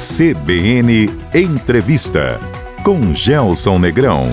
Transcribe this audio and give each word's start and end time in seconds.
CBN 0.00 1.10
Entrevista 1.34 2.40
com 2.82 3.14
Gelson 3.14 3.78
Negrão. 3.78 4.24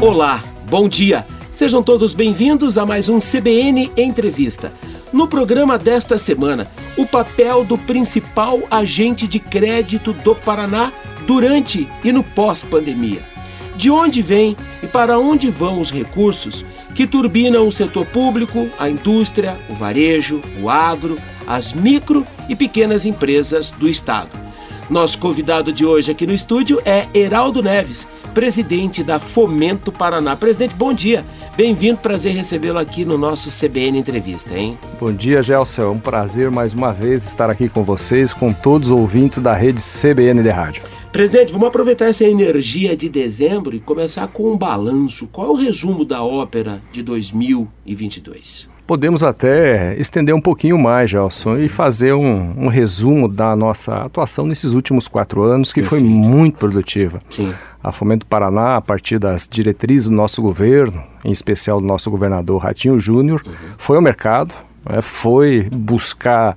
Olá, 0.00 0.40
bom 0.70 0.88
dia. 0.88 1.26
Sejam 1.50 1.82
todos 1.82 2.14
bem-vindos 2.14 2.78
a 2.78 2.86
mais 2.86 3.08
um 3.08 3.18
CBN 3.18 3.90
Entrevista. 3.96 4.72
No 5.12 5.26
programa 5.26 5.76
desta 5.76 6.16
semana, 6.16 6.68
o 6.96 7.04
papel 7.04 7.64
do 7.64 7.76
principal 7.76 8.60
agente 8.70 9.26
de 9.26 9.40
crédito 9.40 10.12
do 10.12 10.36
Paraná 10.36 10.92
durante 11.26 11.88
e 12.04 12.12
no 12.12 12.22
pós-pandemia. 12.22 13.22
De 13.74 13.90
onde 13.90 14.22
vem 14.22 14.56
e 14.80 14.86
para 14.86 15.18
onde 15.18 15.50
vão 15.50 15.80
os 15.80 15.90
recursos 15.90 16.64
que 16.94 17.04
turbinam 17.04 17.66
o 17.66 17.72
setor 17.72 18.06
público, 18.06 18.68
a 18.78 18.88
indústria, 18.88 19.58
o 19.68 19.74
varejo, 19.74 20.40
o 20.62 20.70
agro, 20.70 21.18
as 21.48 21.72
micro 21.72 22.24
e 22.48 22.56
pequenas 22.56 23.04
empresas 23.06 23.70
do 23.70 23.88
Estado. 23.88 24.30
Nosso 24.90 25.18
convidado 25.18 25.72
de 25.72 25.86
hoje 25.86 26.10
aqui 26.10 26.26
no 26.26 26.34
estúdio 26.34 26.80
é 26.84 27.06
Heraldo 27.14 27.62
Neves, 27.62 28.06
presidente 28.34 29.02
da 29.02 29.18
Fomento 29.18 29.90
Paraná. 29.90 30.36
Presidente, 30.36 30.74
bom 30.74 30.92
dia. 30.92 31.24
Bem-vindo, 31.56 31.98
prazer 31.98 32.34
recebê-lo 32.34 32.78
aqui 32.78 33.04
no 33.04 33.18
nosso 33.18 33.50
CBN 33.50 33.98
Entrevista, 33.98 34.56
hein? 34.56 34.78
Bom 34.98 35.12
dia, 35.12 35.42
Gelson. 35.42 35.82
É 35.82 35.88
um 35.88 35.98
prazer 35.98 36.50
mais 36.50 36.72
uma 36.72 36.92
vez 36.92 37.26
estar 37.26 37.50
aqui 37.50 37.68
com 37.68 37.84
vocês, 37.84 38.32
com 38.32 38.52
todos 38.52 38.90
os 38.90 38.98
ouvintes 38.98 39.38
da 39.38 39.54
rede 39.54 39.80
CBN 39.80 40.42
de 40.42 40.48
Rádio. 40.48 40.82
Presidente, 41.12 41.52
vamos 41.52 41.68
aproveitar 41.68 42.06
essa 42.06 42.24
energia 42.24 42.96
de 42.96 43.08
dezembro 43.08 43.76
e 43.76 43.80
começar 43.80 44.28
com 44.28 44.50
um 44.50 44.56
balanço. 44.56 45.26
Qual 45.26 45.48
é 45.48 45.50
o 45.50 45.54
resumo 45.54 46.06
da 46.06 46.22
ópera 46.22 46.82
de 46.90 47.02
2022? 47.02 48.71
Podemos 48.86 49.22
até 49.22 49.96
estender 49.98 50.34
um 50.34 50.40
pouquinho 50.40 50.76
mais, 50.76 51.10
Gelson, 51.10 51.56
e 51.56 51.68
fazer 51.68 52.12
um, 52.14 52.64
um 52.64 52.68
resumo 52.68 53.28
da 53.28 53.54
nossa 53.54 53.94
atuação 53.96 54.46
nesses 54.46 54.72
últimos 54.72 55.06
quatro 55.08 55.42
anos, 55.42 55.72
que 55.72 55.80
Perfeito. 55.80 56.04
foi 56.04 56.10
muito 56.10 56.58
produtiva. 56.58 57.20
Sim. 57.30 57.54
A 57.82 57.92
Fomento 57.92 58.26
Paraná, 58.26 58.76
a 58.76 58.80
partir 58.80 59.18
das 59.18 59.48
diretrizes 59.48 60.08
do 60.08 60.14
nosso 60.14 60.42
governo, 60.42 61.02
em 61.24 61.30
especial 61.30 61.80
do 61.80 61.86
nosso 61.86 62.10
governador 62.10 62.60
Ratinho 62.60 62.98
Júnior, 62.98 63.42
uhum. 63.46 63.52
foi 63.78 63.96
ao 63.96 64.02
mercado, 64.02 64.54
né, 64.88 65.00
foi 65.00 65.68
buscar 65.72 66.56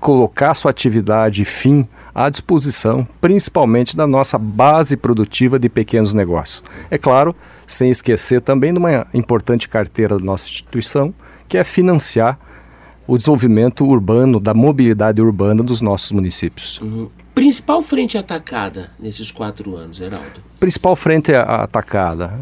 colocar 0.00 0.54
sua 0.54 0.70
atividade 0.70 1.44
fim 1.44 1.86
à 2.16 2.30
disposição, 2.30 3.06
principalmente 3.20 3.94
da 3.94 4.06
nossa 4.06 4.38
base 4.38 4.96
produtiva 4.96 5.58
de 5.58 5.68
pequenos 5.68 6.14
negócios. 6.14 6.62
É 6.90 6.96
claro, 6.96 7.36
sem 7.66 7.90
esquecer 7.90 8.40
também 8.40 8.72
de 8.72 8.78
uma 8.78 9.06
importante 9.12 9.68
carteira 9.68 10.16
da 10.16 10.24
nossa 10.24 10.46
instituição, 10.46 11.12
que 11.46 11.58
é 11.58 11.62
financiar 11.62 12.38
o 13.06 13.18
desenvolvimento 13.18 13.84
urbano, 13.84 14.40
da 14.40 14.54
mobilidade 14.54 15.20
urbana 15.20 15.62
dos 15.62 15.82
nossos 15.82 16.10
municípios. 16.10 16.80
Uhum. 16.80 17.10
Principal 17.34 17.82
frente 17.82 18.16
atacada 18.16 18.90
nesses 18.98 19.30
quatro 19.30 19.76
anos, 19.76 20.00
Heraldo? 20.00 20.40
Principal 20.58 20.96
frente 20.96 21.34
atacada. 21.34 22.40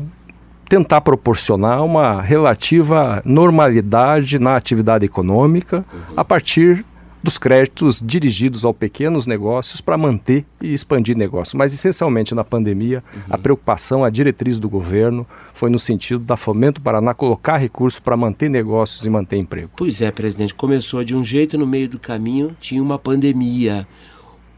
Tentar 0.69 1.00
proporcionar 1.00 1.84
uma 1.84 2.22
relativa 2.22 3.20
normalidade 3.25 4.39
na 4.39 4.55
atividade 4.55 5.05
econômica 5.05 5.84
uhum. 5.92 6.14
a 6.17 6.25
partir 6.25 6.84
dos 7.25 7.39
créditos 7.39 8.03
dirigidos 8.05 8.67
aos 8.67 8.77
pequenos 8.77 9.27
negócios 9.27 9.80
para 9.80 9.97
manter 9.97 10.44
e 10.61 10.75
expandir 10.75 11.17
negócios. 11.17 11.55
Mas, 11.55 11.72
essencialmente, 11.72 12.34
na 12.34 12.44
pandemia, 12.44 13.03
uhum. 13.14 13.22
a 13.30 13.39
preocupação, 13.39 14.05
a 14.05 14.11
diretriz 14.11 14.61
do 14.61 14.69
governo 14.69 15.27
foi 15.55 15.70
no 15.70 15.78
sentido 15.78 16.22
da 16.22 16.36
Fomento 16.36 16.83
Paraná 16.83 17.14
colocar 17.14 17.56
recursos 17.56 17.98
para 17.98 18.14
manter 18.14 18.50
negócios 18.50 19.06
e 19.06 19.08
manter 19.08 19.39
emprego. 19.39 19.70
Pois 19.75 20.02
é, 20.02 20.11
presidente, 20.11 20.55
começou 20.55 21.02
de 21.02 21.17
um 21.17 21.25
jeito 21.25 21.56
no 21.56 21.67
meio 21.67 21.89
do 21.89 21.98
caminho 21.98 22.55
tinha 22.61 22.83
uma 22.83 22.98
pandemia. 22.98 23.89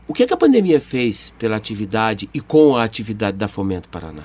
O 0.08 0.12
que, 0.12 0.24
é 0.24 0.26
que 0.26 0.34
a 0.34 0.36
pandemia 0.36 0.80
fez 0.80 1.32
pela 1.38 1.54
atividade 1.54 2.28
e 2.34 2.40
com 2.40 2.74
a 2.74 2.82
atividade 2.82 3.36
da 3.36 3.46
Fomento 3.46 3.88
Paraná? 3.88 4.24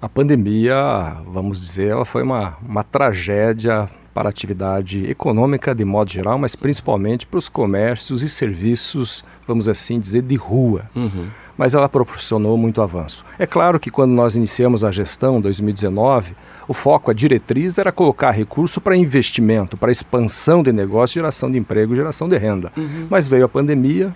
A 0.00 0.08
pandemia, 0.08 1.18
vamos 1.26 1.60
dizer, 1.60 1.88
ela 1.88 2.06
foi 2.06 2.22
uma, 2.22 2.56
uma 2.66 2.82
tragédia 2.82 3.90
para 4.18 4.28
a 4.28 4.30
atividade 4.30 5.08
econômica 5.08 5.72
de 5.72 5.84
modo 5.84 6.10
geral, 6.10 6.36
mas 6.36 6.56
principalmente 6.56 7.24
para 7.24 7.38
os 7.38 7.48
comércios 7.48 8.24
e 8.24 8.28
serviços, 8.28 9.22
vamos 9.46 9.68
assim 9.68 10.00
dizer, 10.00 10.22
de 10.22 10.34
rua. 10.34 10.90
Uhum. 10.92 11.28
Mas 11.56 11.76
ela 11.76 11.88
proporcionou 11.88 12.58
muito 12.58 12.82
avanço. 12.82 13.24
É 13.38 13.46
claro 13.46 13.78
que 13.78 13.92
quando 13.92 14.10
nós 14.10 14.34
iniciamos 14.34 14.82
a 14.82 14.90
gestão, 14.90 15.40
2019, 15.40 16.34
o 16.66 16.74
foco, 16.74 17.12
a 17.12 17.14
diretriz 17.14 17.78
era 17.78 17.92
colocar 17.92 18.32
recurso 18.32 18.80
para 18.80 18.96
investimento, 18.96 19.76
para 19.76 19.92
expansão 19.92 20.64
de 20.64 20.72
negócio, 20.72 21.14
geração 21.14 21.48
de 21.48 21.56
emprego, 21.56 21.94
geração 21.94 22.28
de 22.28 22.36
renda. 22.36 22.72
Uhum. 22.76 23.06
Mas 23.08 23.28
veio 23.28 23.44
a 23.44 23.48
pandemia, 23.48 24.12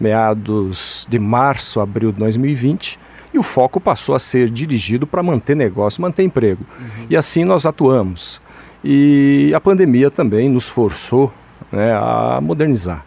meados 0.00 1.06
de 1.08 1.20
março, 1.20 1.80
abril 1.80 2.10
de 2.10 2.18
2020, 2.18 2.98
e 3.32 3.38
o 3.38 3.42
foco 3.42 3.80
passou 3.80 4.16
a 4.16 4.18
ser 4.18 4.50
dirigido 4.50 5.06
para 5.06 5.22
manter 5.22 5.54
negócio, 5.54 6.02
manter 6.02 6.24
emprego. 6.24 6.64
Uhum. 6.76 7.06
E 7.08 7.16
assim 7.16 7.44
nós 7.44 7.64
atuamos. 7.64 8.40
E 8.84 9.50
a 9.54 9.60
pandemia 9.60 10.10
também 10.10 10.50
nos 10.50 10.68
forçou 10.68 11.32
né, 11.72 11.94
a 11.94 12.38
modernizar. 12.42 13.02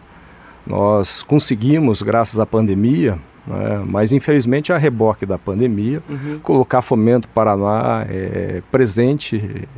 Nós 0.66 1.22
conseguimos, 1.22 2.02
graças 2.02 2.40
à 2.40 2.44
pandemia, 2.44 3.16
né, 3.46 3.82
mas 3.86 4.12
infelizmente 4.12 4.72
a 4.72 4.76
reboque 4.76 5.24
da 5.24 5.38
pandemia, 5.38 6.02
uhum. 6.08 6.40
colocar 6.42 6.82
Fomento 6.82 7.28
Paraná 7.28 8.04
é, 8.08 8.60
presente 8.72 9.68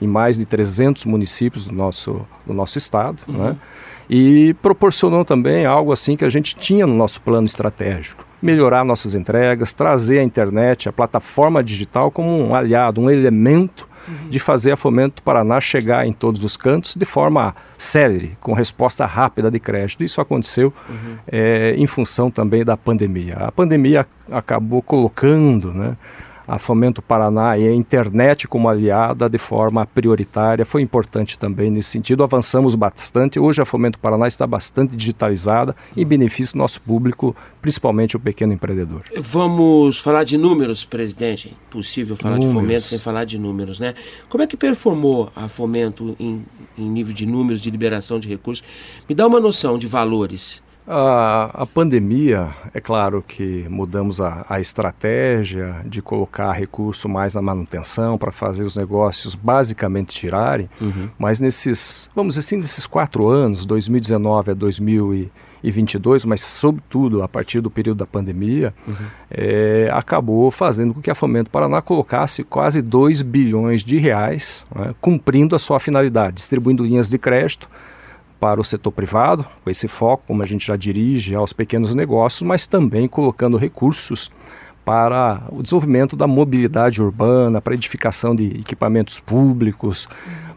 em 0.00 0.06
mais 0.06 0.38
de 0.38 0.46
300 0.46 1.04
municípios 1.04 1.66
do 1.66 1.74
nosso, 1.74 2.26
do 2.46 2.52
nosso 2.52 2.78
estado, 2.78 3.20
uhum. 3.28 3.34
né, 3.36 3.56
e 4.08 4.54
proporcionou 4.62 5.24
também 5.24 5.66
algo 5.66 5.92
assim 5.92 6.16
que 6.16 6.24
a 6.24 6.30
gente 6.30 6.56
tinha 6.56 6.86
no 6.86 6.94
nosso 6.94 7.20
plano 7.20 7.44
estratégico. 7.44 8.24
Melhorar 8.40 8.84
nossas 8.84 9.14
entregas, 9.14 9.74
trazer 9.74 10.20
a 10.20 10.22
internet, 10.22 10.88
a 10.88 10.92
plataforma 10.92 11.62
digital 11.62 12.10
como 12.10 12.30
um 12.30 12.54
aliado, 12.54 13.00
um 13.00 13.10
elemento 13.10 13.88
uhum. 14.08 14.30
de 14.30 14.38
fazer 14.38 14.72
a 14.72 14.76
Fomento 14.76 15.22
Paraná 15.22 15.60
chegar 15.60 16.06
em 16.06 16.12
todos 16.12 16.42
os 16.42 16.56
cantos 16.56 16.94
de 16.94 17.04
forma 17.04 17.54
célere, 17.76 18.36
com 18.40 18.52
resposta 18.52 19.04
rápida 19.04 19.50
de 19.50 19.60
crédito. 19.60 20.02
Isso 20.02 20.20
aconteceu 20.20 20.72
uhum. 20.88 21.16
é, 21.30 21.74
em 21.76 21.86
função 21.86 22.30
também 22.30 22.64
da 22.64 22.76
pandemia. 22.76 23.36
A 23.38 23.52
pandemia 23.52 24.06
acabou 24.30 24.80
colocando 24.80 25.72
né, 25.72 25.96
a 26.48 26.58
Fomento 26.58 27.02
Paraná 27.02 27.58
e 27.58 27.68
a 27.68 27.74
internet 27.74 28.48
como 28.48 28.70
aliada 28.70 29.28
de 29.28 29.36
forma 29.36 29.84
prioritária. 29.84 30.64
Foi 30.64 30.80
importante 30.80 31.38
também 31.38 31.70
nesse 31.70 31.90
sentido. 31.90 32.24
Avançamos 32.24 32.74
bastante. 32.74 33.38
Hoje 33.38 33.60
a 33.60 33.66
Fomento 33.66 33.98
Paraná 33.98 34.26
está 34.26 34.46
bastante 34.46 34.96
digitalizada 34.96 35.76
em 35.94 36.06
benefício 36.06 36.54
do 36.54 36.58
nosso 36.58 36.80
público, 36.80 37.36
principalmente 37.60 38.16
o 38.16 38.20
pequeno 38.20 38.54
empreendedor. 38.54 39.02
Vamos 39.18 39.98
falar 39.98 40.24
de 40.24 40.38
números, 40.38 40.86
presidente. 40.86 41.54
Impossível 41.68 42.16
falar 42.16 42.36
números. 42.36 42.54
de 42.54 42.60
Fomento 42.60 42.82
sem 42.82 42.98
falar 42.98 43.24
de 43.24 43.38
números, 43.38 43.78
né? 43.78 43.94
Como 44.30 44.42
é 44.42 44.46
que 44.46 44.56
performou 44.56 45.30
a 45.36 45.48
Fomento 45.48 46.16
em, 46.18 46.42
em 46.78 46.88
nível 46.88 47.12
de 47.12 47.26
números 47.26 47.60
de 47.60 47.70
liberação 47.70 48.18
de 48.18 48.26
recursos? 48.26 48.64
Me 49.06 49.14
dá 49.14 49.26
uma 49.26 49.38
noção 49.38 49.76
de 49.76 49.86
valores. 49.86 50.62
A, 50.90 51.50
a, 51.52 51.66
pandemia, 51.66 52.48
é 52.72 52.80
claro 52.80 53.20
que 53.20 53.68
mudamos 53.68 54.22
a, 54.22 54.46
a, 54.48 54.58
estratégia 54.58 55.82
de 55.84 56.00
colocar 56.00 56.50
recurso 56.52 57.06
mais 57.10 57.34
na 57.34 57.42
manutenção 57.42 58.16
para 58.16 58.32
fazer 58.32 58.64
os 58.64 58.74
negócios 58.74 59.34
basicamente 59.34 60.14
tirarem, 60.14 60.66
uhum. 60.80 61.10
mas 61.18 61.40
nesses, 61.40 62.08
vamos 62.16 62.36
dizer 62.36 62.40
assim, 62.40 62.56
nesses 62.56 62.86
quatro 62.86 63.28
anos, 63.28 63.66
2019 63.66 64.52
a 64.52 64.54
2022, 64.54 66.24
mas 66.24 66.40
sobretudo 66.40 67.22
a 67.22 67.28
partir 67.28 67.60
do 67.60 67.70
período 67.70 67.98
da 67.98 68.06
pandemia, 68.06 68.74
uhum. 68.86 68.94
é, 69.30 69.90
acabou 69.92 70.50
fazendo 70.50 70.94
com 70.94 71.02
que 71.02 71.10
a 71.10 71.14
Fomento 71.14 71.50
Paraná 71.50 71.82
colocasse 71.82 72.42
quase 72.42 72.80
2 72.80 73.20
bilhões 73.20 73.84
de 73.84 73.98
reais, 73.98 74.64
né, 74.74 74.94
cumprindo 75.02 75.54
a 75.54 75.58
sua 75.58 75.78
finalidade, 75.78 76.36
distribuindo 76.36 76.82
linhas 76.82 77.10
de 77.10 77.18
crédito, 77.18 77.68
para 78.38 78.60
o 78.60 78.64
setor 78.64 78.92
privado, 78.92 79.44
com 79.64 79.70
esse 79.70 79.88
foco, 79.88 80.24
como 80.26 80.42
a 80.42 80.46
gente 80.46 80.66
já 80.66 80.76
dirige, 80.76 81.34
aos 81.34 81.52
pequenos 81.52 81.94
negócios, 81.94 82.42
mas 82.42 82.66
também 82.66 83.08
colocando 83.08 83.56
recursos 83.56 84.30
para 84.84 85.42
o 85.50 85.62
desenvolvimento 85.62 86.16
da 86.16 86.26
mobilidade 86.26 87.02
urbana, 87.02 87.60
para 87.60 87.74
edificação 87.74 88.34
de 88.34 88.46
equipamentos 88.60 89.20
públicos, 89.20 90.08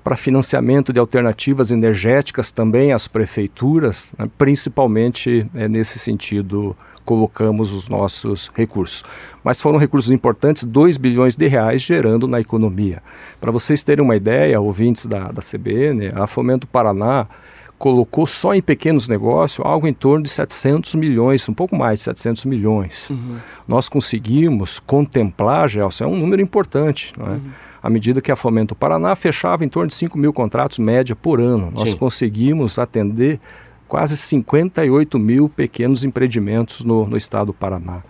para 0.03 0.15
financiamento 0.15 0.94
de 0.94 1.00
alternativas 1.00 1.69
energéticas 1.69 2.51
também 2.51 2.94
às 2.94 3.07
prefeituras, 3.07 4.13
né, 4.17 4.29
principalmente 4.38 5.45
é, 5.53 5.67
nesse 5.67 6.00
sentido 6.00 6.75
colocamos 7.03 7.73
os 7.73 7.89
nossos 7.89 8.50
recursos. 8.56 9.03
Mas 9.44 9.59
foram 9.59 9.77
recursos 9.77 10.11
importantes, 10.11 10.63
2 10.63 10.97
bilhões 10.97 11.35
de 11.35 11.47
reais 11.47 11.81
gerando 11.81 12.27
na 12.27 12.39
economia. 12.39 13.01
Para 13.39 13.51
vocês 13.51 13.83
terem 13.83 14.03
uma 14.06 14.15
ideia, 14.15 14.61
ouvintes 14.61 15.07
da, 15.07 15.31
da 15.31 15.41
CBN, 15.41 16.11
a 16.15 16.25
Fomento 16.25 16.67
Paraná 16.67 17.27
colocou 17.81 18.28
só 18.28 18.54
em 18.54 18.62
pequenos 18.62 19.07
negócios 19.07 19.66
algo 19.66 19.88
em 19.88 19.94
torno 19.94 20.22
de 20.24 20.30
700 20.30 20.94
milhões, 20.94 21.50
um 21.50 21.54
pouco 21.54 21.75
mais 21.75 21.98
de 21.98 22.04
700 22.06 22.45
milhões. 22.45 23.10
Uhum. 23.10 23.38
Nós 23.68 23.89
conseguimos 23.89 24.78
contemplar, 24.78 25.68
Gelson, 25.68 26.04
é 26.04 26.07
um 26.07 26.16
número 26.16 26.44
importante, 26.44 27.12
não 27.18 27.25
é? 27.25 27.31
Uhum. 27.31 27.42
À 27.81 27.89
medida 27.89 28.22
que 28.22 28.31
a 28.31 28.36
Fomento 28.36 28.75
Paraná 28.75 29.16
fechava 29.16 29.66
em 29.66 29.68
torno 29.68 29.88
de 29.88 29.95
5 29.95 30.16
mil 30.16 30.31
contratos 30.31 30.78
média 30.78 31.16
por 31.16 31.42
ano, 31.42 31.72
nós 31.72 31.89
Sim. 31.89 31.98
conseguimos 31.98 32.78
atender 32.78 33.39
quase 33.88 34.16
58 34.16 35.18
mil 35.18 35.50
pequenos 35.50 36.04
empreendimentos 36.04 36.83
no, 36.83 37.07
no 37.07 37.18
estado 37.18 37.48
do 37.48 37.54
Paraná. 37.54 38.04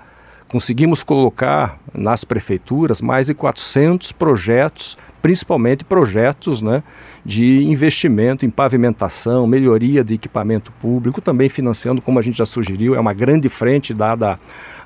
Conseguimos 0.52 1.02
colocar 1.02 1.80
nas 1.94 2.26
prefeituras 2.26 3.02
mais 3.02 3.28
de 3.28 3.34
400 3.34 4.12
projetos, 4.12 4.98
principalmente 5.22 5.86
projetos 5.86 6.62
né, 6.62 6.84
de 7.24 7.64
investimento 7.64 8.46
em 8.46 8.50
pavimentação, 8.50 9.48
melhoria 9.48 10.04
de 10.04 10.16
equipamento 10.16 10.70
público, 10.74 11.22
também 11.22 11.48
financiando, 11.48 12.02
como 12.02 12.20
a 12.20 12.22
gente 12.22 12.38
já 12.38 12.46
sugeriu, 12.46 12.96
é 12.96 13.00
uma 13.00 13.14
grande 13.14 13.48
frente 13.48 13.94
dada 13.94 14.38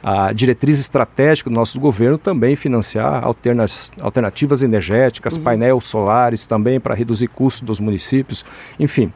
a 0.04 0.32
diretriz 0.32 0.80
estratégica 0.80 1.50
do 1.50 1.56
nosso 1.56 1.80
governo 1.80 2.20
também 2.20 2.56
financiar 2.56 3.24
alternativas 3.24 4.62
energéticas, 4.62 5.36
uhum. 5.36 5.42
painéis 5.42 5.84
solares 5.84 6.46
também 6.46 6.80
para 6.80 6.94
reduzir 6.94 7.28
custos 7.28 7.62
dos 7.62 7.80
municípios, 7.80 8.46
enfim. 8.80 9.12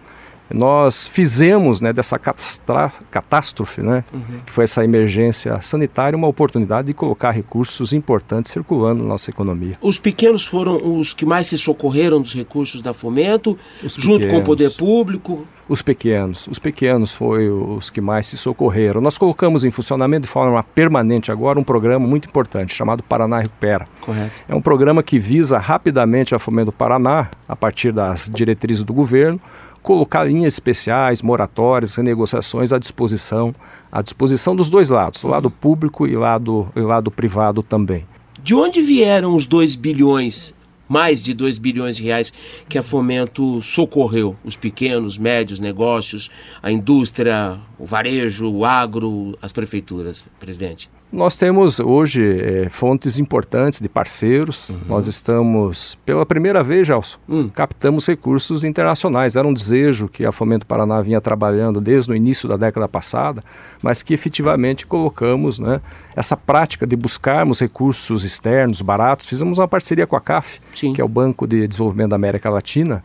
Nós 0.54 1.08
fizemos 1.08 1.82
né, 1.82 1.94
dessa 1.94 2.18
catástrofe, 2.20 3.82
né, 3.82 4.04
uhum. 4.14 4.40
que 4.46 4.52
foi 4.52 4.64
essa 4.64 4.84
emergência 4.84 5.62
sanitária, 5.62 6.18
uma 6.18 6.28
oportunidade 6.28 6.88
de 6.88 6.94
colocar 6.94 7.32
recursos 7.32 7.94
importantes 7.94 8.52
circulando 8.52 9.04
na 9.04 9.10
nossa 9.10 9.30
economia. 9.30 9.78
Os 9.82 10.00
pequenos 10.00 10.46
foram 10.46 11.00
os 11.00 11.14
que 11.14 11.26
mais 11.26 11.48
se 11.48 11.58
socorreram 11.58 12.22
dos 12.22 12.34
recursos 12.34 12.82
da 12.82 12.94
Fomento, 12.94 13.58
os 13.84 13.94
junto 13.94 14.22
pequenos. 14.22 14.34
com 14.34 14.40
o 14.40 14.44
poder 14.44 14.72
público? 14.72 15.48
Os 15.70 15.84
pequenos, 15.84 16.48
os 16.48 16.58
pequenos 16.58 17.14
foram 17.14 17.76
os 17.78 17.92
que 17.92 18.02
mais 18.02 18.26
se 18.26 18.36
socorreram. 18.38 19.00
Nós 19.02 19.20
colocamos 19.20 19.64
em 19.64 19.70
funcionamento 19.70 20.24
de 20.24 20.28
forma 20.28 20.64
permanente 20.64 21.32
agora 21.32 21.60
um 21.60 21.64
programa 21.64 22.08
muito 22.08 22.28
importante 22.28 22.74
chamado 22.74 23.04
Paraná 23.04 23.38
Recupera. 23.38 23.88
Correto. 24.02 24.32
É 24.48 24.56
um 24.56 24.62
programa 24.62 25.04
que 25.04 25.20
visa 25.20 25.60
rapidamente 25.60 26.34
a 26.34 26.40
Fomento 26.40 26.72
do 26.72 26.72
Paraná, 26.72 27.30
a 27.48 27.56
partir 27.56 27.92
das 27.92 28.32
diretrizes 28.34 28.84
do 28.84 28.94
governo, 28.94 29.40
colocar 29.82 30.24
linhas 30.24 30.54
especiais, 30.54 31.22
moratórias, 31.22 31.96
renegociações 31.96 32.72
à 32.72 32.78
disposição, 32.78 33.54
à 33.92 34.02
disposição 34.02 34.56
dos 34.56 34.70
dois 34.70 34.90
lados, 34.90 35.24
lado 35.24 35.50
público 35.50 36.08
e 36.08 36.16
lado, 36.16 36.68
e 36.76 36.80
lado 36.82 37.10
privado 37.10 37.64
também. 37.64 38.06
De 38.42 38.56
onde 38.56 38.82
vieram 38.82 39.36
os 39.36 39.46
2 39.46 39.76
bilhões 39.76 40.54
mais 40.90 41.22
de 41.22 41.36
2 41.36 41.60
bilhões 41.60 41.98
de 41.98 42.04
reais 42.04 42.34
que 42.68 42.76
a 42.76 42.82
Fomento 42.82 43.62
socorreu 43.62 44.36
os 44.44 44.56
pequenos, 44.56 45.20
médios 45.20 45.60
negócios, 45.60 46.32
a 46.64 46.72
indústria, 46.72 47.60
o 47.78 47.86
varejo, 47.86 48.50
o 48.50 48.66
agro, 48.66 49.38
as 49.40 49.54
prefeituras, 49.54 50.26
presidente? 50.40 50.90
Nós 51.12 51.36
temos 51.36 51.80
hoje 51.80 52.40
é, 52.40 52.70
fontes 52.70 53.18
importantes 53.18 53.82
de 53.82 53.90
parceiros. 53.90 54.70
Uhum. 54.70 54.80
Nós 54.88 55.08
estamos, 55.08 55.98
pela 56.06 56.24
primeira 56.24 56.64
vez, 56.64 56.86
Gelson, 56.86 57.18
uhum. 57.28 57.50
captamos 57.50 58.06
recursos 58.06 58.64
internacionais. 58.64 59.36
Era 59.36 59.48
um 59.48 59.54
desejo 59.54 60.08
que 60.08 60.24
a 60.24 60.32
Fomento 60.32 60.68
Paraná 60.68 61.02
vinha 61.02 61.20
trabalhando 61.20 61.82
desde 61.82 62.12
o 62.12 62.16
início 62.16 62.48
da 62.48 62.58
década 62.58 62.88
passada, 62.88 63.44
mas 63.82 64.04
que 64.04 64.14
efetivamente 64.14 64.86
colocamos 64.86 65.58
né, 65.58 65.82
essa 66.16 66.38
prática 66.38 66.86
de 66.86 66.96
buscarmos 66.96 67.60
recursos 67.60 68.24
externos 68.24 68.80
baratos. 68.80 69.26
Fizemos 69.26 69.58
uma 69.58 69.68
parceria 69.68 70.06
com 70.06 70.16
a 70.16 70.22
CAF, 70.22 70.60
Sim. 70.76 70.94
que 70.94 71.02
é 71.02 71.04
o 71.04 71.10
Banco 71.10 71.48
de 71.48 71.68
Desenvolvimento 71.68 72.12
da 72.12 72.18
América 72.18 72.52
Latina, 72.52 73.04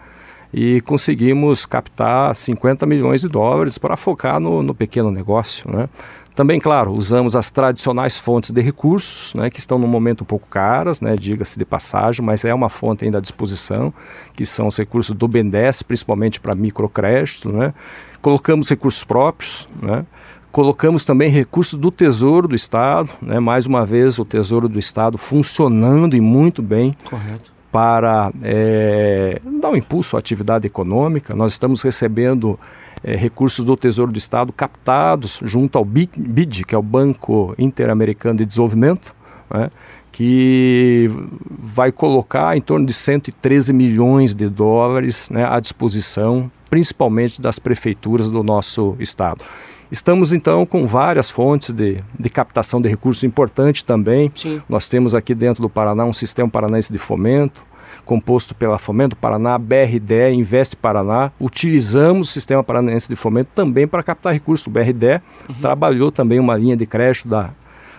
e 0.53 0.81
conseguimos 0.83 1.65
captar 1.65 2.35
50 2.35 2.85
milhões 2.85 3.23
de 3.23 3.29
dólares 3.29 3.79
para 3.79 3.97
focar 3.97 4.39
no, 4.39 4.62
no 4.62 4.75
pequeno 4.75 5.11
negócio. 5.11 5.69
Né? 5.71 5.89
Também, 6.35 6.59
claro, 6.59 6.93
usamos 6.93 7.37
as 7.37 7.49
tradicionais 7.49 8.17
fontes 8.17 8.51
de 8.51 8.61
recursos, 8.61 9.33
né, 9.35 9.49
que 9.49 9.61
estão 9.61 9.79
no 9.79 9.87
momento 9.87 10.23
um 10.23 10.25
pouco 10.25 10.49
caras, 10.49 11.01
né, 11.01 11.15
diga-se 11.17 11.57
de 11.57 11.65
passagem, 11.65 12.25
mas 12.25 12.45
é 12.45 12.53
uma 12.53 12.69
fonte 12.69 13.05
ainda 13.05 13.19
à 13.19 13.21
disposição, 13.21 13.95
que 14.35 14.45
são 14.45 14.67
os 14.67 14.77
recursos 14.77 15.15
do 15.15 15.29
BNDES, 15.29 15.85
principalmente 15.85 16.41
para 16.41 16.55
microcrédito. 16.57 17.53
Né. 17.53 17.73
Colocamos 18.21 18.69
recursos 18.69 19.05
próprios, 19.05 19.69
né, 19.81 20.05
colocamos 20.51 21.05
também 21.05 21.31
recursos 21.31 21.79
do 21.79 21.93
Tesouro 21.93 22.49
do 22.49 22.57
Estado, 22.57 23.11
né, 23.23 23.39
mais 23.39 23.65
uma 23.65 23.87
vez 23.87 24.19
o 24.19 24.25
Tesouro 24.25 24.69
do 24.69 24.79
Estado 24.79 25.17
funcionando 25.17 26.17
e 26.17 26.21
muito 26.21 26.63
bem. 26.63 26.97
Correto 27.09 27.55
para 27.75 28.31
é, 28.41 29.41
dar 29.61 29.71
um 29.71 29.77
impulso 29.77 30.15
à 30.15 30.21
atividade 30.21 30.65
econômica. 30.65 31.35
Nós 31.35 31.51
estamos 31.51 31.83
recebendo 31.83 32.57
é, 33.05 33.15
recursos 33.15 33.65
do 33.65 33.77
Tesouro 33.77 34.11
do 34.11 34.19
Estado 34.19 34.53
captados 34.53 35.41
junto 35.45 35.77
ao 35.77 35.85
BID, 35.85 36.65
que 36.65 36.75
é 36.75 36.79
o 36.79 36.83
Banco 36.83 37.55
Interamericano 37.59 38.39
de 38.39 38.47
Desenvolvimento, 38.47 39.15
né, 39.51 39.71
que 40.11 41.06
vai 41.51 41.93
colocar 41.93 42.56
em 42.56 42.61
torno 42.61 42.87
de 42.87 42.93
113 42.93 43.73
milhões 43.73 44.35
de 44.35 44.49
dólares 44.49 45.29
né, 45.29 45.45
à 45.45 45.61
disposição, 45.61 46.51
principalmente 46.71 47.43
das 47.43 47.59
prefeituras 47.59 48.31
do 48.31 48.43
nosso 48.43 48.97
estado. 48.99 49.45
Estamos 49.91 50.33
então 50.33 50.65
com 50.65 50.87
várias 50.87 51.31
fontes 51.31 51.73
de, 51.73 51.99
de 52.19 52.31
captação 52.31 52.81
de 52.81 52.89
recursos 52.89 53.23
importante 53.23 53.85
também. 53.85 54.31
Sim. 54.35 54.62
Nós 54.69 54.89
temos 54.89 55.15
aqui 55.15 55.35
dentro 55.35 55.62
do 55.62 55.69
Paraná 55.69 56.05
um 56.05 56.12
sistema 56.12 56.49
paranaense 56.49 56.93
de 56.93 56.99
fomento, 56.99 57.62
composto 58.05 58.55
pela 58.55 58.79
Fomento 58.79 59.17
Paraná, 59.17 59.59
BRDE, 59.59 60.33
Investe 60.35 60.77
Paraná. 60.77 61.33
Utilizamos 61.41 62.29
o 62.29 62.33
Sistema 62.33 62.62
Paranaense 62.62 63.09
de 63.09 63.17
Fomento 63.17 63.51
também 63.55 63.87
para 63.87 64.03
captar 64.03 64.33
recursos. 64.33 64.67
O 64.67 64.71
BRDE 64.71 65.21
uhum. 65.49 65.55
trabalhou 65.61 66.12
também 66.12 66.39
uma 66.39 66.56
linha 66.56 66.77
de 66.77 66.87
crédito 66.87 67.29
da, 67.29 67.51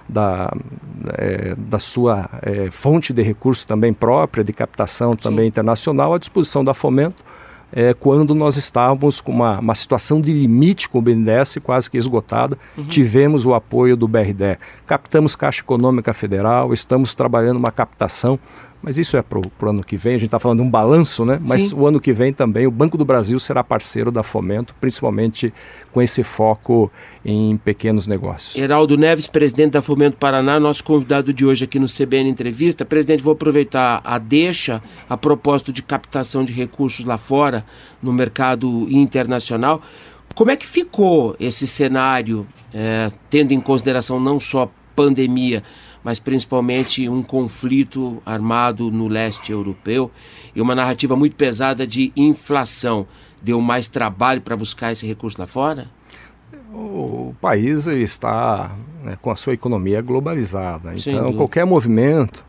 da, 0.08 0.54
é, 1.18 1.56
da 1.58 1.80
sua 1.80 2.30
é, 2.42 2.70
fonte 2.72 3.12
de 3.12 3.22
recursos 3.22 3.66
também 3.66 3.94
própria, 3.94 4.44
de 4.44 4.54
captação 4.54 5.14
Sim. 5.14 5.18
também 5.18 5.48
internacional, 5.48 6.14
à 6.14 6.18
disposição 6.18 6.64
da 6.64 6.74
Fomento. 6.74 7.24
É, 7.74 7.94
quando 7.94 8.34
nós 8.34 8.56
estávamos 8.56 9.20
com 9.20 9.32
uma, 9.32 9.60
uma 9.60 9.76
situação 9.76 10.22
de 10.22 10.32
limite 10.32 10.88
com 10.88 11.00
o 11.00 11.02
BNDES 11.02 11.58
quase 11.62 11.90
que 11.90 11.98
esgotada, 11.98 12.58
uhum. 12.78 12.86
tivemos 12.86 13.46
o 13.46 13.54
apoio 13.54 13.98
do 13.98 14.08
BRDE. 14.08 14.58
Captamos 14.86 15.36
Caixa 15.36 15.62
Econômica 15.62 16.14
Federal, 16.14 16.74
estamos 16.74 17.14
trabalhando 17.14 17.58
uma 17.58 17.72
captação 17.72 18.40
mas 18.82 18.98
isso 18.98 19.18
é 19.18 19.22
para 19.22 19.40
o 19.40 19.70
ano 19.70 19.84
que 19.84 19.98
vem, 19.98 20.16
a 20.16 20.18
gente 20.18 20.28
está 20.28 20.40
falando 20.40 20.60
de 20.60 20.68
um 20.68 20.70
balanço, 20.70 21.26
né? 21.26 21.40
Mas 21.48 21.70
Sim. 21.70 21.76
o 21.76 21.88
ano 21.88 22.00
que 22.00 22.14
vem 22.14 22.32
também 22.32 22.68
o 22.68 22.72
Banco 22.72 22.98
do 22.98 23.06
Brasil 23.06 23.40
será 23.40 23.64
parceiro 23.64 24.12
da 24.12 24.22
Fomento, 24.22 24.76
principalmente 24.80 25.54
com 25.92 26.02
esse 26.02 26.22
foco 26.24 26.92
em 27.24 27.58
pequenos 27.58 28.06
negócios. 28.06 28.56
Heraldo 28.56 28.96
Neves, 28.96 29.26
presidente 29.26 29.72
da 29.72 29.82
Fomento 29.82 30.18
Paraná, 30.18 30.60
nosso 30.60 30.84
convidado 30.84 31.34
de 31.34 31.46
hoje 31.46 31.66
aqui 31.66 31.80
no 31.80 31.88
CBN 31.88 32.30
Entrevista. 32.30 32.86
Presidente, 32.86 33.24
vou 33.24 33.34
aproveitar 33.34 34.02
a 34.04 34.20
deixa 34.20 34.82
a 35.10 35.18
propósito 35.18 35.74
de 35.74 35.82
captação 35.82 36.46
de 36.46 36.54
recursos 36.54 37.06
lá 37.06 37.18
fora, 37.18 37.66
no 38.02 38.14
mercado 38.14 38.88
internacional. 38.90 39.82
Como 40.36 40.52
é 40.52 40.56
que 40.56 40.68
ficou 40.68 41.36
esse 41.40 41.66
cenário, 41.66 42.46
é, 42.74 43.10
tendo 43.30 43.54
em 43.54 43.60
consideração 43.60 44.20
não 44.20 44.40
só 44.40 44.70
pandemia, 44.96 45.64
mas 46.06 46.20
principalmente 46.20 47.10
um 47.10 47.24
conflito 47.24 48.22
armado 48.24 48.92
no 48.92 49.08
leste 49.08 49.52
europeu 49.52 50.12
e 50.56 50.62
uma 50.62 50.76
narrativa 50.76 51.16
muito 51.16 51.36
pesada 51.36 51.88
de 51.88 52.14
inflação. 52.16 53.08
Deu 53.42 53.60
mais 53.60 53.88
trabalho 53.88 54.40
para 54.40 54.56
buscar 54.56 54.92
esse 54.92 55.04
recurso 55.08 55.42
lá 55.42 55.48
fora? 55.48 55.88
O 56.72 57.34
país 57.42 57.88
está 57.88 58.76
né, 59.04 59.18
com 59.20 59.32
a 59.32 59.36
sua 59.36 59.54
economia 59.54 60.00
globalizada. 60.00 60.94
Então, 60.96 61.34
qualquer 61.34 61.66
movimento 61.66 62.46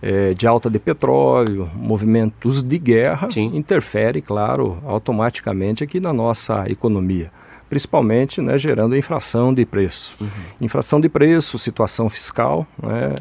é, 0.00 0.32
de 0.32 0.46
alta 0.46 0.70
de 0.70 0.78
petróleo, 0.78 1.68
movimentos 1.74 2.62
de 2.62 2.78
guerra, 2.78 3.30
Sim. 3.30 3.54
interfere, 3.54 4.22
claro, 4.22 4.78
automaticamente 4.86 5.84
aqui 5.84 6.00
na 6.00 6.12
nossa 6.12 6.64
economia 6.70 7.30
principalmente 7.74 8.40
né, 8.40 8.56
gerando 8.56 8.96
infração 8.96 9.52
de 9.52 9.66
preço. 9.66 10.16
Uhum. 10.20 10.28
Infração 10.60 11.00
de 11.00 11.08
preço, 11.08 11.58
situação 11.58 12.08
fiscal, 12.08 12.64
né, 12.80 13.16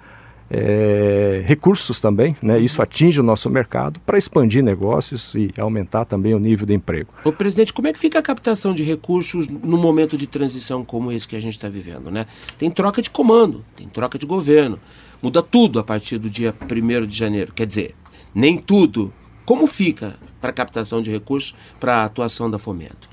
é, 0.57 1.43
recursos 1.45 2.01
também, 2.01 2.37
né? 2.41 2.61
Isso 2.61 2.81
atinge 2.81 3.21
o 3.21 3.25
nosso 3.25 3.51
mercado 3.51 3.99
para 4.01 4.17
expandir 4.17 4.63
negócios 4.63 5.35
e 5.35 5.53
aumentar 5.59 6.05
também 6.05 6.33
o 6.33 6.39
nível 6.39 6.65
de 6.65 6.75
emprego. 6.75 7.13
O 7.25 7.33
presidente, 7.33 7.73
como 7.73 7.89
é 7.89 7.93
que 7.93 7.99
fica 7.99 8.21
a 8.21 8.23
captação 8.23 8.73
de 8.73 8.85
recursos 8.85 9.49
no 9.49 9.77
momento 9.77 10.17
de 10.17 10.29
transição 10.29 10.85
como 10.85 11.11
esse 11.11 11.27
que 11.27 11.35
a 11.35 11.41
gente 11.41 11.55
está 11.55 11.69
vivendo, 11.69 12.09
né? 12.11 12.27
Tem 12.57 12.71
troca 12.71 13.03
de 13.03 13.11
comando, 13.11 13.65
tem 13.75 13.89
troca 13.89 14.17
de 14.17 14.27
governo, 14.27 14.79
muda 15.21 15.43
tudo 15.43 15.81
a 15.81 15.85
partir 15.85 16.19
do 16.19 16.31
dia 16.31 16.55
1 16.63 17.07
de 17.07 17.17
janeiro. 17.17 17.53
Quer 17.53 17.67
dizer, 17.67 17.95
nem 18.33 18.57
tudo. 18.57 19.13
Como 19.45 19.67
fica 19.67 20.17
para 20.41 20.51
a 20.51 20.53
captação 20.53 21.03
de 21.03 21.11
recursos 21.11 21.55
para 21.81 21.97
a 21.97 22.05
atuação 22.05 22.51
da 22.51 22.59
Fomento? 22.59 23.09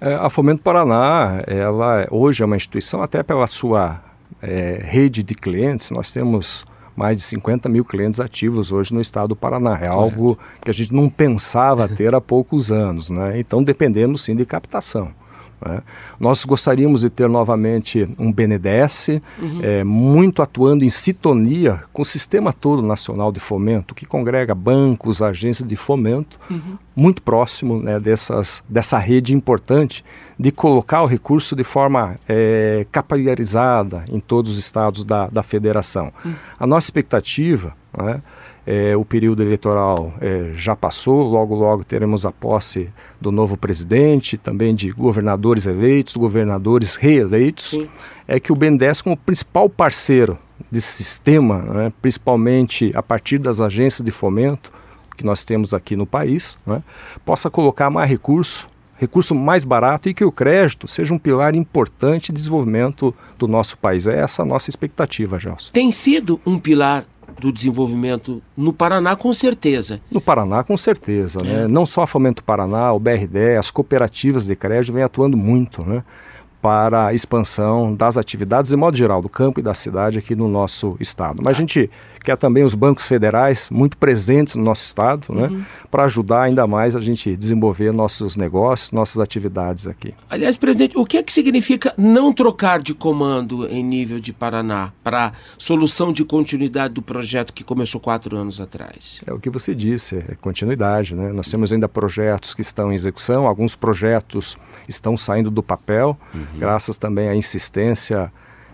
É, 0.00 0.14
a 0.14 0.28
Fomento 0.28 0.62
Paraná, 0.62 1.42
ela 1.46 2.06
hoje 2.10 2.42
é 2.42 2.46
uma 2.46 2.56
instituição 2.56 3.02
até 3.02 3.22
pela 3.22 3.46
sua 3.46 4.02
é, 4.42 4.80
rede 4.84 5.22
de 5.22 5.34
clientes, 5.34 5.90
nós 5.90 6.10
temos 6.12 6.64
mais 6.96 7.18
de 7.18 7.24
50 7.24 7.68
mil 7.68 7.84
clientes 7.84 8.20
ativos 8.20 8.72
hoje 8.72 8.94
no 8.94 9.00
estado 9.00 9.28
do 9.28 9.36
Paraná. 9.36 9.78
É 9.80 9.86
algo 9.86 10.38
que 10.60 10.70
a 10.70 10.74
gente 10.74 10.92
não 10.92 11.08
pensava 11.08 11.88
ter 11.88 12.14
há 12.14 12.20
poucos 12.20 12.70
anos. 12.70 13.10
Né? 13.10 13.38
Então 13.38 13.62
dependemos 13.62 14.22
sim 14.22 14.34
de 14.34 14.44
captação. 14.44 15.12
Né? 15.64 15.82
Nós 16.18 16.44
gostaríamos 16.44 17.02
de 17.02 17.10
ter 17.10 17.28
novamente 17.28 18.06
um 18.18 18.32
BNDES, 18.32 19.20
uhum. 19.38 19.60
é, 19.62 19.84
muito 19.84 20.42
atuando 20.42 20.84
em 20.84 20.90
sintonia 20.90 21.82
com 21.92 22.02
o 22.02 22.04
sistema 22.04 22.52
todo 22.52 22.82
nacional 22.82 23.32
de 23.32 23.40
fomento, 23.40 23.94
que 23.94 24.06
congrega 24.06 24.54
bancos, 24.54 25.22
agências 25.22 25.68
de 25.68 25.76
fomento, 25.76 26.38
uhum. 26.50 26.76
muito 26.94 27.22
próximo 27.22 27.80
né, 27.80 27.98
dessas, 27.98 28.62
dessa 28.68 28.98
rede 28.98 29.34
importante 29.34 30.04
de 30.38 30.50
colocar 30.50 31.02
o 31.02 31.06
recurso 31.06 31.54
de 31.54 31.64
forma 31.64 32.18
é, 32.28 32.86
capilarizada 32.90 34.04
em 34.10 34.20
todos 34.20 34.52
os 34.52 34.58
estados 34.58 35.04
da, 35.04 35.28
da 35.28 35.42
federação. 35.42 36.12
Uhum. 36.24 36.34
A 36.58 36.66
nossa 36.66 36.86
expectativa 36.86 37.74
né, 37.96 38.20
é, 38.66 38.96
o 38.96 39.04
período 39.04 39.42
eleitoral 39.42 40.12
é, 40.20 40.50
já 40.54 40.74
passou, 40.74 41.22
logo, 41.22 41.54
logo 41.54 41.84
teremos 41.84 42.24
a 42.24 42.32
posse 42.32 42.88
do 43.20 43.30
novo 43.30 43.56
presidente, 43.56 44.38
também 44.38 44.74
de 44.74 44.90
governadores 44.90 45.66
eleitos, 45.66 46.16
governadores 46.16 46.96
reeleitos. 46.96 47.70
Sim. 47.70 47.88
É 48.26 48.40
que 48.40 48.52
o 48.52 48.56
BNDES, 48.56 49.02
como 49.02 49.16
principal 49.16 49.68
parceiro 49.68 50.38
desse 50.70 50.92
sistema, 50.92 51.58
né, 51.70 51.92
principalmente 52.00 52.90
a 52.94 53.02
partir 53.02 53.38
das 53.38 53.60
agências 53.60 54.04
de 54.04 54.10
fomento 54.10 54.72
que 55.16 55.24
nós 55.24 55.44
temos 55.44 55.74
aqui 55.74 55.94
no 55.94 56.06
país, 56.06 56.56
né, 56.66 56.82
possa 57.24 57.50
colocar 57.50 57.90
mais 57.90 58.08
recurso 58.08 58.68
recurso 58.96 59.34
mais 59.34 59.64
barato 59.64 60.08
e 60.08 60.14
que 60.14 60.24
o 60.24 60.32
crédito 60.32 60.86
seja 60.86 61.12
um 61.12 61.18
pilar 61.18 61.54
importante 61.54 62.32
de 62.32 62.38
desenvolvimento 62.38 63.14
do 63.38 63.46
nosso 63.46 63.76
país. 63.78 64.06
É 64.06 64.18
essa 64.18 64.42
a 64.42 64.44
nossa 64.44 64.70
expectativa, 64.70 65.38
Gelson. 65.38 65.72
Tem 65.72 65.90
sido 65.92 66.40
um 66.46 66.58
pilar 66.58 67.04
do 67.40 67.52
desenvolvimento 67.52 68.42
no 68.56 68.72
Paraná, 68.72 69.16
com 69.16 69.32
certeza. 69.32 70.00
No 70.10 70.20
Paraná, 70.20 70.62
com 70.62 70.76
certeza. 70.76 71.42
Né? 71.42 71.50
É. 71.50 71.56
Né? 71.62 71.68
Não 71.68 71.86
só 71.86 72.02
a 72.02 72.06
Fomento 72.06 72.42
Paraná, 72.42 72.92
o 72.92 72.98
BRD, 72.98 73.56
as 73.56 73.70
cooperativas 73.70 74.46
de 74.46 74.56
crédito 74.56 74.92
vêm 74.92 75.02
atuando 75.02 75.36
muito 75.36 75.84
né? 75.84 76.02
para 76.60 77.08
a 77.08 77.14
expansão 77.14 77.94
das 77.94 78.16
atividades, 78.16 78.70
de 78.70 78.76
modo 78.76 78.96
geral, 78.96 79.20
do 79.20 79.28
campo 79.28 79.60
e 79.60 79.62
da 79.62 79.74
cidade 79.74 80.18
aqui 80.18 80.34
no 80.34 80.48
nosso 80.48 80.96
estado. 80.98 81.42
Mas 81.44 81.56
a 81.56 81.60
gente 81.60 81.90
quer 82.24 82.38
também 82.38 82.64
os 82.64 82.74
bancos 82.74 83.06
federais 83.06 83.68
muito 83.70 83.96
presentes 83.98 84.56
no 84.56 84.64
nosso 84.64 84.84
estado, 84.84 85.32
né, 85.32 85.46
uhum. 85.46 85.62
para 85.90 86.04
ajudar 86.04 86.42
ainda 86.42 86.66
mais 86.66 86.96
a 86.96 87.00
gente 87.00 87.36
desenvolver 87.36 87.92
nossos 87.92 88.36
negócios, 88.36 88.90
nossas 88.90 89.20
atividades 89.20 89.86
aqui. 89.86 90.12
Aliás, 90.30 90.56
presidente, 90.56 90.96
o 90.96 91.04
que 91.04 91.18
é 91.18 91.22
que 91.22 91.32
significa 91.32 91.92
não 91.98 92.32
trocar 92.32 92.80
de 92.80 92.94
comando 92.94 93.68
em 93.68 93.84
nível 93.84 94.18
de 94.18 94.32
Paraná 94.32 94.90
para 95.02 95.32
solução 95.58 96.12
de 96.12 96.24
continuidade 96.24 96.94
do 96.94 97.02
projeto 97.02 97.52
que 97.52 97.62
começou 97.62 98.00
quatro 98.00 98.36
anos 98.36 98.60
atrás? 98.60 99.20
É 99.26 99.32
o 99.32 99.38
que 99.38 99.50
você 99.50 99.74
disse, 99.74 100.16
é 100.16 100.34
continuidade, 100.40 101.14
né? 101.14 101.30
Nós 101.30 101.50
temos 101.50 101.72
ainda 101.72 101.88
projetos 101.88 102.54
que 102.54 102.62
estão 102.62 102.90
em 102.90 102.94
execução, 102.94 103.46
alguns 103.46 103.76
projetos 103.76 104.56
estão 104.88 105.16
saindo 105.16 105.50
do 105.50 105.62
papel, 105.62 106.18
uhum. 106.34 106.58
graças 106.58 106.96
também 106.96 107.28
à 107.28 107.34
insistência 107.34 108.32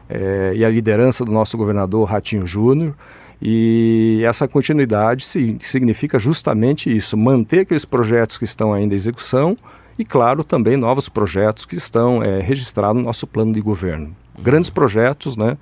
é, 0.08 0.52
e 0.54 0.64
à 0.64 0.68
liderança 0.68 1.24
do 1.24 1.32
nosso 1.32 1.56
governador 1.56 2.08
Ratinho 2.08 2.46
Júnior. 2.46 2.94
E 3.42 4.22
essa 4.24 4.46
continuidade 4.46 5.24
significa 5.24 6.18
justamente 6.18 6.94
isso: 6.94 7.16
manter 7.16 7.60
aqueles 7.60 7.84
projetos 7.84 8.36
que 8.36 8.44
estão 8.44 8.72
ainda 8.72 8.94
em 8.94 8.96
execução 8.96 9.56
e, 9.98 10.04
claro, 10.04 10.44
também 10.44 10.76
novos 10.76 11.08
projetos 11.08 11.64
que 11.64 11.74
estão 11.74 12.22
é, 12.22 12.40
registrados 12.40 12.96
no 12.96 13.02
nosso 13.02 13.26
plano 13.26 13.52
de 13.52 13.60
governo. 13.60 14.14
Grandes 14.38 14.70
projetos, 14.70 15.36
né? 15.36 15.56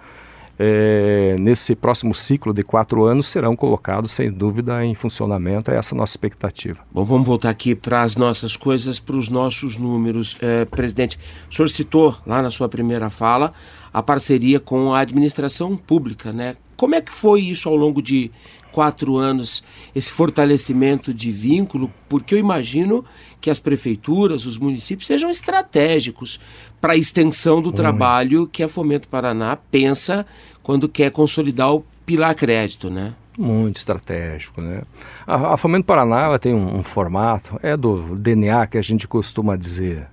É, 0.61 1.37
nesse 1.39 1.77
próximo 1.77 2.13
ciclo 2.13 2.53
de 2.53 2.65
quatro 2.65 3.05
anos 3.05 3.29
serão 3.29 3.55
colocados, 3.55 4.11
sem 4.11 4.29
dúvida, 4.29 4.85
em 4.85 4.93
funcionamento. 4.93 5.71
É 5.71 5.77
essa 5.77 5.95
a 5.95 5.99
nossa 5.99 6.13
expectativa. 6.13 6.81
Bom, 6.91 7.05
vamos 7.05 7.29
voltar 7.29 7.51
aqui 7.51 7.77
para 7.77 8.03
as 8.03 8.17
nossas 8.17 8.57
coisas, 8.57 8.99
para 8.99 9.17
os 9.17 9.29
nossos 9.29 9.77
números. 9.77 10.37
É, 10.41 10.65
presidente, 10.65 11.17
o 11.49 11.55
senhor 11.55 11.69
citou 11.69 12.17
lá 12.27 12.43
na 12.43 12.51
sua 12.51 12.69
primeira 12.69 13.09
fala 13.09 13.53
a 13.93 14.03
parceria 14.03 14.61
com 14.61 14.95
a 14.95 15.01
administração 15.01 15.77
pública, 15.77 16.33
né? 16.33 16.57
Como 16.77 16.95
é 16.95 17.01
que 17.01 17.11
foi 17.11 17.41
isso 17.41 17.69
ao 17.69 17.75
longo 17.75 18.01
de 18.01 18.31
quatro 18.71 19.17
anos, 19.17 19.65
esse 19.95 20.11
fortalecimento 20.11 21.13
de 21.13 21.33
vínculo? 21.33 21.93
Porque 22.09 22.35
eu 22.35 22.39
imagino 22.39 23.05
que 23.41 23.51
as 23.51 23.59
prefeituras, 23.59 24.47
os 24.47 24.59
municípios 24.59 25.07
sejam 25.07 25.31
estratégicos 25.31 26.39
para 26.81 26.93
a 26.93 26.97
extensão 26.97 27.61
do 27.61 27.73
trabalho 27.73 28.47
que 28.47 28.63
a 28.63 28.69
Fomento 28.69 29.09
Paraná 29.09 29.57
pensa 29.57 30.25
quando 30.63 30.89
quer 30.89 31.11
consolidar 31.11 31.75
o 31.75 31.85
Pilar 32.05 32.35
Crédito, 32.35 32.91
né? 32.91 33.15
Muito 33.39 33.77
estratégico, 33.77 34.61
né? 34.61 34.83
A, 35.27 35.55
a 35.55 35.57
Fomento 35.57 35.85
Paraná 35.85 36.25
ela 36.25 36.39
tem 36.39 36.55
um, 36.55 36.79
um, 36.79 36.83
formato, 36.83 37.59
é 37.63 37.77
do 37.77 38.17
DNA 38.17 38.67
que 38.67 38.77
a 38.77 38.83
gente 38.83 39.07
costuma 39.07 39.57
dizer. 39.57 40.09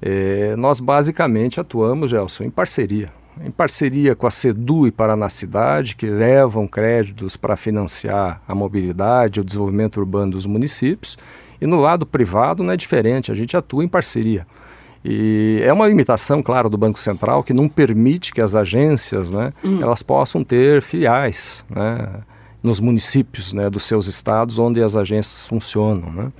É, 0.00 0.54
nós 0.56 0.80
basicamente 0.80 1.60
atuamos, 1.60 2.10
Gelson, 2.10 2.44
em 2.44 2.50
parceria 2.50 3.12
em 3.42 3.50
parceria 3.50 4.14
com 4.14 4.26
a 4.26 4.30
SEDU 4.30 4.86
e 4.86 4.90
Paraná 4.90 5.28
Cidade, 5.28 5.96
que 5.96 6.06
levam 6.06 6.68
créditos 6.68 7.36
para 7.36 7.56
financiar 7.56 8.42
a 8.46 8.54
mobilidade, 8.54 9.40
o 9.40 9.44
desenvolvimento 9.44 9.98
urbano 9.98 10.32
dos 10.32 10.44
municípios. 10.44 11.16
E 11.60 11.66
no 11.66 11.80
lado 11.80 12.04
privado 12.04 12.62
não 12.62 12.72
é 12.72 12.76
diferente, 12.76 13.32
a 13.32 13.34
gente 13.34 13.56
atua 13.56 13.84
em 13.84 13.88
parceria. 13.88 14.46
E 15.02 15.60
é 15.64 15.72
uma 15.72 15.86
limitação, 15.86 16.42
claro, 16.42 16.68
do 16.68 16.76
Banco 16.76 16.98
Central 16.98 17.42
que 17.42 17.54
não 17.54 17.68
permite 17.68 18.32
que 18.32 18.42
as 18.42 18.54
agências, 18.54 19.30
né, 19.30 19.52
hum. 19.64 19.78
elas 19.80 20.02
possam 20.02 20.44
ter 20.44 20.82
filiais, 20.82 21.64
né, 21.70 22.08
nos 22.62 22.80
municípios, 22.80 23.54
né, 23.54 23.70
dos 23.70 23.84
seus 23.84 24.06
estados 24.06 24.58
onde 24.58 24.82
as 24.82 24.96
agências 24.96 25.46
funcionam, 25.46 26.12
né. 26.12 26.32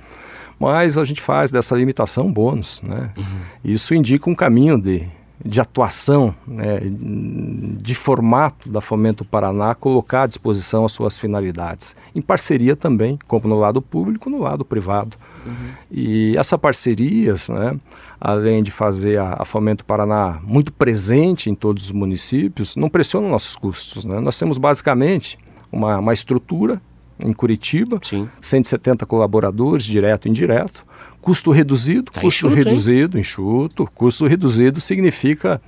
Mas 0.61 0.97
a 0.97 1.03
gente 1.03 1.21
faz 1.21 1.51
dessa 1.51 1.75
limitação 1.75 2.31
bônus, 2.31 2.81
né. 2.87 3.11
Uhum. 3.17 3.23
Isso 3.63 3.95
indica 3.95 4.29
um 4.29 4.35
caminho 4.35 4.79
de 4.79 5.09
de 5.43 5.59
atuação, 5.59 6.35
né, 6.47 6.81
de 6.83 7.95
formato 7.95 8.69
da 8.69 8.79
Fomento 8.79 9.25
Paraná, 9.25 9.73
colocar 9.73 10.23
à 10.23 10.27
disposição 10.27 10.85
as 10.85 10.91
suas 10.91 11.17
finalidades, 11.17 11.95
em 12.15 12.21
parceria 12.21 12.75
também, 12.75 13.17
como 13.27 13.47
no 13.47 13.59
lado 13.59 13.81
público, 13.81 14.29
no 14.29 14.39
lado 14.39 14.63
privado. 14.63 15.17
Uhum. 15.45 15.69
E 15.89 16.37
essas 16.37 16.59
parcerias, 16.59 17.49
né, 17.49 17.77
além 18.19 18.61
de 18.61 18.69
fazer 18.69 19.17
a, 19.17 19.37
a, 19.39 19.45
Fomento 19.45 19.83
Paraná 19.83 20.39
muito 20.43 20.71
presente 20.71 21.49
em 21.49 21.55
todos 21.55 21.85
os 21.85 21.91
municípios, 21.91 22.75
não 22.75 22.87
pressionam 22.89 23.29
nossos 23.29 23.55
custos. 23.55 24.05
Né? 24.05 24.19
Nós 24.19 24.37
temos 24.37 24.57
basicamente 24.59 25.39
uma, 25.71 25.97
uma 25.97 26.13
estrutura 26.13 26.79
em 27.23 27.33
Curitiba, 27.33 27.99
Sim. 28.03 28.27
170 28.41 29.05
colaboradores, 29.05 29.85
direto 29.85 30.27
e 30.27 30.29
indireto. 30.29 30.83
Custo 31.21 31.51
reduzido, 31.51 32.11
Tá 32.11 32.19
custo 32.21 32.47
enxuto, 32.47 32.57
hein? 32.57 32.63
reduzido, 32.65 33.19
enxuto. 33.19 33.89
Custo 33.93 34.25
reduzido 34.25 34.81
significa 34.81 35.61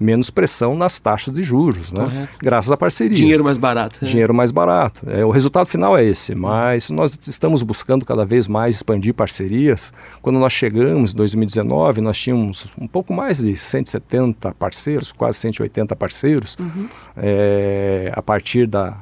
menos 0.00 0.30
pressão 0.30 0.76
nas 0.76 1.00
taxas 1.00 1.34
de 1.34 1.42
juros, 1.42 1.90
né? 1.92 2.04
Correto. 2.04 2.38
Graças 2.40 2.70
à 2.70 2.76
parceria. 2.76 3.16
Dinheiro 3.16 3.42
mais 3.42 3.58
barato. 3.58 3.98
né? 4.00 4.08
Dinheiro 4.08 4.32
mais 4.32 4.52
barato. 4.52 5.02
É, 5.10 5.24
o 5.24 5.30
resultado 5.30 5.66
final 5.66 5.96
é 5.98 6.04
esse, 6.04 6.36
mas 6.36 6.88
nós 6.90 7.18
estamos 7.26 7.64
buscando 7.64 8.04
cada 8.06 8.24
vez 8.24 8.46
mais 8.46 8.76
expandir 8.76 9.12
parcerias. 9.12 9.92
Quando 10.22 10.38
nós 10.38 10.52
chegamos 10.52 11.12
em 11.12 11.16
2019, 11.16 12.00
nós 12.00 12.16
tínhamos 12.16 12.68
um 12.80 12.86
pouco 12.86 13.12
mais 13.12 13.38
de 13.38 13.56
170 13.56 14.54
parceiros, 14.54 15.10
quase 15.10 15.38
180 15.38 15.96
parceiros, 15.96 16.56
é, 17.16 18.12
a 18.14 18.22
partir 18.22 18.66
da, 18.68 19.00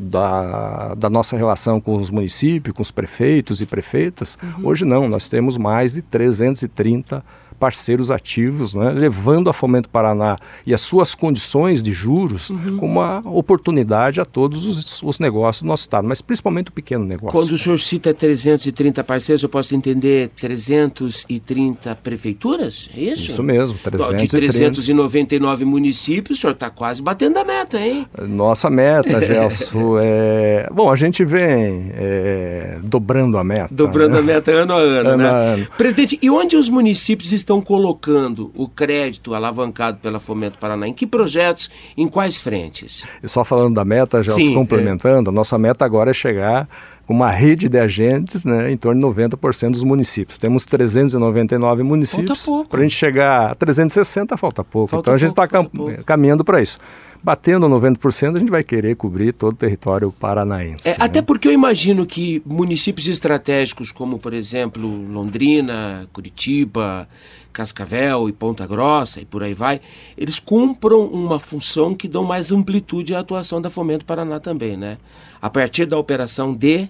da, 0.00 0.94
da 0.94 1.10
nossa 1.10 1.36
relação 1.36 1.80
com 1.80 1.96
os 1.96 2.10
municípios, 2.10 2.74
com 2.74 2.82
os 2.82 2.90
prefeitos 2.90 3.60
e 3.60 3.66
prefeitas. 3.66 4.38
Hoje 4.62 4.84
não, 4.84 5.08
nós 5.08 5.28
temos 5.28 5.56
mais 5.56 5.94
de 5.94 6.02
330 6.02 7.22
parceiros 7.60 8.10
ativos, 8.10 8.74
né, 8.74 8.90
levando 8.90 9.50
a 9.50 9.52
Fomento 9.52 9.90
Paraná 9.90 10.36
e 10.66 10.72
as 10.72 10.80
suas 10.80 11.14
condições 11.14 11.82
de 11.82 11.92
juros 11.92 12.50
como 12.78 13.00
uma 13.00 13.22
oportunidade 13.26 14.18
a 14.18 14.24
todos 14.24 14.64
os, 14.64 15.02
os 15.02 15.20
negócios 15.20 15.62
do 15.62 15.68
nosso 15.68 15.82
estado, 15.82 16.08
mas 16.08 16.22
principalmente 16.22 16.68
o 16.68 16.72
pequeno 16.72 17.04
negócio. 17.04 17.38
Quando 17.38 17.52
o 17.52 17.58
senhor 17.58 17.78
cita 17.78 18.14
330 18.14 19.04
parceiros, 19.04 19.42
eu 19.42 19.48
posso 19.48 19.74
entender 19.74 20.30
330 20.40 21.94
prefeituras? 21.96 22.88
É 22.96 23.00
isso? 23.00 23.26
Isso 23.26 23.42
mesmo, 23.42 23.76
De 23.76 23.82
330. 23.82 24.38
399 24.38 25.64
municípios, 25.66 26.38
o 26.38 26.40
senhor 26.40 26.54
está 26.54 26.70
quase 26.70 27.02
batendo 27.02 27.38
a 27.38 27.44
meta, 27.44 27.78
hein? 27.78 28.06
Nossa 28.22 28.70
meta, 28.70 29.20
Gelson, 29.24 29.98
é... 30.00 30.68
Bom, 30.72 30.90
a 30.90 30.96
gente 30.96 31.24
vem 31.24 31.90
é, 31.94 32.78
dobrando 32.82 33.36
a 33.36 33.44
meta. 33.44 33.68
Dobrando 33.70 34.14
né? 34.14 34.18
a 34.18 34.22
meta 34.22 34.50
ano 34.50 34.72
a 34.72 34.78
ano, 34.78 35.08
Ano 35.10 35.16
né? 35.16 35.28
a 35.28 35.32
ano. 35.32 35.66
Presidente, 35.76 36.18
e 36.22 36.30
onde 36.30 36.56
os 36.56 36.70
municípios 36.70 37.32
estão 37.32 37.49
colocando 37.58 38.52
o 38.54 38.68
crédito 38.68 39.32
alavancado 39.32 39.98
pela 40.00 40.20
Fomento 40.20 40.58
Paraná? 40.58 40.86
Em 40.86 40.92
que 40.92 41.06
projetos, 41.06 41.70
em 41.96 42.06
quais 42.06 42.36
frentes? 42.36 43.02
E 43.22 43.28
só 43.28 43.42
falando 43.42 43.76
da 43.76 43.84
meta, 43.86 44.22
já 44.22 44.32
Sim, 44.32 44.52
é. 44.52 44.54
complementando, 44.54 45.30
a 45.30 45.32
nossa 45.32 45.56
meta 45.56 45.86
agora 45.86 46.10
é 46.10 46.14
chegar 46.14 46.68
com 47.10 47.14
uma 47.14 47.30
rede 47.30 47.68
de 47.68 47.76
agentes 47.76 48.44
né, 48.44 48.70
em 48.70 48.76
torno 48.76 49.00
de 49.00 49.20
90% 49.20 49.72
dos 49.72 49.82
municípios. 49.82 50.38
Temos 50.38 50.64
399 50.64 51.82
municípios. 51.82 52.46
Para 52.68 52.78
a 52.78 52.82
gente 52.84 52.94
chegar 52.94 53.50
a 53.50 53.54
360, 53.56 54.36
falta 54.36 54.62
pouco. 54.62 54.92
Falta 54.92 55.02
então 55.02 55.14
a 55.14 55.16
gente 55.16 55.30
está 55.30 55.48
pouco. 55.48 56.04
caminhando 56.04 56.44
para 56.44 56.62
isso. 56.62 56.78
Batendo 57.20 57.68
90%, 57.68 58.36
a 58.36 58.38
gente 58.38 58.50
vai 58.50 58.62
querer 58.62 58.94
cobrir 58.94 59.32
todo 59.32 59.54
o 59.54 59.56
território 59.56 60.12
paranaense. 60.12 60.88
É, 60.88 60.92
né? 60.92 60.96
Até 61.00 61.20
porque 61.20 61.48
eu 61.48 61.52
imagino 61.52 62.06
que 62.06 62.40
municípios 62.46 63.08
estratégicos 63.08 63.90
como, 63.90 64.16
por 64.16 64.32
exemplo, 64.32 64.88
Londrina, 65.10 66.08
Curitiba, 66.12 67.08
Cascavel 67.52 68.28
e 68.28 68.32
Ponta 68.32 68.66
Grossa 68.66 69.20
e 69.20 69.24
por 69.24 69.42
aí 69.42 69.54
vai, 69.54 69.80
eles 70.16 70.38
cumpram 70.38 71.04
uma 71.06 71.38
função 71.38 71.94
que 71.94 72.08
dão 72.08 72.24
mais 72.24 72.50
amplitude 72.52 73.14
à 73.14 73.20
atuação 73.20 73.60
da 73.60 73.70
Fomento 73.70 74.04
Paraná 74.04 74.40
também, 74.40 74.76
né? 74.76 74.98
A 75.40 75.48
partir 75.50 75.86
da 75.86 75.98
operação 75.98 76.54
D, 76.54 76.88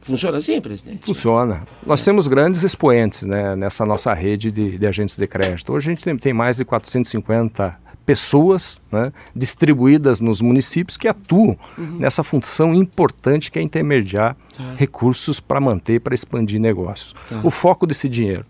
funciona 0.00 0.38
assim, 0.38 0.60
presidente? 0.60 1.06
Funciona. 1.06 1.62
Nós 1.84 2.04
temos 2.04 2.28
grandes 2.28 2.62
expoentes 2.62 3.22
né, 3.22 3.54
nessa 3.56 3.84
nossa 3.84 4.12
rede 4.14 4.50
de, 4.52 4.78
de 4.78 4.86
agentes 4.86 5.16
de 5.16 5.26
crédito. 5.26 5.72
Hoje 5.72 5.90
a 5.90 5.94
gente 5.94 6.04
tem, 6.04 6.16
tem 6.16 6.32
mais 6.32 6.56
de 6.56 6.64
450 6.64 7.86
pessoas 8.06 8.80
né, 8.90 9.12
distribuídas 9.34 10.20
nos 10.20 10.40
municípios 10.40 10.96
que 10.96 11.08
atuam 11.08 11.58
nessa 11.76 12.22
função 12.22 12.72
importante 12.72 13.50
que 13.50 13.58
é 13.58 13.62
intermediar 13.62 14.36
Tá. 14.56 14.74
recursos 14.74 15.38
para 15.38 15.60
manter, 15.60 16.00
para 16.00 16.14
expandir 16.14 16.58
negócios. 16.58 17.14
Tá. 17.28 17.40
O 17.44 17.50
foco 17.50 17.86
desse 17.86 18.08
dinheiro. 18.08 18.44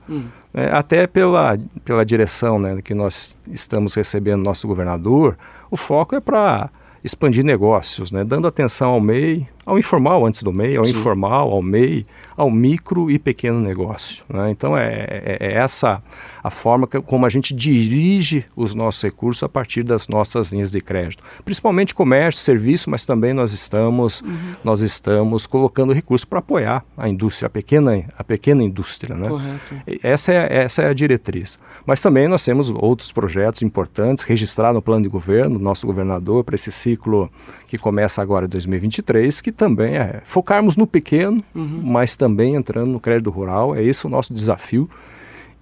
Né, 0.56 0.70
até 0.72 1.06
pela, 1.06 1.58
pela 1.84 2.04
direção 2.04 2.58
né, 2.58 2.80
que 2.82 2.94
nós 2.94 3.36
estamos 3.52 3.94
recebendo 3.94 4.42
nosso 4.42 4.66
governador, 4.66 5.36
o 5.70 5.76
foco 5.76 6.16
é 6.16 6.20
para 6.20 6.70
expandir 7.04 7.44
negócios, 7.44 8.10
né, 8.10 8.24
dando 8.24 8.48
atenção 8.48 8.90
ao 8.90 9.00
MEI, 9.00 9.46
ao 9.66 9.76
informal 9.78 10.24
antes 10.24 10.42
do 10.44 10.52
MEI, 10.52 10.76
ao 10.76 10.84
Sim. 10.86 10.92
informal, 10.92 11.50
ao 11.50 11.60
MEI, 11.60 12.06
ao 12.36 12.48
micro 12.50 13.10
e 13.10 13.18
pequeno 13.18 13.60
negócio. 13.60 14.24
né. 14.32 14.50
Então 14.50 14.78
é, 14.78 14.86
é- 15.10 15.38
é 15.40 15.52
essa 15.54 16.00
a 16.42 16.50
forma 16.50 16.86
que, 16.86 17.00
como 17.02 17.26
a 17.26 17.28
gente 17.28 17.52
dirige 17.52 18.44
os 18.54 18.72
nossos 18.72 19.02
recursos 19.02 19.42
a 19.42 19.48
partir 19.48 19.82
das 19.82 20.06
nossas 20.06 20.52
linhas 20.52 20.70
de 20.70 20.80
crédito, 20.80 21.24
principalmente 21.44 21.92
comércio, 21.94 22.40
serviço, 22.42 22.88
mas 22.88 23.04
também 23.04 23.32
nós 23.34 23.52
estamos 23.52 24.22
nós 24.62 24.80
estamos 24.80 25.46
colocando 25.46 25.92
recursos 25.92 26.24
para 26.24 26.38
apoiar 26.38 26.84
a 26.96 27.08
indústria, 27.08 27.48
a 27.48 27.50
pequena 27.50 28.04
a 28.16 28.22
pequena 28.22 28.62
indústria, 28.62 29.16
né? 29.16 29.28
Correto. 29.28 29.74
Essa 30.02 30.32
é, 30.32 30.58
essa 30.58 30.82
é 30.82 30.88
a 30.88 30.92
diretriz. 30.94 31.58
Mas 31.84 32.00
também 32.00 32.28
nós 32.28 32.44
temos 32.44 32.70
outros 32.70 33.10
projetos 33.10 33.62
importantes 33.62 34.22
registrados 34.22 34.74
no 34.76 34.82
plano 34.82 35.02
de 35.02 35.08
governo, 35.08 35.58
nosso 35.58 35.86
governador, 35.86 36.44
para 36.44 36.54
esse 36.54 36.70
ciclo 36.70 37.28
que 37.66 37.76
começa 37.76 38.22
agora 38.22 38.44
em 38.46 38.48
2023, 38.48 39.40
que 39.40 39.50
também 39.56 39.96
é 39.96 40.20
focarmos 40.24 40.76
no 40.76 40.86
pequeno, 40.86 41.38
mas 41.54 42.16
também 42.16 42.54
entrando 42.54 42.90
no 42.90 43.00
crédito 43.00 43.30
rural. 43.30 43.74
É 43.74 43.82
esse 43.82 44.06
o 44.06 44.10
nosso 44.10 44.32
desafio. 44.32 44.88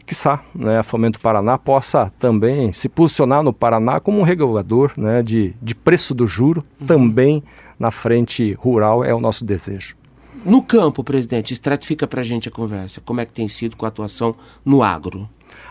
Quiçá 0.05 0.43
né, 0.55 0.79
a 0.79 0.83
Fomento 0.83 1.19
Paraná 1.19 1.57
possa 1.57 2.13
também 2.19 2.73
se 2.73 2.91
posicionar 2.91 3.43
no 3.43 3.55
Paraná 3.55 4.01
como 4.01 4.19
um 4.19 4.23
regulador 4.23 4.93
né, 4.97 5.23
de, 5.23 5.55
de 5.63 5.75
preço 5.75 6.15
do 6.15 6.27
juro, 6.27 6.63
também 6.87 7.43
na 7.79 7.91
frente 7.91 8.53
rural, 8.53 9.03
é 9.03 9.15
o 9.15 9.21
nosso 9.21 9.45
desejo. 9.45 9.97
No 10.45 10.63
campo, 10.63 11.03
presidente, 11.03 11.55
estratifica 11.55 12.07
para 12.07 12.21
a 12.21 12.25
gente 12.25 12.49
a 12.49 12.53
conversa. 12.53 13.01
Como 13.01 13.19
é 13.19 13.25
que 13.25 13.33
tem 13.33 13.49
sido 13.49 13.77
com 13.77 13.87
a 13.87 13.89
atuação 13.89 14.35
no 14.63 14.83
agro? 14.83 15.27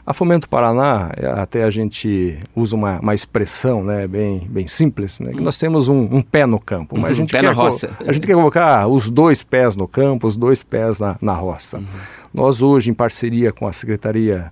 A 0.06 0.14
Fomento 0.14 0.50
Paraná, 0.50 1.12
é, 1.16 1.28
até 1.28 1.64
a 1.64 1.70
gente 1.70 2.38
usa 2.56 2.76
uma, 2.76 3.00
uma 3.00 3.14
expressão 3.14 3.84
né, 3.84 4.06
bem, 4.08 4.46
bem 4.50 4.68
simples, 4.68 5.20
né, 5.20 5.32
que 5.32 5.42
nós 5.42 5.58
temos 5.58 5.88
um, 5.88 6.02
um 6.12 6.22
pé 6.22 6.46
no 6.46 6.60
campo, 6.60 6.96
mas 6.98 7.06
a 7.06 7.08
Uhum, 7.10 7.16
gente, 7.16 7.32
pé 7.32 7.40
quer 7.40 7.46
na 7.48 7.52
roça. 7.54 7.90
a 8.06 8.12
gente 8.12 8.28
quer 8.28 8.34
colocar 8.36 8.88
os 8.88 9.10
dois 9.10 9.44
pés 9.44 9.76
no 9.76 9.88
campo, 9.88 10.28
os 10.28 10.36
dois 10.36 10.62
pés 10.62 11.00
na, 11.00 11.16
na 11.22 11.34
roça. 11.34 11.78
Uhum. 11.78 11.86
Nós 12.34 12.62
hoje, 12.62 12.90
em 12.92 12.94
parceria 12.94 13.54
com 13.54 13.68
a 13.68 13.72
Secretaria 13.74 14.52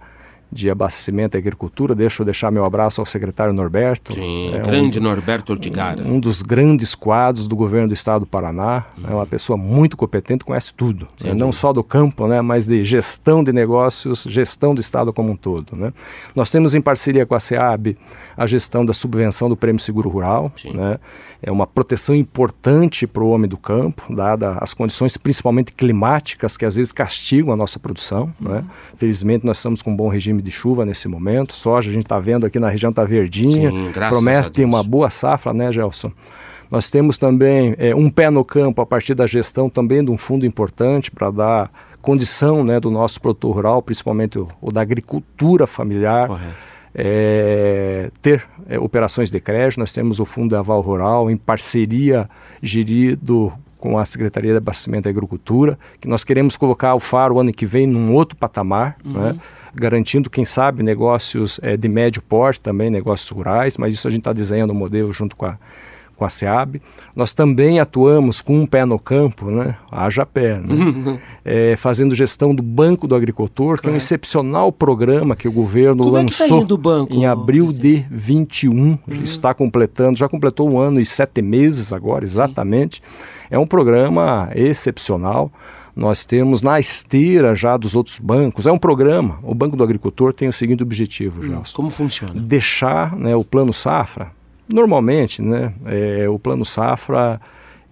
de 0.51 0.69
Abastecimento 0.69 1.37
e 1.37 1.39
Agricultura, 1.39 1.95
deixo 1.95 2.21
eu 2.21 2.25
deixar 2.25 2.51
meu 2.51 2.65
abraço 2.65 2.99
ao 3.01 3.05
secretário 3.05 3.53
Norberto. 3.53 4.13
Sim, 4.13 4.53
é 4.53 4.57
um- 4.59 4.63
grande 4.63 4.99
Norberto 4.99 5.53
Ortigara. 5.53 6.03
um 6.03 6.19
dos 6.19 6.41
grandes 6.41 6.93
quadros 6.93 7.47
do 7.47 7.55
governo 7.55 7.87
do 7.87 7.93
estado 7.93 8.21
do 8.21 8.25
Paraná. 8.25 8.85
É 9.07 9.13
uma 9.13 9.25
pessoa 9.25 9.55
muito 9.57 9.95
competente, 9.95 10.43
conhece 10.43 10.73
tudo. 10.73 11.07
Né? 11.23 11.33
Não 11.33 11.51
só 11.51 11.71
do 11.71 11.83
campo, 11.83 12.27
né? 12.27 12.41
mas 12.41 12.67
de 12.67 12.83
gestão 12.83 13.43
de 13.43 13.53
negócios, 13.53 14.25
gestão 14.27 14.75
do 14.75 14.81
estado 14.81 15.13
como 15.13 15.31
um 15.31 15.35
todo. 15.35 15.75
Né? 15.75 15.93
Nós 16.35 16.51
temos 16.51 16.75
em 16.75 16.81
parceria 16.81 17.25
com 17.25 17.33
a 17.35 17.39
SEAB 17.39 17.97
a 18.35 18.45
gestão 18.45 18.85
da 18.85 18.93
subvenção 18.93 19.47
do 19.47 19.55
Prêmio 19.55 19.79
Seguro 19.81 20.09
Rural. 20.09 20.51
Sim. 20.55 20.73
Né? 20.73 20.99
É 21.41 21.51
uma 21.51 21.65
proteção 21.65 22.13
importante 22.15 23.07
para 23.07 23.23
o 23.23 23.29
homem 23.29 23.49
do 23.49 23.57
campo, 23.57 24.13
dada 24.13 24.57
as 24.61 24.73
condições 24.73 25.17
principalmente 25.17 25.71
climáticas 25.73 26.55
que 26.57 26.65
às 26.65 26.75
vezes 26.75 26.91
castigam 26.91 27.51
a 27.53 27.55
nossa 27.55 27.79
produção. 27.79 28.31
Né? 28.39 28.63
Felizmente 28.95 29.45
nós 29.45 29.57
estamos 29.57 29.81
com 29.81 29.91
um 29.91 29.95
bom 29.95 30.07
regime 30.07 30.40
de 30.41 30.51
chuva 30.51 30.85
nesse 30.85 31.07
momento. 31.07 31.53
Soja 31.53 31.89
a 31.89 31.93
gente 31.93 32.03
está 32.03 32.19
vendo 32.19 32.45
aqui 32.45 32.59
na 32.59 32.69
região 32.69 32.89
está 32.89 33.03
verdinha. 33.03 33.69
Sim, 33.69 33.91
Promete 34.09 34.49
ter 34.49 34.65
uma 34.65 34.83
boa 34.83 35.09
safra, 35.09 35.53
né, 35.53 35.71
Gelson? 35.71 36.11
Nós 36.71 36.89
temos 36.89 37.17
também 37.17 37.75
é, 37.77 37.93
um 37.93 38.09
pé 38.09 38.29
no 38.29 38.45
campo 38.45 38.81
a 38.81 38.85
partir 38.85 39.13
da 39.13 39.27
gestão 39.27 39.69
também 39.69 40.03
de 40.03 40.09
um 40.09 40.17
fundo 40.17 40.45
importante 40.45 41.11
para 41.11 41.29
dar 41.29 41.71
condição 42.01 42.63
né, 42.63 42.79
do 42.79 42.89
nosso 42.89 43.19
produtor 43.21 43.55
rural, 43.55 43.81
principalmente 43.81 44.39
o, 44.39 44.47
o 44.61 44.71
da 44.71 44.81
agricultura 44.81 45.67
familiar, 45.67 46.29
é, 46.95 48.09
ter 48.21 48.43
é, 48.69 48.79
operações 48.79 49.29
de 49.29 49.39
crédito. 49.39 49.79
Nós 49.79 49.91
temos 49.91 50.19
o 50.19 50.25
Fundo 50.25 50.49
de 50.49 50.55
Aval 50.55 50.79
Rural 50.79 51.29
em 51.29 51.35
parceria 51.35 52.29
gerido 52.61 53.51
com 53.77 53.97
a 53.97 54.05
Secretaria 54.05 54.51
de 54.51 54.57
Abastecimento 54.57 55.07
e 55.07 55.09
Agricultura, 55.09 55.77
que 55.99 56.07
nós 56.07 56.23
queremos 56.23 56.55
colocar 56.55 56.93
o 56.93 56.99
Faro 56.99 57.39
ano 57.39 57.51
que 57.51 57.65
vem 57.65 57.87
num 57.87 58.13
outro 58.13 58.37
patamar, 58.37 58.95
né, 59.03 59.35
garantindo, 59.73 60.29
quem 60.29 60.45
sabe, 60.45 60.83
negócios 60.83 61.59
eh, 61.63 61.77
de 61.77 61.87
médio 61.87 62.21
porte 62.21 62.61
também, 62.61 62.89
negócios 62.89 63.29
rurais, 63.29 63.77
mas 63.77 63.93
isso 63.93 64.07
a 64.07 64.11
gente 64.11 64.21
está 64.21 64.33
desenhando 64.33 64.71
o 64.71 64.75
modelo 64.75 65.11
junto 65.13 65.35
com 65.35 65.45
a, 65.45 65.57
com 66.15 66.25
a 66.25 66.29
SEAB. 66.29 66.81
Nós 67.15 67.33
também 67.33 67.79
atuamos 67.79 68.41
com 68.41 68.59
um 68.59 68.65
pé 68.65 68.85
no 68.85 68.99
campo, 68.99 69.49
né, 69.49 69.75
haja 69.91 70.25
pé, 70.25 70.59
né, 70.59 71.19
eh, 71.43 71.75
fazendo 71.77 72.13
gestão 72.13 72.53
do 72.53 72.61
Banco 72.61 73.07
do 73.07 73.15
Agricultor, 73.15 73.81
que 73.81 73.89
é 73.89 73.91
um 73.91 73.95
excepcional 73.95 74.71
programa 74.71 75.35
que 75.35 75.47
o 75.47 75.51
governo 75.51 76.03
Como 76.03 76.17
é 76.17 76.19
tá 76.19 76.23
lançou 76.23 76.61
indo 76.61 76.75
o 76.75 76.77
banco, 76.77 77.13
em 77.13 77.25
abril 77.25 77.67
de 77.73 78.05
21, 78.11 78.99
está 79.23 79.53
completando, 79.53 80.19
já 80.19 80.29
completou 80.29 80.69
um 80.69 80.77
ano 80.77 80.99
e 80.99 81.05
sete 81.05 81.41
meses 81.41 81.91
agora, 81.91 82.23
exatamente. 82.23 83.01
É 83.49 83.57
um 83.57 83.67
programa 83.67 84.49
excepcional. 84.55 85.51
Nós 85.95 86.25
temos 86.25 86.61
na 86.61 86.79
esteira 86.79 87.55
já 87.55 87.75
dos 87.77 87.95
outros 87.95 88.19
bancos. 88.19 88.65
É 88.65 88.71
um 88.71 88.77
programa. 88.77 89.39
O 89.43 89.53
Banco 89.53 89.75
do 89.75 89.83
Agricultor 89.83 90.33
tem 90.33 90.47
o 90.47 90.53
seguinte 90.53 90.83
objetivo, 90.83 91.43
Gelson 91.43 91.75
Como 91.75 91.89
funciona? 91.89 92.39
deixar 92.39 93.15
né, 93.15 93.35
o 93.35 93.43
plano 93.43 93.73
safra. 93.73 94.31
Normalmente, 94.71 95.41
né, 95.41 95.73
é, 95.85 96.27
o 96.29 96.39
plano 96.39 96.63
safra 96.63 97.39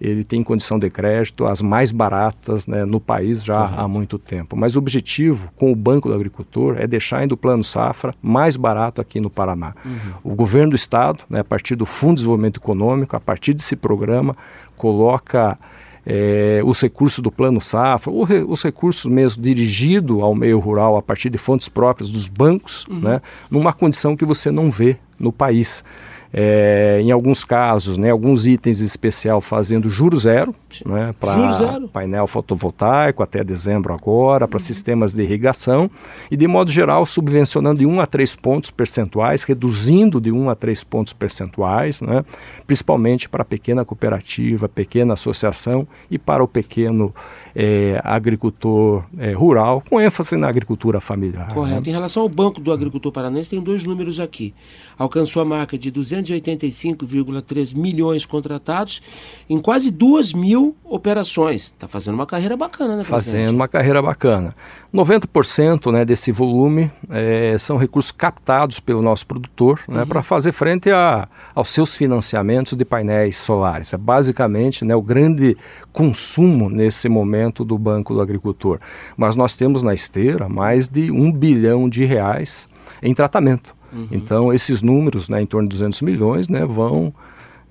ele 0.00 0.24
tem 0.24 0.42
condição 0.42 0.78
de 0.78 0.88
crédito 0.88 1.44
as 1.44 1.60
mais 1.60 1.92
baratas 1.92 2.66
né, 2.66 2.84
no 2.84 2.98
país 2.98 3.44
já 3.44 3.60
uhum. 3.60 3.80
há 3.80 3.88
muito 3.88 4.18
tempo. 4.18 4.56
Mas 4.56 4.74
o 4.74 4.78
objetivo 4.78 5.52
com 5.56 5.70
o 5.70 5.76
Banco 5.76 6.08
do 6.08 6.14
Agricultor 6.14 6.76
é 6.78 6.86
deixar 6.86 7.18
ainda 7.18 7.34
o 7.34 7.36
Plano 7.36 7.62
Safra 7.62 8.14
mais 8.22 8.56
barato 8.56 9.00
aqui 9.00 9.20
no 9.20 9.28
Paraná. 9.28 9.74
Uhum. 9.84 10.32
O 10.32 10.34
governo 10.34 10.70
do 10.70 10.76
Estado, 10.76 11.22
né, 11.28 11.40
a 11.40 11.44
partir 11.44 11.76
do 11.76 11.84
Fundo 11.84 12.12
de 12.12 12.16
Desenvolvimento 12.16 12.58
Econômico, 12.58 13.14
a 13.14 13.20
partir 13.20 13.52
desse 13.52 13.76
programa, 13.76 14.34
coloca 14.74 15.58
é, 16.06 16.60
os 16.64 16.80
recursos 16.80 17.20
do 17.20 17.30
Plano 17.30 17.60
Safra, 17.60 18.12
os 18.12 18.62
recursos 18.62 19.10
mesmo 19.10 19.42
dirigidos 19.42 20.20
ao 20.20 20.34
meio 20.34 20.58
rural 20.58 20.96
a 20.96 21.02
partir 21.02 21.30
de 21.30 21.38
fontes 21.38 21.68
próprias 21.68 22.10
dos 22.10 22.28
bancos, 22.28 22.86
uhum. 22.88 23.00
né, 23.00 23.22
numa 23.50 23.72
condição 23.72 24.16
que 24.16 24.24
você 24.24 24.50
não 24.50 24.70
vê 24.70 24.96
no 25.18 25.32
país 25.32 25.84
é, 26.32 27.00
em 27.02 27.10
alguns 27.10 27.42
casos, 27.42 27.98
né, 27.98 28.10
alguns 28.10 28.46
itens 28.46 28.80
especial 28.80 29.40
fazendo 29.40 29.90
juro 29.90 30.16
zero, 30.16 30.54
né, 30.86 31.12
para 31.18 31.80
painel 31.92 32.26
fotovoltaico 32.26 33.22
até 33.22 33.42
dezembro 33.42 33.92
agora, 33.92 34.46
para 34.46 34.56
uhum. 34.56 34.60
sistemas 34.60 35.12
de 35.12 35.22
irrigação, 35.22 35.90
e 36.30 36.36
de 36.36 36.46
modo 36.46 36.70
geral 36.70 37.04
subvencionando 37.04 37.80
de 37.80 37.86
1 37.86 38.00
a 38.00 38.06
3 38.06 38.36
pontos 38.36 38.70
percentuais, 38.70 39.42
reduzindo 39.42 40.20
de 40.20 40.30
1 40.30 40.50
a 40.50 40.54
3 40.54 40.84
pontos 40.84 41.12
percentuais, 41.12 42.00
né, 42.00 42.24
principalmente 42.66 43.28
para 43.28 43.44
pequena 43.44 43.84
cooperativa, 43.84 44.68
pequena 44.68 45.14
associação 45.14 45.86
e 46.08 46.18
para 46.18 46.44
o 46.44 46.48
pequeno 46.48 47.12
é, 47.54 48.00
agricultor 48.04 49.04
é, 49.18 49.32
rural, 49.32 49.82
com 49.88 50.00
ênfase 50.00 50.36
na 50.36 50.48
agricultura 50.48 51.00
familiar. 51.00 51.48
Né. 51.48 51.54
Correto. 51.54 51.82
Né? 51.82 51.88
Em 51.88 51.92
relação 51.92 52.22
ao 52.22 52.28
Banco 52.28 52.60
do 52.60 52.72
Agricultor 52.72 53.12
Paranense, 53.12 53.50
tem 53.50 53.60
dois 53.60 53.84
números 53.84 54.20
aqui. 54.20 54.54
Alcançou 54.98 55.42
a 55.42 55.44
marca 55.44 55.78
de 55.78 55.90
285,3 55.90 57.74
milhões 57.76 58.26
contratados 58.26 59.00
em 59.48 59.58
quase 59.58 59.90
2 59.90 60.32
mil 60.32 60.76
operações. 60.84 61.62
Está 61.62 61.88
fazendo 61.88 62.14
uma 62.14 62.26
carreira 62.26 62.56
bacana, 62.56 62.96
né, 62.96 63.02
presidente? 63.02 63.24
Fazendo 63.24 63.56
uma 63.56 63.68
carreira 63.68 64.02
bacana. 64.02 64.54
90% 64.92 65.92
né, 65.92 66.04
desse 66.04 66.32
volume 66.32 66.90
é, 67.08 67.56
são 67.58 67.76
recursos 67.76 68.10
captados 68.10 68.80
pelo 68.80 69.00
nosso 69.00 69.26
produtor 69.26 69.80
né, 69.88 70.00
uhum. 70.00 70.06
para 70.06 70.22
fazer 70.22 70.52
frente 70.52 70.90
a, 70.90 71.28
aos 71.54 71.70
seus 71.70 71.94
financiamentos 71.96 72.76
de 72.76 72.84
painéis 72.84 73.38
solares. 73.38 73.92
É 73.92 73.96
basicamente 73.96 74.84
né, 74.84 74.94
o 74.94 75.02
grande 75.02 75.56
consumo 75.92 76.68
nesse 76.68 77.08
momento 77.08 77.39
do 77.48 77.78
Banco 77.78 78.14
do 78.14 78.20
Agricultor. 78.20 78.78
Mas 79.16 79.36
nós 79.36 79.56
temos 79.56 79.82
na 79.82 79.94
esteira 79.94 80.48
mais 80.48 80.88
de 80.88 81.10
um 81.10 81.32
bilhão 81.32 81.88
de 81.88 82.04
reais 82.04 82.68
em 83.02 83.14
tratamento. 83.14 83.74
Uhum. 83.92 84.08
Então, 84.10 84.52
esses 84.52 84.82
números, 84.82 85.28
né, 85.28 85.40
em 85.40 85.46
torno 85.46 85.68
de 85.68 85.76
200 85.76 86.02
milhões, 86.02 86.48
né, 86.48 86.64
vão 86.64 87.12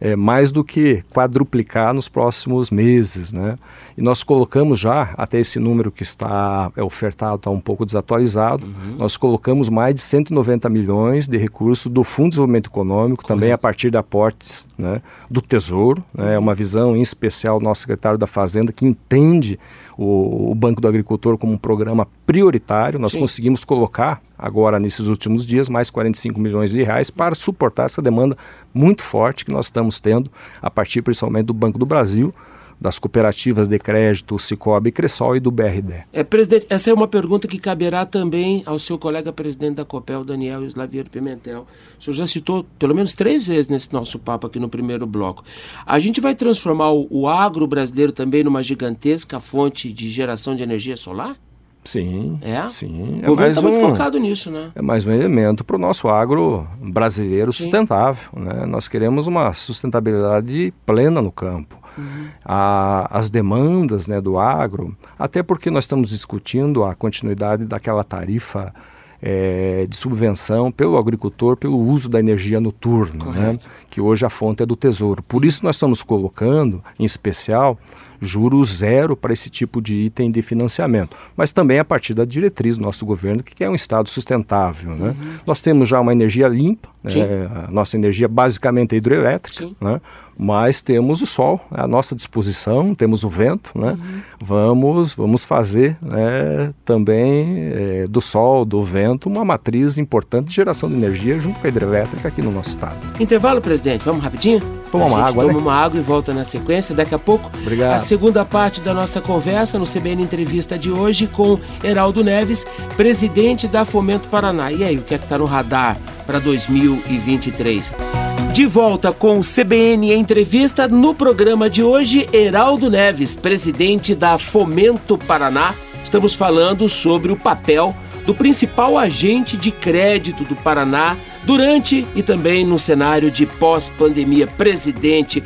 é, 0.01 0.15
mais 0.15 0.51
do 0.51 0.63
que 0.63 1.03
quadruplicar 1.13 1.93
nos 1.93 2.07
próximos 2.07 2.71
meses. 2.71 3.33
Né? 3.33 3.57
E 3.97 4.01
nós 4.01 4.23
colocamos 4.23 4.79
já, 4.79 5.13
até 5.17 5.39
esse 5.39 5.59
número 5.59 5.91
que 5.91 6.03
está 6.03 6.71
é, 6.75 6.83
ofertado 6.83 7.35
está 7.35 7.49
um 7.49 7.59
pouco 7.59 7.85
desatualizado, 7.85 8.65
uhum. 8.65 8.95
nós 8.97 9.17
colocamos 9.17 9.69
mais 9.69 9.95
de 9.95 10.01
190 10.01 10.69
milhões 10.69 11.27
de 11.27 11.37
recursos 11.37 11.91
do 11.91 12.03
Fundo 12.03 12.25
de 12.25 12.29
Desenvolvimento 12.31 12.69
Econômico, 12.69 13.23
Correto. 13.23 13.27
também 13.27 13.51
a 13.51 13.57
partir 13.57 13.89
de 13.89 13.97
aportes 13.97 14.65
né, 14.77 15.01
do 15.29 15.41
Tesouro. 15.41 16.03
Né? 16.13 16.35
É 16.35 16.39
uma 16.39 16.55
visão 16.55 16.95
em 16.95 17.01
especial 17.01 17.59
do 17.59 17.65
nosso 17.65 17.81
secretário 17.81 18.17
da 18.17 18.27
Fazenda, 18.27 18.71
que 18.71 18.85
entende 18.85 19.59
o, 19.99 20.51
o 20.51 20.55
Banco 20.55 20.79
do 20.79 20.87
Agricultor 20.87 21.37
como 21.37 21.51
um 21.51 21.57
programa 21.57 22.07
prioritário. 22.25 22.97
Nós 22.97 23.11
Sim. 23.11 23.19
conseguimos 23.19 23.65
colocar 23.65 24.21
agora 24.37 24.79
nesses 24.79 25.07
últimos 25.07 25.45
dias 25.45 25.67
mais 25.67 25.89
45 25.89 26.39
milhões 26.39 26.71
de 26.71 26.81
reais 26.81 27.11
para 27.11 27.35
suportar 27.35 27.83
essa 27.83 28.01
demanda 28.01 28.37
muito 28.73 29.03
forte 29.03 29.43
que 29.43 29.51
nós 29.51 29.65
estamos 29.65 29.99
tendo 29.99 30.31
a 30.61 30.71
partir 30.71 31.01
principalmente 31.01 31.47
do 31.47 31.53
Banco 31.53 31.77
do 31.77 31.85
Brasil, 31.85 32.33
das 32.79 32.97
cooperativas 32.97 33.67
de 33.67 33.77
crédito 33.77 34.39
Cicobi, 34.39 34.91
Cressol 34.91 35.35
e 35.35 35.39
do 35.39 35.51
BRD. 35.51 36.03
É, 36.13 36.23
presidente, 36.23 36.65
essa 36.69 36.89
é 36.89 36.93
uma 36.93 37.07
pergunta 37.07 37.47
que 37.47 37.57
caberá 37.57 38.05
também 38.05 38.63
ao 38.65 38.79
seu 38.79 38.97
colega 38.97 39.33
presidente 39.33 39.75
da 39.75 39.85
Copel, 39.85 40.23
Daniel 40.23 40.63
Slaviero 40.65 41.09
Pimentel. 41.09 41.67
O 41.99 42.03
senhor 42.03 42.15
já 42.15 42.27
citou 42.27 42.65
pelo 42.77 42.95
menos 42.95 43.13
três 43.13 43.45
vezes 43.45 43.69
nesse 43.69 43.91
nosso 43.91 44.17
papo 44.17 44.47
aqui 44.47 44.59
no 44.59 44.69
primeiro 44.69 45.05
bloco. 45.05 45.43
A 45.85 45.99
gente 45.99 46.21
vai 46.21 46.33
transformar 46.35 46.91
o, 46.91 47.07
o 47.09 47.27
agro 47.27 47.67
brasileiro 47.67 48.11
também 48.11 48.43
numa 48.43 48.63
gigantesca 48.63 49.39
fonte 49.39 49.91
de 49.91 50.09
geração 50.09 50.55
de 50.55 50.63
energia 50.63 50.95
solar? 50.95 51.35
Sim, 51.83 52.39
é? 52.41 52.67
sim. 52.67 53.19
É 53.23 53.25
o 53.25 53.29
governo 53.29 53.51
está 53.51 53.61
muito 53.61 53.77
um, 53.79 53.89
focado 53.89 54.19
nisso, 54.19 54.51
né? 54.51 54.71
É 54.75 54.81
mais 54.81 55.07
um 55.07 55.11
elemento 55.11 55.63
para 55.63 55.75
o 55.75 55.79
nosso 55.79 56.07
agro 56.07 56.67
brasileiro 56.81 57.51
sim. 57.53 57.63
sustentável. 57.63 58.29
Né? 58.35 58.65
Nós 58.65 58.87
queremos 58.87 59.27
uma 59.27 59.53
sustentabilidade 59.53 60.73
plena 60.85 61.21
no 61.21 61.31
campo. 61.31 61.79
Uhum. 61.97 62.27
A, 62.45 63.07
as 63.17 63.29
demandas 63.29 64.07
né, 64.07 64.21
do 64.21 64.37
agro, 64.37 64.95
até 65.17 65.41
porque 65.41 65.71
nós 65.71 65.85
estamos 65.85 66.09
discutindo 66.09 66.83
a 66.83 66.93
continuidade 66.93 67.65
daquela 67.65 68.03
tarifa 68.03 68.73
é, 69.21 69.83
de 69.87 69.95
subvenção 69.95 70.71
pelo 70.71 70.97
agricultor 70.97 71.57
pelo 71.57 71.77
uso 71.77 72.09
da 72.09 72.19
energia 72.19 72.59
noturna, 72.59 73.25
né, 73.31 73.59
que 73.89 73.99
hoje 73.99 74.25
a 74.25 74.29
fonte 74.29 74.63
é 74.63 74.65
do 74.65 74.75
Tesouro. 74.75 75.21
Por 75.23 75.43
isso 75.43 75.63
nós 75.65 75.75
estamos 75.75 76.01
colocando, 76.01 76.81
em 76.97 77.03
especial, 77.03 77.77
juros 78.21 78.77
zero 78.77 79.15
para 79.15 79.33
esse 79.33 79.49
tipo 79.49 79.81
de 79.81 79.95
item 79.95 80.31
de 80.31 80.41
financiamento, 80.41 81.15
mas 81.35 81.51
também 81.51 81.79
a 81.79 81.85
partir 81.85 82.13
da 82.13 82.25
diretriz 82.25 82.77
do 82.77 82.83
nosso 82.83 83.05
governo, 83.05 83.43
que 83.43 83.63
é 83.63 83.69
um 83.69 83.75
Estado 83.75 84.09
sustentável. 84.09 84.95
Né? 84.95 85.09
Uhum. 85.09 85.33
Nós 85.45 85.61
temos 85.61 85.87
já 85.89 85.99
uma 85.99 86.11
energia 86.11 86.47
limpa, 86.47 86.89
né? 87.03 87.49
a 87.67 87.71
nossa 87.71 87.97
energia 87.97 88.27
basicamente 88.27 88.93
é 88.93 88.97
hidrelétrica, 88.97 89.69
né? 89.81 90.01
Mas 90.41 90.81
temos 90.81 91.21
o 91.21 91.25
sol 91.25 91.59
à 91.69 91.85
nossa 91.85 92.15
disposição, 92.15 92.95
temos 92.95 93.25
o 93.25 93.29
vento, 93.29 93.71
né? 93.75 93.91
Uhum. 93.91 94.21
Vamos, 94.39 95.13
vamos 95.13 95.43
fazer 95.43 95.97
né, 96.01 96.73
também 96.85 97.71
é, 97.73 98.05
do 98.09 98.21
sol, 98.21 98.63
do 98.63 98.81
vento, 98.81 99.27
uma 99.27 99.43
matriz 99.43 99.97
importante 99.97 100.47
de 100.47 100.55
geração 100.55 100.87
de 100.87 100.95
energia 100.95 101.37
junto 101.41 101.59
com 101.59 101.67
a 101.67 101.69
hidrelétrica 101.69 102.29
aqui 102.29 102.41
no 102.41 102.51
nosso 102.51 102.69
estado. 102.69 102.97
Intervalo, 103.19 103.59
presidente, 103.59 104.05
vamos 104.05 104.23
rapidinho? 104.23 104.61
Toma 104.89 105.05
uma 105.05 105.27
água, 105.27 105.43
toma 105.43 105.53
né? 105.53 105.59
uma 105.59 105.73
água 105.73 105.99
e 105.99 106.03
volta 106.03 106.33
na 106.33 106.45
sequência. 106.45 106.95
Daqui 106.95 107.13
a 107.13 107.19
pouco, 107.19 107.51
Obrigado. 107.61 107.95
a 107.95 107.99
segunda 107.99 108.45
parte 108.45 108.79
da 108.79 108.93
nossa 108.93 109.19
conversa 109.19 109.77
no 109.77 109.85
CBN 109.85 110.23
Entrevista 110.23 110.79
de 110.79 110.89
hoje 110.89 111.27
com 111.27 111.59
Heraldo 111.83 112.23
Neves, 112.23 112.65
presidente 112.95 113.67
da 113.67 113.83
Fomento 113.83 114.29
Paraná. 114.29 114.71
E 114.71 114.85
aí, 114.85 114.97
o 114.97 115.01
que 115.01 115.13
é 115.13 115.17
que 115.17 115.25
está 115.25 115.37
no 115.37 115.45
radar 115.45 115.97
para 116.25 116.39
2023? 116.39 118.28
De 118.59 118.65
volta 118.65 119.13
com 119.13 119.39
o 119.39 119.41
CBN 119.41 120.11
Entrevista 120.11 120.85
no 120.85 121.15
programa 121.15 121.69
de 121.69 121.81
hoje, 121.81 122.27
Heraldo 122.33 122.89
Neves, 122.89 123.33
presidente 123.33 124.13
da 124.13 124.37
Fomento 124.37 125.17
Paraná. 125.17 125.73
Estamos 126.03 126.35
falando 126.35 126.89
sobre 126.89 127.31
o 127.31 127.37
papel 127.37 127.95
do 128.25 128.35
principal 128.35 128.97
agente 128.97 129.55
de 129.55 129.71
crédito 129.71 130.43
do 130.43 130.57
Paraná 130.57 131.15
durante 131.45 132.05
e 132.13 132.21
também 132.21 132.65
no 132.65 132.77
cenário 132.77 133.31
de 133.31 133.45
pós-pandemia. 133.45 134.45
Presidente, 134.45 135.41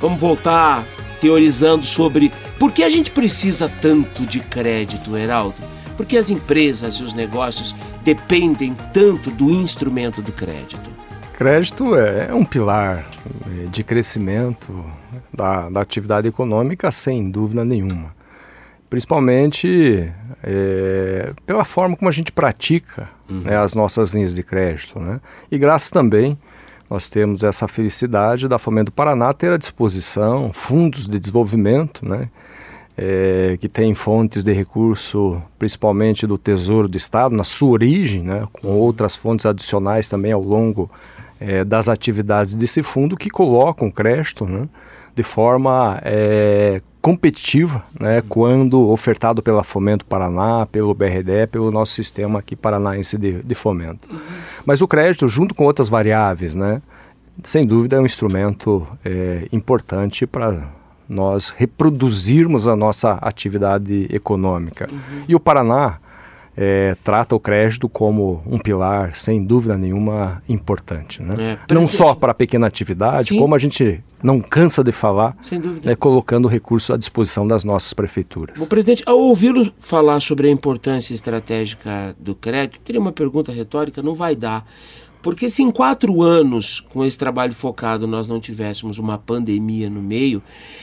vamos 0.00 0.20
voltar 0.20 0.84
teorizando 1.20 1.86
sobre 1.86 2.32
por 2.58 2.72
que 2.72 2.82
a 2.82 2.88
gente 2.88 3.12
precisa 3.12 3.70
tanto 3.80 4.26
de 4.26 4.40
crédito, 4.40 5.16
Heraldo? 5.16 5.54
Por 5.96 6.04
que 6.04 6.16
as 6.16 6.30
empresas 6.30 6.96
e 6.96 7.04
os 7.04 7.14
negócios 7.14 7.76
dependem 8.02 8.76
tanto 8.92 9.30
do 9.30 9.52
instrumento 9.52 10.20
do 10.20 10.32
crédito? 10.32 10.96
Crédito 11.36 11.94
é, 11.94 12.28
é 12.30 12.34
um 12.34 12.46
pilar 12.46 13.04
é, 13.46 13.66
de 13.66 13.84
crescimento 13.84 14.84
da, 15.32 15.68
da 15.68 15.82
atividade 15.82 16.26
econômica, 16.26 16.90
sem 16.90 17.30
dúvida 17.30 17.62
nenhuma. 17.62 18.14
Principalmente 18.88 20.10
é, 20.42 21.34
pela 21.44 21.62
forma 21.62 21.94
como 21.94 22.08
a 22.08 22.12
gente 22.12 22.32
pratica 22.32 23.10
uhum. 23.28 23.42
né, 23.42 23.56
as 23.56 23.74
nossas 23.74 24.14
linhas 24.14 24.34
de 24.34 24.42
crédito. 24.42 24.98
Né? 24.98 25.20
E 25.50 25.58
graças 25.58 25.90
também 25.90 26.38
nós 26.88 27.10
temos 27.10 27.42
essa 27.42 27.68
felicidade 27.68 28.48
da 28.48 28.58
Fomento 28.58 28.90
Paraná 28.90 29.32
ter 29.34 29.52
à 29.52 29.58
disposição 29.58 30.52
fundos 30.54 31.06
de 31.06 31.18
desenvolvimento, 31.18 32.06
né, 32.06 32.30
é, 32.96 33.58
que 33.60 33.68
tem 33.68 33.92
fontes 33.94 34.42
de 34.42 34.52
recurso, 34.54 35.42
principalmente 35.58 36.26
do 36.26 36.38
Tesouro 36.38 36.88
do 36.88 36.96
Estado, 36.96 37.34
na 37.34 37.44
sua 37.44 37.70
origem, 37.70 38.22
né, 38.22 38.48
com 38.52 38.68
uhum. 38.68 38.78
outras 38.78 39.14
fontes 39.14 39.44
adicionais 39.44 40.08
também 40.08 40.32
ao 40.32 40.40
longo 40.40 40.90
é, 41.40 41.64
das 41.64 41.88
atividades 41.88 42.56
desse 42.56 42.82
fundo 42.82 43.16
que 43.16 43.30
colocam 43.30 43.90
crédito 43.90 44.44
né, 44.44 44.68
de 45.14 45.22
forma 45.22 45.98
é, 46.02 46.80
competitiva 47.00 47.84
né, 47.98 48.18
uhum. 48.18 48.24
quando 48.28 48.88
ofertado 48.88 49.42
pela 49.42 49.62
Fomento 49.62 50.04
Paraná, 50.04 50.66
pelo 50.66 50.94
BRD, 50.94 51.46
pelo 51.46 51.70
nosso 51.70 51.92
sistema 51.92 52.40
aqui 52.40 52.56
paranaense 52.56 53.16
de, 53.16 53.42
de 53.42 53.54
fomento. 53.54 54.08
Uhum. 54.10 54.18
Mas 54.64 54.82
o 54.82 54.88
crédito, 54.88 55.28
junto 55.28 55.54
com 55.54 55.64
outras 55.64 55.88
variáveis, 55.88 56.54
né, 56.54 56.82
sem 57.42 57.66
dúvida 57.66 57.96
é 57.96 58.00
um 58.00 58.06
instrumento 58.06 58.86
é, 59.04 59.46
importante 59.52 60.26
para 60.26 60.68
nós 61.08 61.50
reproduzirmos 61.50 62.66
a 62.66 62.74
nossa 62.74 63.12
atividade 63.14 64.08
econômica. 64.10 64.88
Uhum. 64.90 65.24
E 65.28 65.34
o 65.34 65.40
Paraná, 65.40 65.98
é, 66.56 66.96
trata 67.04 67.36
o 67.36 67.40
crédito 67.40 67.88
como 67.88 68.42
um 68.46 68.58
pilar, 68.58 69.14
sem 69.14 69.44
dúvida 69.44 69.76
nenhuma, 69.76 70.42
importante. 70.48 71.22
Né? 71.22 71.58
É, 71.68 71.74
não 71.74 71.86
só 71.86 72.14
para 72.14 72.32
a 72.32 72.34
pequena 72.34 72.66
atividade, 72.66 73.28
Sim. 73.28 73.38
como 73.38 73.54
a 73.54 73.58
gente 73.58 74.02
não 74.22 74.40
cansa 74.40 74.82
de 74.82 74.90
falar, 74.90 75.36
né, 75.84 75.94
colocando 75.94 76.48
recursos 76.48 76.90
à 76.90 76.96
disposição 76.96 77.46
das 77.46 77.62
nossas 77.62 77.92
prefeituras. 77.92 78.60
O 78.60 78.66
presidente, 78.66 79.02
ao 79.06 79.18
ouvi-lo 79.18 79.70
falar 79.78 80.20
sobre 80.20 80.48
a 80.48 80.50
importância 80.50 81.14
estratégica 81.14 82.16
do 82.18 82.34
crédito, 82.34 82.80
teria 82.80 83.00
uma 83.00 83.12
pergunta 83.12 83.52
retórica, 83.52 84.02
não 84.02 84.14
vai 84.14 84.34
dar. 84.34 84.66
Porque 85.22 85.50
se 85.50 85.62
em 85.62 85.70
quatro 85.70 86.22
anos, 86.22 86.80
com 86.92 87.04
esse 87.04 87.18
trabalho 87.18 87.52
focado, 87.52 88.06
nós 88.06 88.28
não 88.28 88.38
tivéssemos 88.38 88.98
uma 88.98 89.18
pandemia 89.18 89.90
no 89.90 90.00
meio, 90.00 90.42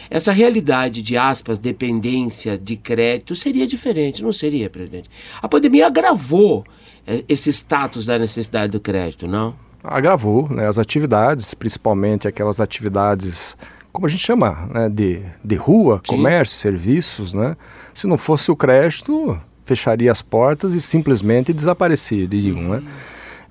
essa 0.09 0.31
realidade 0.31 1.01
de 1.01 1.15
aspas, 1.17 1.59
dependência 1.59 2.57
de 2.57 2.75
crédito 2.75 3.35
seria 3.35 3.65
diferente, 3.65 4.21
não 4.21 4.33
seria, 4.33 4.69
presidente? 4.69 5.09
A 5.41 5.47
pandemia 5.47 5.87
agravou 5.87 6.65
eh, 7.07 7.23
esse 7.27 7.49
status 7.51 8.05
da 8.05 8.19
necessidade 8.19 8.71
do 8.71 8.79
crédito, 8.79 9.27
não? 9.27 9.55
Agravou, 9.83 10.49
né? 10.49 10.67
As 10.67 10.79
atividades, 10.79 11.53
principalmente 11.53 12.27
aquelas 12.27 12.61
atividades, 12.61 13.57
como 13.91 14.07
a 14.07 14.09
gente 14.09 14.23
chama, 14.23 14.69
né? 14.73 14.89
de, 14.89 15.21
de 15.43 15.55
rua, 15.55 16.01
Sim. 16.03 16.17
comércio, 16.17 16.57
serviços, 16.57 17.33
né? 17.33 17.57
Se 17.91 18.07
não 18.07 18.17
fosse 18.17 18.49
o 18.49 18.55
crédito, 18.55 19.39
fecharia 19.65 20.11
as 20.11 20.21
portas 20.21 20.73
e 20.73 20.81
simplesmente 20.81 21.53
desapareceria, 21.53 22.53
né? 22.53 22.83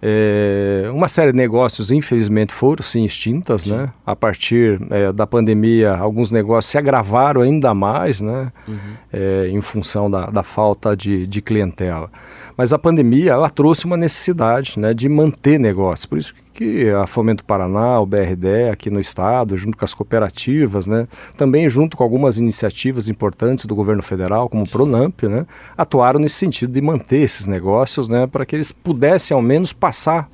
É, 0.05 0.91
uma 0.93 1.07
série 1.07 1.31
de 1.31 1.38
negócios, 1.38 1.93
infelizmente, 1.93 2.53
foram 2.53 2.83
sim 2.83 3.05
extintas, 3.05 3.62
sim. 3.62 3.73
né? 3.73 3.88
A 4.05 4.17
partir 4.17 4.81
é, 4.91 5.12
da 5.12 5.29
pandemia, 5.29 5.95
alguns 5.95 6.33
negócios 6.33 6.73
se 6.73 6.77
agravaram 6.77 7.41
ainda 7.41 7.73
mais, 7.73 8.21
né? 8.21 8.51
Uhum. 8.67 8.77
É, 9.12 9.49
em 9.49 9.61
função 9.61 10.11
da, 10.11 10.27
da 10.27 10.43
falta 10.43 10.97
de, 10.97 11.25
de 11.25 11.41
clientela. 11.41 12.11
Mas 12.57 12.73
a 12.73 12.79
pandemia 12.79 13.33
ela 13.33 13.49
trouxe 13.49 13.85
uma 13.85 13.97
necessidade 13.97 14.79
né, 14.79 14.93
de 14.93 15.09
manter 15.09 15.59
negócio. 15.59 16.09
Por 16.09 16.19
isso 16.19 16.35
que 16.53 16.91
a 16.91 17.07
Fomento 17.07 17.45
Paraná, 17.45 17.99
o 18.01 18.07
BRD 18.07 18.69
aqui 18.71 18.91
no 18.91 19.01
estado, 19.01 19.57
junto 19.57 19.77
com 19.77 19.85
as 19.85 19.95
cooperativas, 19.95 20.87
né, 20.87 21.09
também 21.37 21.69
junto 21.69 21.97
com 21.97 22.05
algumas 22.05 22.38
iniciativas 22.38 23.09
importantes 23.09 23.67
do 23.67 23.75
governo 23.75 24.03
federal, 24.03 24.49
como 24.49 24.65
o 24.65 24.69
Pronamp, 24.69 25.23
né, 25.23 25.47
atuaram 25.77 26.21
nesse 26.21 26.37
sentido 26.37 26.73
de 26.73 26.81
manter 26.81 27.19
esses 27.19 27.47
negócios 27.47 28.09
né, 28.09 28.27
para 28.27 28.45
que 28.45 28.55
eles 28.55 28.71
pudessem 28.71 29.35
ao 29.35 29.43
menos 29.43 29.73
passar 29.73 30.29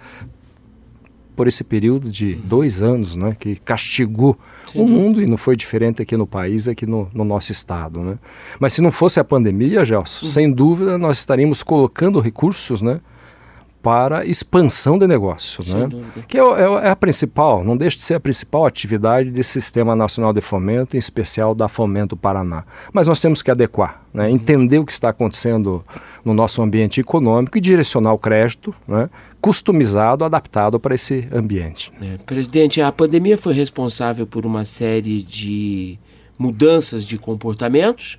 por 1.38 1.46
esse 1.46 1.62
período 1.62 2.11
de 2.11 2.35
dois 2.35 2.83
anos, 2.83 3.14
né, 3.14 3.37
que 3.38 3.55
castigou 3.55 4.37
Sim. 4.66 4.81
o 4.81 4.88
mundo 4.88 5.22
e 5.22 5.27
não 5.27 5.37
foi 5.37 5.55
diferente 5.55 6.03
aqui 6.03 6.16
no 6.16 6.27
país, 6.27 6.66
aqui 6.66 6.85
no, 6.85 7.09
no 7.14 7.22
nosso 7.22 7.53
estado, 7.53 8.01
né. 8.01 8.18
Mas 8.59 8.72
se 8.72 8.83
não 8.83 8.90
fosse 8.90 9.20
a 9.20 9.24
pandemia, 9.24 9.85
Gelson, 9.85 10.27
uhum. 10.27 10.33
sem 10.33 10.51
dúvida 10.51 10.98
nós 10.98 11.18
estaríamos 11.20 11.62
colocando 11.62 12.18
recursos, 12.18 12.83
né, 12.83 13.01
para 13.82 14.26
expansão 14.26 14.98
de 14.98 15.06
negócios, 15.06 15.72
né? 15.72 15.88
que 16.26 16.36
é, 16.38 16.42
é, 16.42 16.86
é, 16.86 16.90
a 16.90 16.96
principal, 16.96 17.64
não 17.64 17.76
deixa 17.76 17.96
de 17.96 18.02
ser 18.02 18.14
a 18.14 18.20
principal 18.20 18.66
atividade 18.66 19.30
desse 19.30 19.52
Sistema 19.52 19.94
Nacional 19.94 20.32
de 20.32 20.40
Fomento, 20.40 20.96
em 20.96 20.98
especial 20.98 21.54
da 21.54 21.68
Fomento 21.68 22.16
Paraná. 22.16 22.64
Mas 22.92 23.06
nós 23.06 23.20
temos 23.20 23.40
que 23.40 23.50
adequar, 23.50 24.02
né? 24.12 24.26
uhum. 24.26 24.34
entender 24.34 24.78
o 24.78 24.84
que 24.84 24.92
está 24.92 25.10
acontecendo 25.10 25.84
no 26.24 26.34
nosso 26.34 26.60
ambiente 26.60 27.00
econômico 27.00 27.56
e 27.56 27.60
direcionar 27.60 28.12
o 28.12 28.18
crédito 28.18 28.74
né? 28.86 29.08
customizado, 29.40 30.24
adaptado 30.24 30.80
para 30.80 30.94
esse 30.94 31.28
ambiente. 31.32 31.92
É, 32.02 32.18
presidente, 32.18 32.80
a 32.80 32.90
pandemia 32.90 33.38
foi 33.38 33.54
responsável 33.54 34.26
por 34.26 34.44
uma 34.44 34.64
série 34.64 35.22
de 35.22 35.98
mudanças 36.36 37.06
de 37.06 37.16
comportamentos 37.16 38.18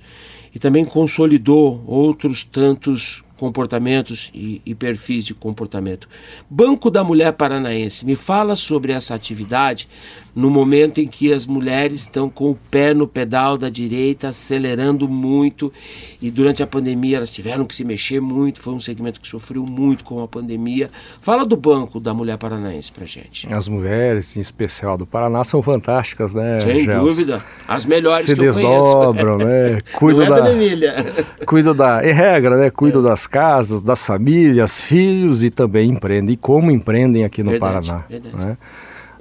e 0.54 0.58
também 0.58 0.84
consolidou 0.84 1.82
outros 1.86 2.44
tantos 2.44 3.22
comportamentos 3.40 4.30
e, 4.34 4.60
e, 4.66 4.74
perfis 4.74 5.24
de 5.24 5.32
comportamento. 5.32 6.06
Banco 6.48 6.90
da 6.90 7.02
Mulher 7.02 7.32
Paranaense, 7.32 8.04
me 8.04 8.14
fala 8.14 8.54
sobre 8.54 8.92
essa 8.92 9.14
atividade 9.14 9.88
no 10.34 10.50
momento 10.50 11.00
em 11.00 11.08
que 11.08 11.32
as 11.32 11.46
mulheres 11.46 12.00
estão 12.00 12.28
com 12.28 12.50
o 12.50 12.58
pé 12.70 12.94
no 12.94 13.08
pedal 13.08 13.56
da 13.56 13.68
direita, 13.68 14.28
acelerando 14.28 15.08
muito, 15.08 15.72
e 16.20 16.30
durante 16.30 16.62
a 16.62 16.66
pandemia 16.66 17.16
elas 17.16 17.32
tiveram 17.32 17.64
que 17.64 17.74
se 17.74 17.84
mexer 17.84 18.20
muito, 18.20 18.60
foi 18.60 18.74
um 18.74 18.80
segmento 18.80 19.20
que 19.20 19.26
sofreu 19.26 19.64
muito 19.64 20.04
com 20.04 20.22
a 20.22 20.28
pandemia. 20.28 20.90
Fala 21.20 21.44
do 21.44 21.56
Banco 21.56 21.98
da 21.98 22.12
Mulher 22.12 22.36
Paranaense 22.36 22.92
pra 22.92 23.06
gente. 23.06 23.52
As 23.52 23.68
mulheres, 23.68 24.36
em 24.36 24.40
especial 24.40 24.96
do 24.96 25.06
Paraná, 25.06 25.42
são 25.42 25.62
fantásticas, 25.62 26.34
né? 26.34 26.60
Sem 26.60 26.84
Gelson? 26.84 27.08
dúvida. 27.08 27.38
As 27.66 27.84
melhores 27.84 28.24
se 28.26 28.34
que 28.34 28.40
desdobram, 28.40 29.38
né? 29.38 29.78
Cuido 29.94 30.24
Não 30.24 30.36
é, 30.36 30.76
da, 30.76 31.46
cuido 31.46 31.74
da, 31.74 32.06
em 32.06 32.12
regra, 32.12 32.56
né? 32.56 32.70
Cuido 32.70 33.00
é. 33.00 33.02
das 33.02 33.26
casas, 33.30 33.82
das 33.82 34.04
famílias, 34.04 34.80
filhos 34.80 35.42
e 35.42 35.50
também 35.50 35.90
empreendem. 35.90 36.34
E 36.34 36.36
como 36.36 36.70
empreendem 36.70 37.24
aqui 37.24 37.42
no 37.42 37.52
verdade, 37.52 37.88
Paraná. 37.88 38.04
Verdade. 38.08 38.36
Né? 38.36 38.58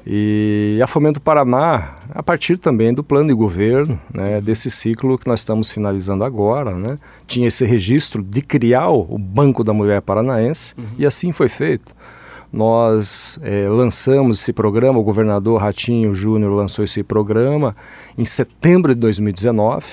E 0.06 0.80
a 0.82 0.88
Fomento 0.88 1.22
Paraná, 1.22 1.98
a 2.10 2.24
partir 2.24 2.58
também 2.58 2.94
do 2.94 3.04
plano 3.04 3.28
de 3.28 3.34
governo, 3.36 4.00
né, 4.14 4.42
desse 4.42 4.72
ciclo 4.72 5.18
que 5.18 5.28
nós 5.28 5.42
estamos 5.42 5.72
finalizando 5.72 6.24
agora, 6.24 6.74
né, 6.74 6.98
tinha 7.28 7.48
esse 7.48 7.64
registro 7.66 8.24
de 8.24 8.42
criar 8.42 8.90
o 8.90 9.18
Banco 9.20 9.64
da 9.64 9.74
Mulher 9.74 10.02
Paranaense, 10.02 10.74
uhum. 10.78 10.86
e 10.98 11.06
assim 11.06 11.32
foi 11.32 11.48
feito. 11.48 11.94
Nós 12.52 13.40
é, 13.44 13.68
lançamos 13.70 14.42
esse 14.42 14.52
programa, 14.52 14.98
o 14.98 15.04
governador 15.04 15.62
Ratinho 15.62 16.16
Júnior 16.16 16.52
lançou 16.54 16.84
esse 16.84 17.04
programa 17.04 17.76
em 18.18 18.26
setembro 18.26 18.96
de 18.96 19.00
2019. 19.00 19.86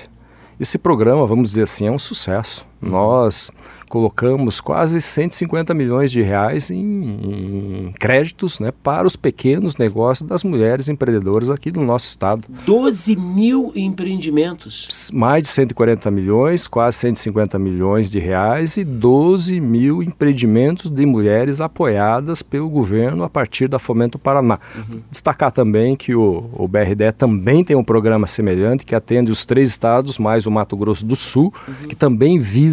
Esse 0.58 0.78
programa, 0.78 1.26
vamos 1.26 1.50
dizer 1.50 1.64
assim, 1.64 1.86
é 1.86 1.90
um 1.90 1.98
sucesso. 1.98 2.66
Nós 2.80 3.50
colocamos 3.88 4.60
quase 4.60 5.00
150 5.00 5.72
milhões 5.72 6.10
de 6.10 6.20
reais 6.22 6.70
em, 6.70 6.76
em, 6.76 7.92
créditos 7.98 8.58
né, 8.58 8.70
para 8.82 9.06
os 9.06 9.16
pequenos 9.16 9.76
negócios 9.76 10.28
das 10.28 10.42
mulheres 10.42 10.88
empreendedoras 10.88 11.50
aqui 11.50 11.70
do 11.70 11.80
nosso 11.80 12.06
estado. 12.06 12.46
12 12.64 13.16
mil 13.16 13.72
empreendimentos. 13.74 15.10
Mais 15.12 15.44
de 15.44 15.48
140 15.48 16.10
milhões, 16.10 16.66
quase 16.66 16.98
150 16.98 17.58
milhões 17.58 18.10
de 18.10 18.18
reais 18.18 18.76
e 18.76 18.84
12 18.84 19.60
mil 19.60 20.02
empreendimentos 20.02 20.90
de 20.90 21.06
mulheres 21.06 21.60
apoiadas 21.60 22.42
pelo 22.42 22.68
governo 22.68 23.24
a 23.24 23.30
partir 23.30 23.68
da 23.68 23.78
Fomento 23.78 24.18
Paraná. 24.18 24.58
Uhum. 24.74 25.00
Destacar 25.10 25.52
também 25.52 25.94
que 25.94 26.14
o, 26.14 26.50
o 26.52 26.66
BRD 26.66 27.12
também 27.12 27.62
tem 27.62 27.76
um 27.76 27.84
programa 27.84 28.26
semelhante 28.26 28.84
que 28.84 28.94
atende 28.94 29.30
os 29.30 29.44
três 29.44 29.68
estados, 29.68 30.18
mais 30.18 30.46
o 30.46 30.50
Mato 30.50 30.76
Grosso 30.76 31.06
do 31.06 31.14
Sul, 31.14 31.52
uhum. 31.66 31.88
que 31.88 31.94
também 31.94 32.38
visa 32.38 32.65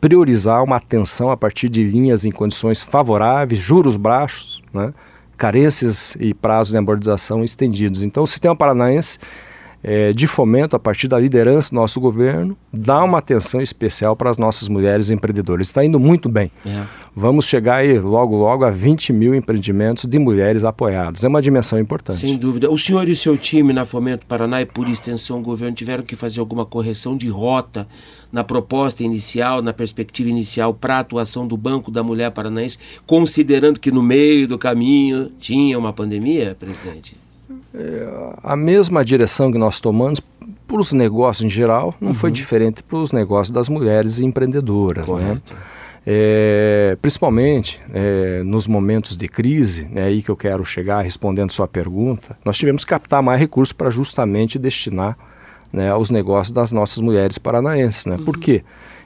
priorizar 0.00 0.62
uma 0.62 0.76
atenção 0.76 1.30
a 1.30 1.36
partir 1.36 1.68
de 1.68 1.84
linhas 1.84 2.24
em 2.24 2.30
condições 2.30 2.82
favoráveis, 2.82 3.60
juros 3.60 3.96
baixos, 3.96 4.62
né, 4.72 4.92
carências 5.36 6.16
e 6.18 6.34
prazos 6.34 6.72
de 6.72 6.78
amortização 6.78 7.44
estendidos. 7.44 8.02
Então, 8.02 8.24
o 8.24 8.26
sistema 8.26 8.56
paranaense 8.56 9.18
é, 9.82 10.12
de 10.12 10.26
fomento, 10.26 10.74
a 10.74 10.78
partir 10.78 11.06
da 11.06 11.18
liderança 11.18 11.70
do 11.70 11.76
nosso 11.76 12.00
governo, 12.00 12.56
dá 12.72 13.02
uma 13.02 13.18
atenção 13.18 13.60
especial 13.60 14.16
para 14.16 14.28
as 14.28 14.38
nossas 14.38 14.68
mulheres 14.68 15.10
empreendedoras. 15.10 15.68
Está 15.68 15.84
indo 15.84 16.00
muito 16.00 16.28
bem. 16.28 16.50
É. 16.66 16.84
Vamos 17.14 17.46
chegar 17.46 17.76
aí 17.76 17.98
logo, 17.98 18.36
logo 18.36 18.64
a 18.64 18.70
20 18.70 19.12
mil 19.12 19.34
empreendimentos 19.34 20.04
de 20.04 20.18
mulheres 20.18 20.64
apoiadas. 20.64 21.24
É 21.24 21.28
uma 21.28 21.42
dimensão 21.42 21.78
importante. 21.78 22.20
Sem 22.20 22.36
dúvida. 22.36 22.70
O 22.70 22.78
senhor 22.78 23.08
e 23.08 23.12
o 23.12 23.16
seu 23.16 23.36
time 23.36 23.72
na 23.72 23.84
Fomento 23.84 24.26
Paraná 24.26 24.60
e 24.60 24.66
por 24.66 24.88
extensão 24.88 25.38
o 25.38 25.42
governo 25.42 25.74
tiveram 25.74 26.02
que 26.02 26.14
fazer 26.14 26.40
alguma 26.40 26.64
correção 26.64 27.16
de 27.16 27.28
rota 27.28 27.88
na 28.32 28.44
proposta 28.44 29.02
inicial, 29.02 29.62
na 29.62 29.72
perspectiva 29.72 30.28
inicial 30.28 30.74
para 30.74 30.96
a 30.96 31.00
atuação 31.00 31.46
do 31.46 31.56
Banco 31.56 31.90
da 31.90 32.02
Mulher 32.02 32.30
Paranaense, 32.30 32.78
considerando 33.06 33.80
que 33.80 33.90
no 33.90 34.02
meio 34.02 34.46
do 34.46 34.58
caminho 34.58 35.30
tinha 35.38 35.78
uma 35.78 35.92
pandemia, 35.92 36.56
presidente? 36.58 37.16
É, 37.74 38.32
a 38.42 38.56
mesma 38.56 39.04
direção 39.04 39.50
que 39.50 39.58
nós 39.58 39.80
tomamos 39.80 40.20
para 40.66 40.76
os 40.78 40.92
negócios 40.92 41.44
em 41.44 41.50
geral 41.50 41.94
não 42.00 42.08
uhum. 42.08 42.14
foi 42.14 42.30
diferente 42.30 42.82
para 42.82 42.98
os 42.98 43.12
negócios 43.12 43.50
das 43.50 43.68
mulheres 43.68 44.20
empreendedoras, 44.20 45.10
né? 45.10 45.18
Correto. 45.18 45.54
né? 45.54 45.60
É, 46.10 46.96
principalmente 47.02 47.80
é, 47.92 48.42
nos 48.42 48.66
momentos 48.66 49.14
de 49.16 49.28
crise, 49.28 49.86
é 49.94 50.04
aí 50.04 50.22
que 50.22 50.30
eu 50.30 50.36
quero 50.36 50.64
chegar 50.64 51.02
respondendo 51.02 51.52
sua 51.52 51.68
pergunta, 51.68 52.36
nós 52.44 52.56
tivemos 52.56 52.82
que 52.82 52.90
captar 52.90 53.22
mais 53.22 53.38
recursos 53.38 53.74
para 53.74 53.90
justamente 53.90 54.58
destinar 54.58 55.18
né, 55.70 55.90
aos 55.90 56.10
negócios 56.10 56.50
das 56.50 56.72
nossas 56.72 56.98
mulheres 56.98 57.36
paranaenses. 57.36 58.06
Né? 58.06 58.16
Uhum. 58.16 58.24
Por 58.24 58.38
quê? 58.38 58.64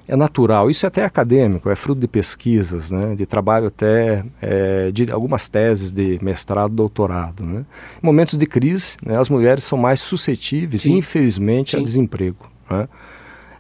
É 0.09 0.17
natural, 0.17 0.71
isso 0.71 0.85
é 0.85 0.89
até 0.89 1.05
acadêmico, 1.05 1.71
é 1.71 1.77
fruto 1.77 2.01
de 2.01 2.09
pesquisas, 2.09 2.91
né, 2.91 3.15
de 3.15 3.25
trabalho 3.25 3.69
até 3.69 4.25
é, 4.41 4.91
de 4.91 5.11
algumas 5.11 5.49
teses 5.49 5.93
de 5.93 6.19
mestrado, 6.23 6.75
doutorado. 6.75 7.45
Né. 7.45 7.65
Em 8.03 8.07
momentos 8.07 8.37
de 8.37 8.47
crise, 8.47 8.97
né, 9.05 9.19
as 9.19 9.29
mulheres 9.29 9.65
são 9.65 9.79
mais 9.79 10.01
suscetíveis, 10.01 10.83
Sim. 10.83 10.97
infelizmente, 10.97 11.73
Sim. 11.73 11.79
a 11.79 11.83
desemprego. 11.83 12.51
Né. 12.69 12.89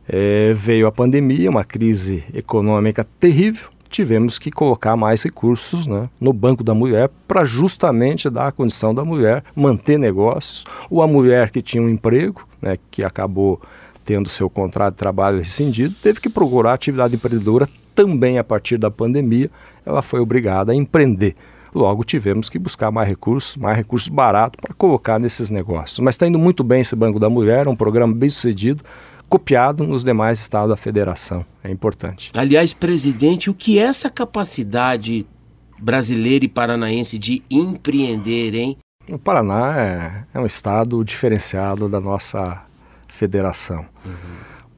É, 0.08 0.52
veio 0.52 0.86
a 0.86 0.92
pandemia, 0.92 1.48
uma 1.48 1.64
crise 1.64 2.24
econômica 2.34 3.06
terrível, 3.20 3.68
tivemos 3.88 4.38
que 4.38 4.50
colocar 4.50 4.96
mais 4.96 5.22
recursos 5.22 5.86
né, 5.86 6.08
no 6.20 6.32
Banco 6.32 6.64
da 6.64 6.74
Mulher 6.74 7.10
para 7.28 7.44
justamente 7.44 8.28
dar 8.30 8.48
a 8.48 8.52
condição 8.52 8.94
da 8.94 9.04
mulher 9.04 9.44
manter 9.54 9.98
negócios, 9.98 10.64
ou 10.90 11.02
a 11.02 11.06
mulher 11.06 11.50
que 11.50 11.62
tinha 11.62 11.82
um 11.82 11.88
emprego, 11.88 12.46
né, 12.60 12.78
que 12.90 13.04
acabou 13.04 13.60
tendo 14.04 14.28
seu 14.28 14.48
contrato 14.50 14.94
de 14.94 14.98
trabalho 14.98 15.38
rescindido, 15.38 15.94
teve 16.02 16.20
que 16.20 16.28
procurar 16.28 16.74
atividade 16.74 17.14
empreendedora 17.14 17.68
também 17.94 18.38
a 18.38 18.44
partir 18.44 18.78
da 18.78 18.90
pandemia, 18.90 19.50
ela 19.84 20.02
foi 20.02 20.20
obrigada 20.20 20.72
a 20.72 20.74
empreender. 20.74 21.34
Logo, 21.74 22.04
tivemos 22.04 22.48
que 22.48 22.58
buscar 22.58 22.90
mais 22.90 23.08
recursos, 23.08 23.56
mais 23.56 23.76
recursos 23.76 24.08
baratos 24.08 24.60
para 24.60 24.74
colocar 24.74 25.18
nesses 25.18 25.50
negócios. 25.50 26.00
Mas 26.00 26.14
está 26.14 26.26
indo 26.26 26.38
muito 26.38 26.62
bem 26.62 26.82
esse 26.82 26.94
Banco 26.94 27.18
da 27.18 27.30
Mulher, 27.30 27.66
é 27.66 27.70
um 27.70 27.76
programa 27.76 28.14
bem 28.14 28.28
sucedido, 28.28 28.82
copiado 29.28 29.86
nos 29.86 30.04
demais 30.04 30.38
estados 30.38 30.68
da 30.68 30.76
federação. 30.76 31.46
É 31.64 31.70
importante. 31.70 32.30
Aliás, 32.34 32.74
presidente, 32.74 33.48
o 33.48 33.54
que 33.54 33.78
é 33.78 33.82
essa 33.82 34.10
capacidade 34.10 35.26
brasileira 35.80 36.44
e 36.44 36.48
paranaense 36.48 37.18
de 37.18 37.42
empreender, 37.50 38.54
hein? 38.54 38.76
O 39.08 39.18
Paraná 39.18 39.80
é, 39.80 40.24
é 40.34 40.38
um 40.38 40.46
estado 40.46 41.02
diferenciado 41.02 41.88
da 41.88 42.00
nossa 42.00 42.64
federação. 43.12 43.84
Uhum. 44.04 44.12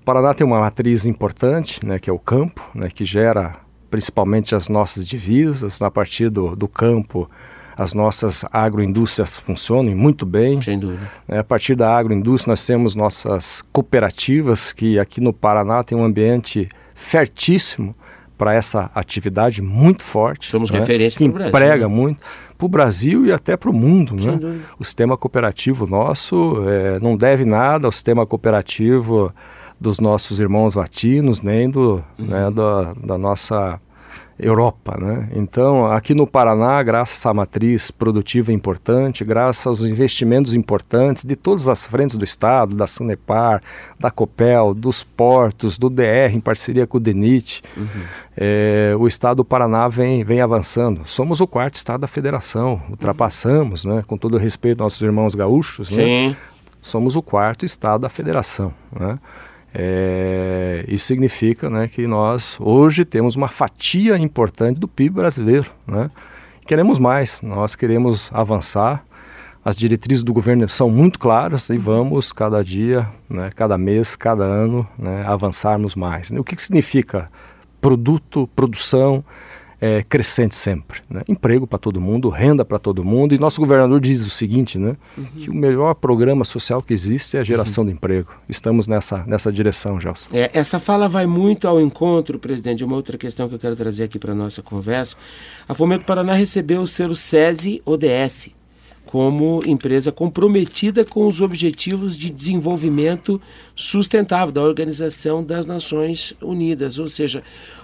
O 0.01 0.05
Paraná 0.05 0.35
tem 0.35 0.47
uma 0.47 0.61
matriz 0.61 1.07
importante, 1.07 1.85
né, 1.85 1.99
que 1.99 2.11
é 2.11 2.13
o 2.13 2.19
campo, 2.19 2.63
né, 2.75 2.89
que 2.93 3.05
gera 3.05 3.57
principalmente 3.91 4.55
as 4.55 4.69
nossas 4.69 5.07
divisas. 5.07 5.81
A 5.81 5.91
partir 5.91 6.29
do, 6.29 6.55
do 6.57 6.69
campo, 6.69 7.31
as 7.77 7.95
nossas 7.95 8.45
agroindústrias 8.53 9.39
funcionam 9.39 9.95
muito 9.95 10.27
bem. 10.27 10.61
Sem 10.61 10.79
dúvida. 10.79 11.11
É, 11.29 11.39
a 11.39 11.45
partir 11.45 11.75
da 11.75 11.97
agroindústria, 11.97 12.53
nós 12.53 12.67
temos 12.67 12.95
nossas 12.95 13.63
cooperativas, 13.73 14.73
que 14.73 14.99
aqui 14.99 15.21
no 15.21 15.33
Paraná 15.33 15.83
tem 15.83 15.97
um 15.97 16.05
ambiente 16.05 16.69
fertíssimo 16.95 17.95
para 18.37 18.53
essa 18.53 18.91
atividade 18.95 19.63
muito 19.63 20.03
forte. 20.03 20.51
Somos 20.51 20.71
né? 20.71 20.81
referência 20.81 21.19
que 21.19 21.25
emprega 21.25 21.89
né? 21.89 21.95
muito 21.95 22.21
para 22.65 22.67
o 22.67 22.69
Brasil 22.69 23.27
e 23.27 23.33
até 23.33 23.57
para 23.57 23.71
o 23.71 23.73
mundo. 23.73 24.15
Né? 24.15 24.61
O 24.79 24.85
sistema 24.85 25.17
cooperativo 25.17 25.87
nosso 25.87 26.63
é, 26.67 26.99
não 27.01 27.17
deve 27.17 27.45
nada 27.45 27.87
ao 27.87 27.93
sistema 27.93 28.27
cooperativo 28.27 29.33
dos 29.81 29.99
nossos 30.01 30.41
irmãos 30.41 30.75
latinos, 30.75 31.43
nem 31.43 31.69
do, 31.69 32.03
uhum. 32.19 32.27
né, 32.27 32.51
da, 32.51 32.95
da 32.95 33.19
nossa 33.19 33.81
Europa. 34.39 34.97
Né? 34.99 35.29
Então, 35.35 35.87
aqui 35.87 36.15
no 36.15 36.27
Paraná, 36.27 36.83
graças 36.83 37.25
à 37.25 37.33
matriz 37.33 37.91
produtiva 37.91 38.53
importante, 38.53 39.25
graças 39.25 39.67
aos 39.67 39.81
investimentos 39.81 40.55
importantes 40.55 41.25
de 41.25 41.37
todas 41.37 41.69
as 41.69 41.87
frentes 41.87 42.17
do 42.17 42.25
Estado, 42.25 42.75
da 42.75 42.87
Sanepar, 42.87 43.63
da 43.99 44.11
Copel, 44.11 44.75
dos 44.75 45.03
portos, 45.03 45.79
do 45.79 45.89
DR, 45.89 46.33
em 46.33 46.41
parceria 46.41 46.87
com 46.87 46.97
o 46.97 47.01
DENIT, 47.01 47.63
uhum. 47.77 47.87
é, 48.37 48.95
o 48.99 49.07
Estado 49.07 49.39
do 49.39 49.45
Paraná 49.45 49.89
vem, 49.89 50.25
vem 50.25 50.41
avançando. 50.41 51.03
Somos 51.05 51.41
o 51.41 51.47
quarto 51.47 51.77
Estado 51.77 52.01
da 52.01 52.09
Federação, 52.09 52.83
ultrapassamos, 52.91 53.85
né, 53.85 54.03
com 54.07 54.17
todo 54.17 54.37
respeito 54.37 54.83
aos 54.83 54.95
nossos 54.95 55.03
irmãos 55.03 55.35
gaúchos, 55.35 55.91
né, 55.91 56.37
somos 56.81 57.17
o 57.17 57.23
quarto 57.23 57.65
Estado 57.65 58.03
da 58.03 58.09
Federação. 58.09 58.73
Né? 58.93 59.19
É, 59.77 60.85
isso 60.87 61.07
significa 61.07 61.69
né, 61.69 61.89
que 61.89 62.07
nós 62.07 62.57
hoje 62.61 63.05
temos 63.05 63.35
uma 63.35 63.49
fatia 63.49 64.17
importante 64.17 64.79
do 64.79 64.87
PIB 64.87 65.17
brasileiro. 65.17 65.67
Né? 65.85 66.09
Queremos 66.65 67.01
mais, 67.01 67.43
nós 67.43 67.75
queremos 67.75 68.31
avançar. 68.33 69.05
As 69.65 69.77
diretrizes 69.77 70.23
do 70.23 70.33
governo 70.33 70.69
são 70.69 70.91
muito 70.91 71.19
claras 71.19 71.71
e 71.71 71.79
vamos 71.79 72.33
cada 72.33 72.63
dia, 72.63 73.09
né, 73.29 73.51
cada 73.57 73.79
mês, 73.79 74.15
cada 74.15 74.45
ano 74.45 74.87
né, 74.97 75.25
avançarmos 75.27 75.97
mais. 75.97 76.31
O 76.31 76.45
que, 76.45 76.55
que 76.55 76.63
significa 76.63 77.31
produto, 77.81 78.49
produção, 78.55 79.25
é, 79.85 80.03
crescente 80.03 80.55
sempre. 80.55 81.03
Né? 81.11 81.21
Emprego 81.29 81.67
para 81.67 81.79
todo 81.79 82.01
mundo, 82.01 82.31
renda 82.31 82.65
para 82.65 82.79
todo 82.79 83.05
mundo. 83.05 83.35
E 83.35 83.39
nosso 83.39 83.61
governador 83.61 84.01
diz 84.01 84.27
o 84.27 84.31
seguinte, 84.31 84.79
né? 84.79 84.97
Uhum. 85.19 85.25
que 85.25 85.51
o 85.51 85.55
melhor 85.55 85.93
programa 85.95 86.43
social 86.43 86.81
que 86.81 86.95
existe 86.95 87.37
é 87.37 87.41
a 87.41 87.45
geração 87.45 87.85
uhum. 87.85 87.91
de 87.91 87.95
emprego. 87.95 88.33
Estamos 88.49 88.87
nessa, 88.89 89.25
nessa 89.27 89.53
direção, 89.53 90.01
Gelson. 90.01 90.31
É, 90.33 90.51
essa 90.55 90.81
fala 90.81 91.07
vai 91.07 91.27
muito 91.27 91.69
ao 91.69 91.79
encontro, 91.79 92.39
presidente, 92.39 92.79
de 92.79 92.85
uma 92.87 92.97
outra 92.97 93.19
questão 93.19 93.47
que 93.47 93.57
eu 93.57 93.59
quero 93.59 93.77
trazer 93.77 94.05
aqui 94.05 94.19
para 94.19 94.33
a 94.33 94.35
nossa 94.35 94.63
conversa. 94.63 95.17
A 95.69 95.75
Fomento 95.75 96.07
Paraná 96.07 96.33
recebeu 96.33 96.81
o 96.81 96.87
selo 96.87 97.15
SESI 97.15 97.83
ODS, 97.85 98.55
como 99.15 99.63
empresa 99.65 100.11
comprometida 100.11 101.05
com 101.05 101.29
os 101.29 101.41
objetivos 101.41 102.17
de 102.17 102.31
desenvolvimento 102.31 103.41
sustentável 103.73 104.51
da 104.51 104.61
Organização 104.61 105.41
das 105.41 105.67
Nações 105.67 106.35
Unidas, 106.43 106.99
ou 106.99 107.09
seja, 107.09 107.41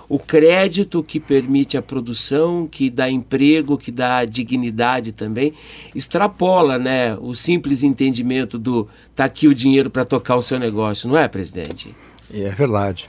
o 0.08 0.18
crédito 0.18 1.04
que 1.04 1.20
permite 1.20 1.76
a 1.76 1.82
produção, 1.82 2.66
que 2.66 2.90
dá 2.90 3.08
emprego, 3.08 3.78
que 3.78 3.92
dá 3.92 4.24
dignidade 4.24 5.12
também, 5.12 5.54
extrapola 5.94 6.80
né, 6.80 7.16
o 7.20 7.32
simples 7.32 7.84
entendimento 7.84 8.58
do 8.58 8.88
tá 9.14 9.26
aqui 9.26 9.46
o 9.46 9.54
dinheiro 9.54 9.88
para 9.88 10.04
tocar 10.04 10.34
o 10.34 10.42
seu 10.42 10.58
negócio, 10.58 11.08
não 11.08 11.16
é, 11.16 11.28
presidente? 11.28 11.94
É 12.34 12.50
verdade. 12.50 13.08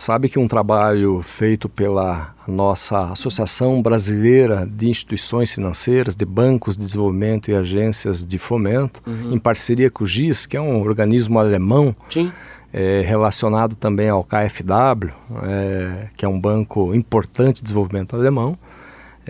Sabe 0.00 0.30
que 0.30 0.38
um 0.38 0.48
trabalho 0.48 1.20
feito 1.20 1.68
pela 1.68 2.34
nossa 2.48 3.12
Associação 3.12 3.82
Brasileira 3.82 4.66
de 4.66 4.88
Instituições 4.88 5.52
Financeiras, 5.52 6.16
de 6.16 6.24
Bancos 6.24 6.74
de 6.74 6.86
Desenvolvimento 6.86 7.50
e 7.50 7.54
Agências 7.54 8.24
de 8.24 8.38
Fomento, 8.38 9.02
uhum. 9.06 9.34
em 9.34 9.38
parceria 9.38 9.90
com 9.90 10.04
o 10.04 10.06
GIS, 10.06 10.46
que 10.46 10.56
é 10.56 10.60
um 10.60 10.80
organismo 10.80 11.38
alemão, 11.38 11.94
Sim 12.08 12.32
é, 12.72 13.02
relacionado 13.04 13.74
também 13.74 14.08
ao 14.08 14.24
KfW, 14.24 15.10
é, 15.46 16.08
que 16.16 16.24
é 16.24 16.28
um 16.28 16.40
banco 16.40 16.94
importante 16.94 17.56
de 17.56 17.62
desenvolvimento 17.64 18.14
alemão, 18.14 18.56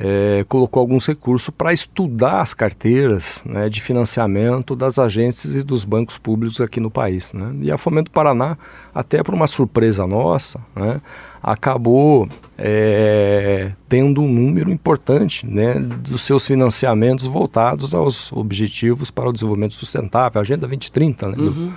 é, 0.03 0.47
colocou 0.49 0.81
alguns 0.81 1.07
recursos 1.07 1.51
para 1.51 1.75
estudar 1.75 2.41
as 2.41 2.55
carteiras 2.55 3.45
né, 3.45 3.69
de 3.69 3.83
financiamento 3.83 4.75
das 4.75 4.99
agências 4.99 5.55
e 5.55 5.63
dos 5.63 5.85
bancos 5.85 6.17
públicos 6.17 6.59
aqui 6.59 6.81
no 6.81 6.91
país. 6.91 7.35
Né? 7.35 7.55
E 7.61 7.71
a 7.71 7.77
Fomento 7.77 8.11
Paraná, 8.11 8.57
até 8.95 9.23
por 9.23 9.35
uma 9.35 9.47
surpresa 9.47 10.07
nossa, 10.07 10.59
né, 10.75 11.03
acabou 11.43 12.27
é, 12.57 13.73
tendo 13.91 14.23
um 14.23 14.33
número 14.33 14.73
importante 14.73 15.47
né, 15.47 15.75
dos 15.75 16.23
seus 16.23 16.47
financiamentos 16.47 17.27
voltados 17.27 17.95
aos 17.95 18.33
objetivos 18.33 19.11
para 19.11 19.29
o 19.29 19.33
desenvolvimento 19.35 19.75
sustentável, 19.75 20.41
Agenda 20.41 20.67
2030. 20.67 21.29
Né, 21.29 21.37
uhum, 21.37 21.73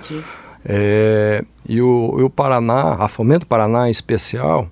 é, 0.64 1.44
e, 1.68 1.82
o, 1.82 2.16
e 2.18 2.22
o 2.22 2.30
Paraná, 2.30 2.96
a 2.98 3.06
Fomento 3.06 3.46
Paraná 3.46 3.86
em 3.86 3.90
especial, 3.90 4.66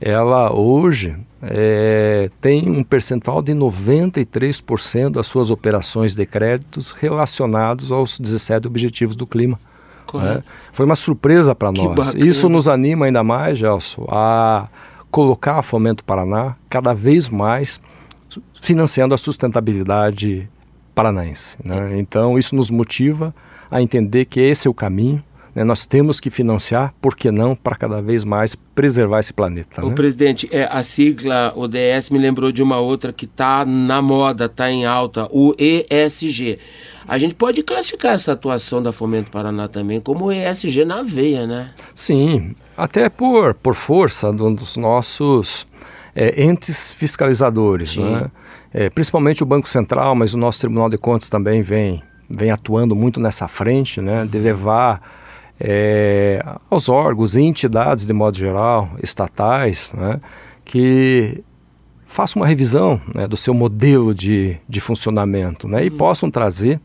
ela 0.00 0.50
hoje 0.54 1.14
é, 1.50 2.30
tem 2.40 2.68
um 2.68 2.82
percentual 2.82 3.42
de 3.42 3.52
93% 3.52 5.10
das 5.10 5.26
suas 5.26 5.50
operações 5.50 6.14
de 6.14 6.24
créditos 6.24 6.90
relacionados 6.92 7.92
aos 7.92 8.18
17 8.18 8.66
Objetivos 8.66 9.16
do 9.16 9.26
Clima. 9.26 9.58
Né? 10.14 10.42
Foi 10.72 10.86
uma 10.86 10.96
surpresa 10.96 11.54
para 11.54 11.72
nós. 11.72 11.94
Bacana. 11.94 12.24
Isso 12.26 12.48
nos 12.48 12.68
anima 12.68 13.06
ainda 13.06 13.24
mais, 13.24 13.58
Gelson, 13.58 14.06
a 14.10 14.68
colocar 15.10 15.58
a 15.58 15.62
Fomento 15.62 16.04
Paraná 16.04 16.56
cada 16.68 16.94
vez 16.94 17.28
mais 17.28 17.80
financiando 18.60 19.14
a 19.14 19.18
sustentabilidade 19.18 20.48
paranaense. 20.94 21.56
Né? 21.64 21.98
Então, 21.98 22.38
isso 22.38 22.54
nos 22.54 22.70
motiva 22.70 23.34
a 23.70 23.82
entender 23.82 24.24
que 24.24 24.40
esse 24.40 24.68
é 24.68 24.70
o 24.70 24.74
caminho 24.74 25.22
né, 25.54 25.62
nós 25.62 25.86
temos 25.86 26.18
que 26.18 26.30
financiar, 26.30 26.92
por 27.00 27.14
que 27.14 27.30
não, 27.30 27.54
para 27.54 27.76
cada 27.76 28.02
vez 28.02 28.24
mais 28.24 28.56
preservar 28.74 29.20
esse 29.20 29.32
planeta. 29.32 29.84
O 29.84 29.88
né? 29.88 29.94
presidente, 29.94 30.48
é, 30.50 30.68
a 30.70 30.82
sigla 30.82 31.52
ODS 31.54 32.10
me 32.10 32.18
lembrou 32.18 32.50
de 32.50 32.62
uma 32.62 32.78
outra 32.78 33.12
que 33.12 33.24
está 33.24 33.64
na 33.64 34.02
moda, 34.02 34.46
está 34.46 34.70
em 34.70 34.84
alta, 34.84 35.28
o 35.30 35.54
ESG. 35.58 36.58
A 37.06 37.18
gente 37.18 37.34
pode 37.34 37.62
classificar 37.62 38.14
essa 38.14 38.32
atuação 38.32 38.82
da 38.82 38.92
Fomento 38.92 39.30
Paraná 39.30 39.68
também 39.68 40.00
como 40.00 40.32
ESG 40.32 40.84
na 40.84 41.02
veia, 41.02 41.46
né? 41.46 41.70
Sim, 41.94 42.54
até 42.76 43.08
por, 43.08 43.54
por 43.54 43.74
força 43.74 44.32
dos 44.32 44.76
nossos 44.76 45.66
é, 46.14 46.42
entes 46.42 46.92
fiscalizadores, 46.92 47.96
né? 47.96 48.30
É, 48.72 48.90
principalmente 48.90 49.40
o 49.42 49.46
Banco 49.46 49.68
Central, 49.68 50.16
mas 50.16 50.34
o 50.34 50.38
nosso 50.38 50.58
Tribunal 50.58 50.90
de 50.90 50.98
Contas 50.98 51.28
também 51.28 51.62
vem, 51.62 52.02
vem 52.28 52.50
atuando 52.50 52.96
muito 52.96 53.20
nessa 53.20 53.46
frente, 53.46 54.00
né? 54.00 54.26
De 54.26 54.38
levar 54.38 55.00
é, 55.60 56.44
aos 56.70 56.88
órgãos 56.88 57.36
e 57.36 57.42
entidades, 57.42 58.06
de 58.06 58.12
modo 58.12 58.36
geral, 58.36 58.90
estatais, 59.02 59.92
né, 59.96 60.20
que 60.64 61.42
façam 62.06 62.40
uma 62.40 62.46
revisão 62.46 63.00
né, 63.14 63.26
do 63.26 63.36
seu 63.36 63.54
modelo 63.54 64.14
de, 64.14 64.56
de 64.68 64.80
funcionamento 64.80 65.66
né, 65.68 65.84
e 65.84 65.90
uhum. 65.90 65.96
possam 65.96 66.30
trazer 66.30 66.80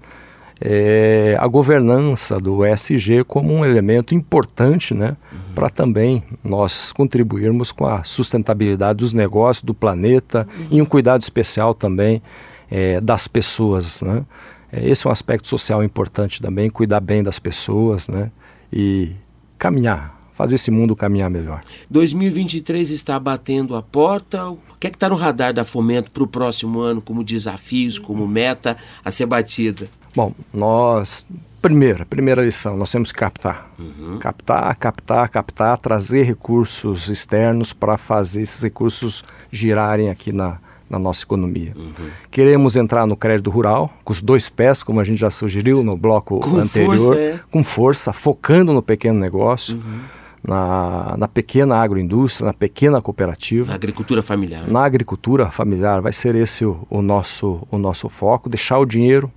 é, 0.62 1.38
a 1.40 1.48
governança 1.48 2.40
do 2.40 2.66
ESG 2.66 3.24
como 3.26 3.54
um 3.54 3.66
elemento 3.66 4.14
importante 4.14 4.94
né, 4.94 5.16
uhum. 5.32 5.40
para 5.56 5.70
também 5.70 6.24
nós 6.44 6.92
contribuirmos 6.92 7.72
com 7.72 7.86
a 7.86 8.04
sustentabilidade 8.04 8.98
dos 8.98 9.14
negócios, 9.14 9.64
do 9.64 9.74
planeta 9.74 10.48
uhum. 10.58 10.68
e 10.72 10.82
um 10.82 10.86
cuidado 10.86 11.22
especial 11.22 11.74
também 11.74 12.22
é, 12.70 13.00
das 13.00 13.28
pessoas. 13.28 14.02
Né. 14.02 14.26
É, 14.72 14.88
esse 14.88 15.08
é 15.08 15.10
um 15.10 15.14
aspecto 15.14 15.48
social 15.48 15.84
importante 15.84 16.42
também, 16.42 16.70
cuidar 16.70 17.00
bem 17.00 17.24
das 17.24 17.40
pessoas, 17.40 18.08
né? 18.08 18.32
E 18.72 19.12
caminhar, 19.58 20.30
fazer 20.32 20.56
esse 20.56 20.72
mundo 20.72 20.96
caminhar 20.96 21.30
melhor. 21.30 21.62
2023 21.90 22.90
está 22.92 23.20
batendo 23.20 23.76
a 23.76 23.82
porta. 23.82 24.50
O 24.50 24.60
que 24.80 24.88
é 24.88 24.90
que 24.90 24.96
está 24.96 25.10
no 25.10 25.16
radar 25.16 25.54
da 25.54 25.66
Fomento 25.66 26.12
para 26.12 26.24
o 26.24 26.28
próximo 26.28 26.80
ano, 26.80 27.02
como 27.02 27.24
desafios, 27.24 28.00
como 28.00 28.28
meta 28.28 28.78
a 29.04 29.12
ser 29.12 29.26
batida? 29.26 29.88
Bom, 30.16 30.34
nós 30.54 31.28
Primeira, 31.62 32.06
primeira 32.06 32.42
lição, 32.42 32.78
nós 32.78 32.90
temos 32.90 33.12
que 33.12 33.20
captar. 33.20 33.70
Uhum. 33.78 34.18
Captar, 34.18 34.74
captar, 34.78 35.28
captar, 35.28 35.78
trazer 35.78 36.24
recursos 36.24 37.10
externos 37.10 37.74
para 37.74 37.98
fazer 37.98 38.42
esses 38.42 38.64
recursos 38.64 39.26
girarem 39.52 40.10
aqui 40.10 40.32
na, 40.32 40.58
na 40.90 40.98
nossa 40.98 41.24
economia. 41.24 41.74
Uhum. 41.76 42.08
Queremos 42.32 42.76
entrar 42.76 43.06
no 43.06 43.16
crédito 43.16 43.50
rural, 43.50 43.90
com 44.04 44.12
os 44.12 44.22
dois 44.22 44.50
pés, 44.50 44.82
como 44.82 45.00
a 45.00 45.04
gente 45.04 45.20
já 45.20 45.30
sugeriu 45.30 45.84
no 45.84 45.96
bloco 45.96 46.40
com 46.40 46.58
anterior, 46.58 46.98
força, 46.98 47.16
é. 47.16 47.40
com 47.52 47.64
força, 47.64 48.14
focando 48.14 48.74
no 48.74 48.82
pequeno 48.82 49.20
negócio. 49.20 49.76
Uhum 49.76 50.20
na, 50.44 51.16
na 51.18 51.28
pequena 51.28 51.78
agroindústria, 51.78 52.46
na 52.46 52.54
pequena 52.54 53.02
cooperativa. 53.02 53.68
Na 53.68 53.76
agricultura 53.76 54.22
familiar. 54.22 54.68
Na 54.68 54.86
agricultura 54.86 55.52
familiar, 55.52 56.02
vai 56.02 56.14
ser 56.14 56.36
esse 56.36 56.66
o, 56.66 56.86
o, 56.90 57.02
nosso, 57.02 57.68
o 57.70 57.78
nosso 57.78 58.08
foco, 58.10 58.50
deixar 58.50 58.80
o 58.80 58.86
dinheiro 58.86 59.32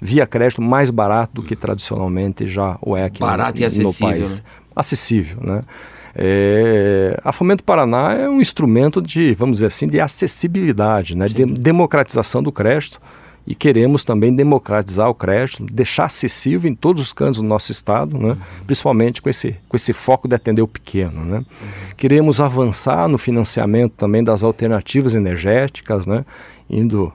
via 0.00 0.26
crédito 0.26 0.60
mais 0.60 0.90
barato 0.90 1.36
do 1.36 1.42
que 1.42 1.56
tradicionalmente 1.56 2.46
já 2.46 2.78
o 2.82 2.96
é 2.96 3.04
aqui 3.04 3.20
barato 3.20 3.58
no, 3.58 3.62
e 3.62 3.64
acessível, 3.64 3.92
no 3.92 3.98
país. 3.98 4.40
Né? 4.40 4.46
Acessível, 4.74 5.38
né? 5.42 5.62
É, 6.18 7.20
a 7.22 7.30
Fomento 7.30 7.62
Paraná 7.62 8.14
é 8.14 8.28
um 8.28 8.40
instrumento 8.40 9.02
de, 9.02 9.34
vamos 9.34 9.58
dizer 9.58 9.66
assim, 9.66 9.86
de 9.86 10.00
acessibilidade, 10.00 11.14
né? 11.14 11.26
de 11.26 11.44
democratização 11.44 12.42
do 12.42 12.50
crédito 12.50 12.98
e 13.46 13.54
queremos 13.54 14.02
também 14.02 14.34
democratizar 14.34 15.08
o 15.08 15.14
crédito, 15.14 15.64
deixar 15.64 16.06
acessível 16.06 16.70
em 16.70 16.74
todos 16.74 17.02
os 17.02 17.12
cantos 17.12 17.40
do 17.40 17.46
nosso 17.46 17.70
estado, 17.70 18.18
né? 18.18 18.30
Uhum. 18.30 18.36
principalmente 18.66 19.22
com 19.22 19.28
esse, 19.28 19.56
com 19.68 19.76
esse 19.76 19.92
foco 19.92 20.26
de 20.26 20.34
atender 20.34 20.62
o 20.62 20.66
pequeno. 20.66 21.24
Né? 21.24 21.38
Uhum. 21.38 21.44
Queremos 21.96 22.40
avançar 22.40 23.06
no 23.06 23.18
financiamento 23.18 23.92
também 23.92 24.24
das 24.24 24.42
alternativas 24.42 25.14
energéticas, 25.14 26.06
né? 26.06 26.24
indo 26.68 27.12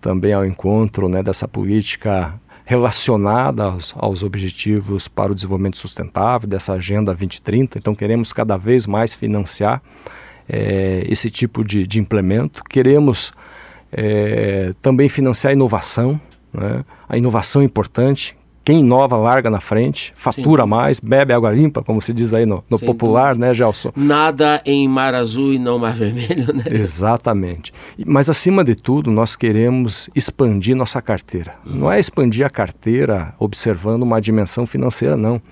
também 0.00 0.32
ao 0.32 0.46
encontro 0.46 1.08
né, 1.08 1.22
dessa 1.22 1.46
política 1.46 2.32
relacionada 2.70 3.64
aos, 3.64 3.92
aos, 3.96 4.22
objetivos 4.22 5.08
para 5.08 5.32
o 5.32 5.34
desenvolvimento 5.34 5.76
sustentável, 5.76 6.48
dessa 6.48 6.74
Agenda 6.74 7.06
2030. 7.06 7.78
Então, 7.78 7.96
queremos 7.96 8.32
cada 8.32 8.56
vez 8.56 8.86
mais 8.86 9.12
financiar 9.12 9.82
é, 10.48 11.04
esse 11.08 11.28
tipo 11.30 11.64
de, 11.64 11.84
de 11.84 11.98
implemento. 11.98 12.62
Queremos 12.62 13.32
é, 13.90 14.72
também 14.80 15.08
financiar 15.08 15.50
a 15.50 15.52
inovação. 15.52 16.20
Né? 16.52 16.84
A 17.08 17.18
inovação 17.18 17.60
é 17.60 17.64
importante. 17.64 18.36
Quem 18.70 18.78
inova 18.78 19.16
larga 19.16 19.50
na 19.50 19.58
frente, 19.58 20.12
fatura 20.14 20.62
Sim. 20.62 20.68
mais, 20.68 21.00
bebe 21.00 21.32
água 21.32 21.50
limpa, 21.50 21.82
como 21.82 22.00
se 22.00 22.12
diz 22.12 22.32
aí 22.32 22.46
no, 22.46 22.62
no 22.70 22.78
popular, 22.78 23.30
dúvida. 23.30 23.48
né, 23.48 23.52
Gelson? 23.52 23.90
Nada 23.96 24.62
em 24.64 24.86
mar 24.86 25.12
azul 25.12 25.52
e 25.52 25.58
não 25.58 25.76
mar 25.76 25.92
vermelho, 25.92 26.54
né? 26.54 26.62
Exatamente. 26.70 27.72
Mas 28.06 28.30
acima 28.30 28.62
de 28.62 28.76
tudo, 28.76 29.10
nós 29.10 29.34
queremos 29.34 30.08
expandir 30.14 30.76
nossa 30.76 31.02
carteira. 31.02 31.56
Hum. 31.66 31.80
Não 31.80 31.90
é 31.90 31.98
expandir 31.98 32.46
a 32.46 32.48
carteira 32.48 33.34
observando 33.40 34.04
uma 34.04 34.20
dimensão 34.20 34.64
financeira, 34.64 35.16
não 35.16 35.42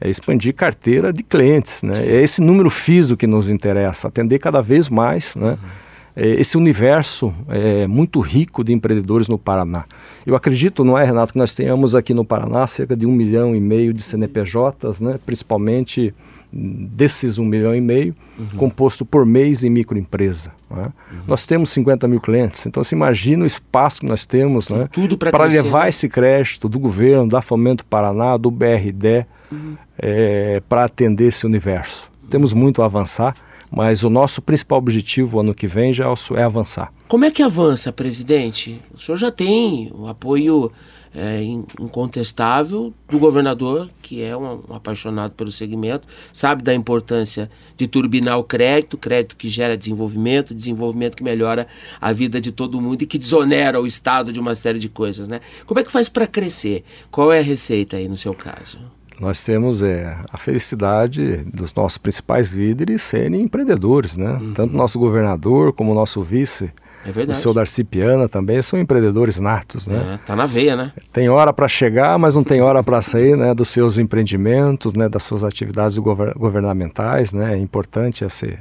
é 0.00 0.10
expandir 0.10 0.52
carteira 0.52 1.12
de 1.12 1.22
clientes. 1.22 1.84
Né? 1.84 2.04
É 2.04 2.20
esse 2.20 2.42
número 2.42 2.68
físico 2.68 3.16
que 3.16 3.28
nos 3.28 3.48
interessa, 3.48 4.08
atender 4.08 4.40
cada 4.40 4.60
vez 4.60 4.88
mais 4.88 5.36
né? 5.36 5.50
Uhum 5.50 5.85
esse 6.16 6.56
universo 6.56 7.32
é 7.48 7.86
muito 7.86 8.20
rico 8.20 8.64
de 8.64 8.72
empreendedores 8.72 9.28
no 9.28 9.38
Paraná. 9.38 9.84
Eu 10.24 10.34
acredito, 10.34 10.82
não 10.82 10.98
é, 10.98 11.04
Renato, 11.04 11.32
que 11.32 11.38
nós 11.38 11.54
tenhamos 11.54 11.94
aqui 11.94 12.14
no 12.14 12.24
Paraná 12.24 12.66
cerca 12.66 12.96
de 12.96 13.04
um 13.04 13.12
milhão 13.12 13.54
e 13.54 13.60
meio 13.60 13.92
de 13.92 14.02
CNPJs, 14.02 15.00
né, 15.00 15.20
principalmente 15.26 16.14
desses 16.50 17.38
um 17.38 17.44
milhão 17.44 17.74
e 17.74 17.80
meio, 17.80 18.14
uhum. 18.38 18.46
composto 18.56 19.04
por 19.04 19.26
mês 19.26 19.62
e 19.62 19.68
microempresa. 19.68 20.52
Né? 20.70 20.84
Uhum. 21.12 21.18
Nós 21.28 21.46
temos 21.46 21.68
50 21.70 22.08
mil 22.08 22.20
clientes, 22.20 22.64
então 22.66 22.82
se 22.82 22.94
imagina 22.94 23.44
o 23.44 23.46
espaço 23.46 24.00
que 24.00 24.06
nós 24.06 24.24
temos 24.24 24.70
né, 24.70 24.88
para 25.30 25.44
levar 25.44 25.82
né? 25.82 25.88
esse 25.90 26.08
crédito 26.08 26.68
do 26.68 26.78
governo, 26.78 27.28
da 27.28 27.42
Fomento 27.42 27.84
Paraná, 27.84 28.36
do 28.36 28.50
BRD, 28.50 29.26
uhum. 29.52 29.76
é, 29.98 30.62
para 30.68 30.84
atender 30.84 31.26
esse 31.26 31.44
universo. 31.44 32.10
Temos 32.30 32.52
muito 32.52 32.80
a 32.80 32.86
avançar 32.86 33.34
mas 33.76 34.02
o 34.02 34.08
nosso 34.08 34.40
principal 34.40 34.78
objetivo 34.78 35.38
ano 35.38 35.54
que 35.54 35.66
vem 35.66 35.92
já 35.92 36.06
é 36.34 36.42
avançar. 36.42 36.90
Como 37.06 37.26
é 37.26 37.30
que 37.30 37.42
avança, 37.42 37.92
presidente? 37.92 38.80
O 38.94 38.98
senhor 38.98 39.18
já 39.18 39.30
tem 39.30 39.92
o 39.94 40.08
apoio 40.08 40.72
é, 41.14 41.42
incontestável 41.42 42.94
do 43.06 43.18
governador, 43.18 43.90
que 44.00 44.22
é 44.22 44.34
um, 44.34 44.62
um, 44.66 44.74
apaixonado 44.74 45.32
pelo 45.32 45.52
segmento, 45.52 46.08
sabe 46.32 46.62
da 46.62 46.74
importância 46.74 47.50
de 47.76 47.86
turbinar 47.86 48.38
o 48.38 48.44
crédito, 48.44 48.96
crédito 48.96 49.36
que 49.36 49.46
gera 49.46 49.76
desenvolvimento, 49.76 50.54
desenvolvimento 50.54 51.14
que 51.14 51.22
melhora 51.22 51.66
a 52.00 52.14
vida 52.14 52.40
de 52.40 52.52
todo 52.52 52.80
mundo 52.80 53.02
e 53.02 53.06
que 53.06 53.18
desonera 53.18 53.78
o 53.78 53.86
Estado 53.86 54.32
de 54.32 54.40
uma 54.40 54.54
série 54.54 54.78
de 54.78 54.88
coisas. 54.88 55.28
Né? 55.28 55.42
Como 55.66 55.78
é 55.78 55.84
que 55.84 55.92
faz 55.92 56.08
para 56.08 56.26
crescer? 56.26 56.82
Qual 57.10 57.30
é 57.30 57.40
a 57.40 57.42
receita 57.42 57.98
aí 57.98 58.08
no 58.08 58.16
seu 58.16 58.32
caso? 58.32 58.78
Nós 59.20 59.42
temos 59.44 59.82
é, 59.82 60.16
a 60.30 60.36
felicidade 60.36 61.38
dos 61.52 61.72
nossos 61.74 61.96
principais 61.96 62.52
líderes 62.52 63.02
serem 63.02 63.42
empreendedores, 63.42 64.16
né? 64.16 64.32
Uhum. 64.32 64.52
Tanto 64.52 64.76
nosso 64.76 64.98
governador 64.98 65.72
como 65.72 65.92
o 65.92 65.94
nosso 65.94 66.22
vice, 66.22 66.70
é 67.06 67.30
o 67.30 67.34
seu 67.34 67.54
Darcy 67.54 67.84
Piana 67.84 68.28
também 68.28 68.60
são 68.60 68.78
empreendedores 68.78 69.40
natos, 69.40 69.86
né? 69.86 70.14
É, 70.14 70.16
tá 70.18 70.34
na 70.34 70.44
veia, 70.44 70.74
né? 70.74 70.92
Tem 71.12 71.28
hora 71.28 71.52
para 71.52 71.68
chegar, 71.68 72.18
mas 72.18 72.34
não 72.34 72.42
tem 72.42 72.60
hora 72.60 72.82
para 72.82 73.00
sair, 73.00 73.36
né? 73.36 73.54
Dos 73.54 73.68
seus 73.68 73.96
empreendimentos, 73.96 74.92
né? 74.92 75.08
Das 75.08 75.22
suas 75.22 75.44
atividades 75.44 75.96
governamentais, 75.98 77.32
né? 77.32 77.54
É 77.54 77.58
importante 77.58 78.24
esse, 78.24 78.58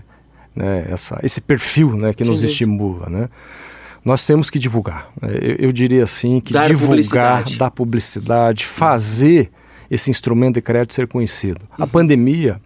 né? 0.56 0.86
Essa, 0.89 1.20
esse 1.24 1.41
perfil, 1.41 1.97
né? 1.97 2.14
Que 2.14 2.24
Sim, 2.24 2.30
nos 2.30 2.43
estimula, 2.43 3.10
né? 3.10 3.30
Nós 4.03 4.24
temos 4.26 4.51
que 4.51 4.60
divulgar. 4.60 5.10
Eu, 5.24 5.56
eu 5.68 5.72
diria 5.72 6.03
assim 6.03 6.39
que 6.39 6.53
dar 6.53 6.68
divulgar, 6.68 6.88
publicidade. 6.88 7.58
dar 7.58 7.72
publicidade, 7.72 8.66
fazer 8.66 9.51
esse 9.90 10.10
instrumento 10.10 10.56
de 10.56 10.62
crédito 10.62 10.94
ser 10.94 11.08
conhecido. 11.08 11.62
Uhum. 11.78 11.84
A 11.84 11.88
pandemia, 11.88 12.62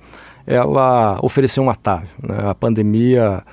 ela 0.46 1.20
ofereceu 1.22 1.64
um 1.64 1.70
atalho. 1.70 2.08
Né? 2.22 2.50
A 2.50 2.56
pandemia, 2.56 3.44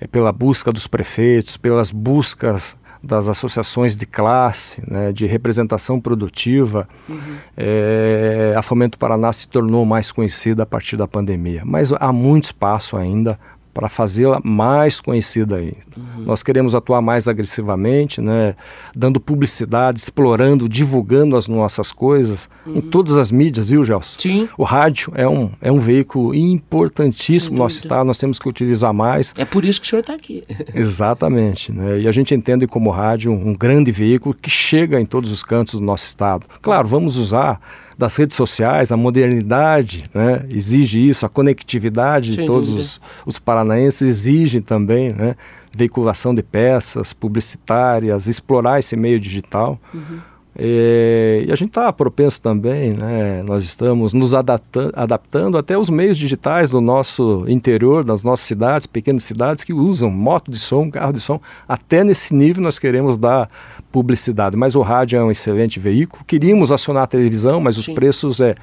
é 0.00 0.06
pela 0.06 0.32
busca 0.32 0.72
dos 0.72 0.86
prefeitos, 0.86 1.56
pelas 1.56 1.90
buscas 1.90 2.76
das 3.04 3.28
associações 3.28 3.96
de 3.96 4.06
classe, 4.06 4.82
né, 4.90 5.12
de 5.12 5.26
representação 5.26 6.00
produtiva, 6.00 6.88
uhum. 7.08 7.36
é, 7.56 8.54
a 8.56 8.62
Fomento 8.62 8.98
Paraná 8.98 9.30
se 9.30 9.46
tornou 9.46 9.84
mais 9.84 10.10
conhecida 10.10 10.62
a 10.62 10.66
partir 10.66 10.96
da 10.96 11.06
pandemia. 11.06 11.62
Mas 11.64 11.92
há 11.92 12.12
muito 12.12 12.44
espaço 12.44 12.96
ainda 12.96 13.38
para 13.74 13.88
fazê-la 13.88 14.40
mais 14.42 15.00
conhecida 15.00 15.56
aí. 15.56 15.72
Uhum. 15.96 16.24
Nós 16.24 16.42
queremos 16.42 16.74
atuar 16.74 17.02
mais 17.02 17.26
agressivamente, 17.26 18.20
né, 18.20 18.54
dando 18.94 19.20
publicidade, 19.20 19.98
explorando, 19.98 20.68
divulgando 20.68 21.36
as 21.36 21.48
nossas 21.48 21.90
coisas 21.90 22.48
uhum. 22.64 22.76
em 22.76 22.80
todas 22.80 23.16
as 23.16 23.32
mídias, 23.32 23.68
viu, 23.68 23.82
Gelson? 23.82 24.20
Sim. 24.20 24.48
O 24.56 24.62
rádio 24.62 25.12
é 25.16 25.28
um, 25.28 25.50
é 25.60 25.72
um 25.72 25.80
veículo 25.80 26.32
importantíssimo 26.34 27.56
no 27.56 27.64
nosso 27.64 27.78
estado, 27.78 28.06
nós 28.06 28.18
temos 28.18 28.38
que 28.38 28.48
utilizar 28.48 28.94
mais. 28.94 29.34
É 29.36 29.44
por 29.44 29.64
isso 29.64 29.80
que 29.80 29.86
o 29.88 29.90
senhor 29.90 30.00
está 30.00 30.14
aqui. 30.14 30.44
Exatamente. 30.72 31.72
Né, 31.72 32.00
e 32.00 32.08
a 32.08 32.12
gente 32.12 32.34
entende 32.34 32.66
como 32.66 32.90
rádio 32.90 33.32
um 33.32 33.54
grande 33.54 33.90
veículo 33.90 34.34
que 34.34 34.48
chega 34.48 35.00
em 35.00 35.06
todos 35.06 35.32
os 35.32 35.42
cantos 35.42 35.74
do 35.74 35.84
nosso 35.84 36.06
estado. 36.06 36.46
Claro, 36.62 36.86
vamos 36.86 37.16
usar 37.16 37.60
das 37.96 38.16
redes 38.16 38.36
sociais, 38.36 38.92
a 38.92 38.96
modernidade 38.96 40.04
né, 40.12 40.44
exige 40.50 41.08
isso, 41.08 41.24
a 41.24 41.28
conectividade 41.28 42.34
Sem 42.34 42.40
de 42.40 42.46
todos 42.46 42.70
os, 42.70 43.00
os, 43.24 43.38
paranaenses 43.38 44.02
exige 44.02 44.60
também 44.60 45.12
né, 45.12 45.36
veiculação 45.72 46.34
de 46.34 46.42
peças 46.42 47.12
publicitárias, 47.12 48.26
explorar 48.26 48.78
esse 48.78 48.96
meio 48.96 49.18
digital. 49.20 49.78
Uhum. 49.92 50.18
E 50.56 51.48
a 51.50 51.56
gente 51.56 51.70
está 51.70 51.92
propenso 51.92 52.40
também, 52.40 52.92
né? 52.92 53.42
nós 53.42 53.64
estamos 53.64 54.12
nos 54.12 54.34
adapta 54.34 54.90
adaptando 54.94 55.58
até 55.58 55.76
os 55.76 55.90
meios 55.90 56.16
digitais 56.16 56.70
do 56.70 56.80
nosso 56.80 57.44
interior, 57.48 58.04
das 58.04 58.22
nossas 58.22 58.46
cidades, 58.46 58.86
pequenas 58.86 59.24
cidades 59.24 59.64
que 59.64 59.72
usam 59.72 60.10
moto 60.10 60.52
de 60.52 60.58
som, 60.58 60.88
carro 60.90 61.12
de 61.12 61.20
som. 61.20 61.40
Até 61.66 62.04
nesse 62.04 62.32
nível 62.32 62.62
nós 62.62 62.78
queremos 62.78 63.18
dar 63.18 63.50
publicidade. 63.90 64.56
Mas 64.56 64.76
o 64.76 64.80
rádio 64.82 65.18
é 65.18 65.24
um 65.24 65.30
excelente 65.30 65.80
veículo. 65.80 66.24
Queríamos 66.24 66.70
acionar 66.70 67.02
a 67.02 67.06
televisão, 67.06 67.60
mas 67.60 67.76
os 67.76 67.86
Sim. 67.86 67.94
preços 67.94 68.40
é, 68.40 68.54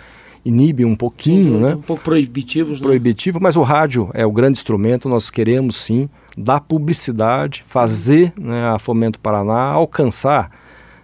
inibem 0.45 0.85
um 0.85 0.95
pouquinho, 0.95 1.55
sim, 1.55 1.61
né? 1.61 1.75
Um 1.75 1.81
pouco 1.81 2.03
proibitivos, 2.03 2.79
né? 2.79 2.85
Proibitivo, 2.85 3.39
mas 3.41 3.55
o 3.55 3.61
rádio 3.61 4.09
é 4.13 4.25
o 4.25 4.31
grande 4.31 4.57
instrumento. 4.57 5.07
Nós 5.09 5.29
queremos 5.29 5.75
sim 5.75 6.09
dar 6.37 6.61
publicidade, 6.61 7.63
fazer 7.65 8.33
né, 8.37 8.69
a 8.69 8.79
Fomento 8.79 9.19
Paraná 9.19 9.63
alcançar 9.63 10.51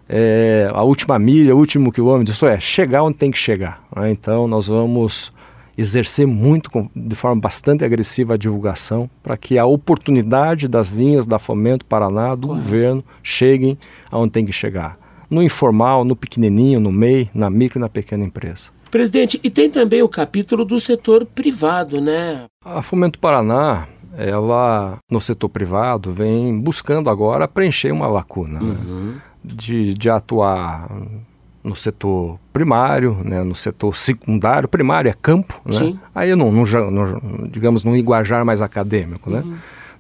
é, 0.10 0.70
a 0.74 0.84
última 0.84 1.20
milha, 1.20 1.56
o 1.56 1.60
último 1.60 1.92
quilômetro, 1.92 2.34
isso 2.34 2.46
é, 2.46 2.60
chegar 2.60 3.04
onde 3.04 3.18
tem 3.18 3.32
que 3.32 3.38
chegar. 3.38 3.84
Né? 3.96 4.12
Então 4.12 4.48
nós 4.48 4.68
vamos 4.68 5.32
exercer 5.78 6.26
muito, 6.26 6.70
de 6.96 7.16
forma 7.16 7.40
bastante 7.40 7.86
agressiva, 7.86 8.34
a 8.34 8.38
divulgação 8.38 9.10
para 9.22 9.38
que 9.38 9.58
a 9.58 9.66
oportunidade 9.66 10.68
das 10.68 10.92
linhas 10.92 11.28
da 11.28 11.38
Fomento 11.38 11.86
Paraná, 11.86 12.34
do 12.34 12.48
Correto. 12.48 12.64
governo, 12.64 13.04
cheguem 13.22 13.78
aonde 14.10 14.32
tem 14.32 14.46
que 14.46 14.52
chegar. 14.52 14.98
No 15.30 15.44
informal, 15.44 16.04
no 16.04 16.16
pequenininho, 16.16 16.80
no 16.80 16.92
MEI, 16.92 17.30
na 17.34 17.50
micro 17.50 17.78
e 17.78 17.82
na 17.82 17.90
pequena 17.90 18.24
empresa. 18.24 18.72
Presidente, 18.90 19.40
e 19.44 19.50
tem 19.50 19.70
também 19.70 20.02
o 20.02 20.10
capítulo 20.10 20.64
do 20.64 20.80
setor 20.80 21.26
privado, 21.26 22.00
né? 22.00 22.46
A 22.66 22.82
Fomento 22.82 23.20
Paraná, 23.20 23.86
ela 24.18 24.98
no 25.12 25.22
setor 25.22 25.50
privado 25.50 26.12
vem 26.12 26.60
buscando 26.60 27.10
agora 27.10 27.48
preencher 27.48 27.92
uma 27.92 28.08
lacuna. 28.08 28.60
Né? 28.60 28.76
Uhum. 28.86 29.12
Né? 29.12 29.22
De, 29.44 29.94
de 29.94 30.10
atuar 30.10 30.90
no 31.64 31.76
setor 31.76 32.40
primário, 32.54 33.18
né, 33.24 33.44
no 33.44 33.54
setor 33.54 33.96
secundário, 33.96 34.70
primário 34.70 35.10
é 35.10 35.14
campo, 35.14 35.62
né? 35.66 35.98
aí 36.16 36.36
não, 36.36 36.52
não, 36.52 36.64
não, 36.64 37.48
digamos, 37.50 37.84
num 37.84 37.94
linguajar 37.94 38.46
mais 38.46 38.62
acadêmico, 38.62 39.30
né? 39.30 39.44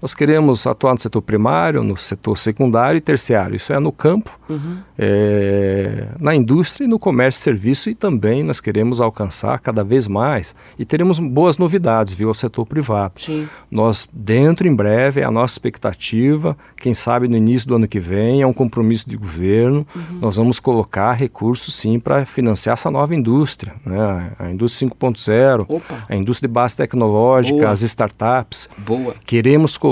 Nós 0.01 0.13
queremos 0.13 0.65
atuar 0.67 0.93
no 0.93 0.99
setor 0.99 1.21
primário, 1.21 1.83
no 1.83 1.97
setor 1.97 2.37
secundário 2.37 2.97
e 2.97 3.01
terciário. 3.01 3.55
Isso 3.55 3.73
é 3.73 3.79
no 3.79 3.91
campo, 3.91 4.37
uhum. 4.49 4.77
é, 4.97 6.07
na 6.19 6.35
indústria 6.35 6.85
e 6.85 6.87
no 6.87 6.99
comércio 6.99 7.39
e 7.39 7.43
serviço. 7.43 7.89
E 7.89 7.95
também 7.95 8.43
nós 8.43 8.59
queremos 8.59 8.99
alcançar 8.99 9.59
cada 9.59 9.83
vez 9.83 10.07
mais. 10.07 10.55
E 10.77 10.85
teremos 10.85 11.19
boas 11.19 11.57
novidades, 11.57 12.13
viu, 12.13 12.27
ao 12.27 12.33
setor 12.33 12.65
privado. 12.65 13.21
Sim. 13.21 13.47
Nós, 13.69 14.07
dentro, 14.11 14.67
em 14.67 14.75
breve, 14.75 15.21
é 15.21 15.23
a 15.23 15.31
nossa 15.31 15.53
expectativa, 15.53 16.57
quem 16.77 16.93
sabe 16.93 17.27
no 17.27 17.35
início 17.35 17.67
do 17.67 17.75
ano 17.75 17.87
que 17.87 17.99
vem, 17.99 18.41
é 18.41 18.47
um 18.47 18.53
compromisso 18.53 19.09
de 19.09 19.15
governo. 19.15 19.85
Uhum. 19.95 20.19
Nós 20.21 20.37
vamos 20.37 20.59
colocar 20.59 21.13
recursos, 21.13 21.73
sim, 21.73 21.99
para 21.99 22.25
financiar 22.25 22.73
essa 22.73 22.91
nova 22.91 23.15
indústria. 23.15 23.73
Né? 23.85 24.31
A 24.39 24.51
indústria 24.51 24.89
5.0, 24.89 25.81
a 26.07 26.15
indústria 26.15 26.47
de 26.47 26.53
base 26.53 26.77
tecnológica, 26.77 27.59
Boa. 27.59 27.71
as 27.71 27.81
startups. 27.81 28.69
Boa. 28.77 29.15
Queremos 29.25 29.77
colocar, 29.77 29.86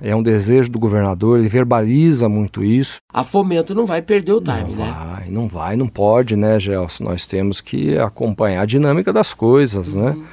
é 0.00 0.14
um 0.14 0.22
desejo 0.22 0.70
do 0.70 0.78
governador, 0.78 1.38
ele 1.38 1.48
verbaliza 1.48 2.28
muito 2.28 2.64
isso. 2.64 2.98
A 3.12 3.24
Fomento 3.24 3.74
não 3.74 3.86
vai 3.86 4.02
perder 4.02 4.32
o 4.32 4.40
time, 4.40 4.74
não 4.74 4.84
né? 4.84 4.94
Vai, 4.96 5.28
não 5.28 5.48
vai, 5.48 5.76
não 5.76 5.88
pode, 5.88 6.36
né, 6.36 6.58
Gelson? 6.58 7.04
Nós 7.04 7.26
temos 7.26 7.60
que 7.60 7.96
acompanhar 7.98 8.62
a 8.62 8.66
dinâmica 8.66 9.12
das 9.12 9.34
coisas, 9.34 9.94
né? 9.94 10.10
uhum. 10.10 10.18
né? 10.18 10.26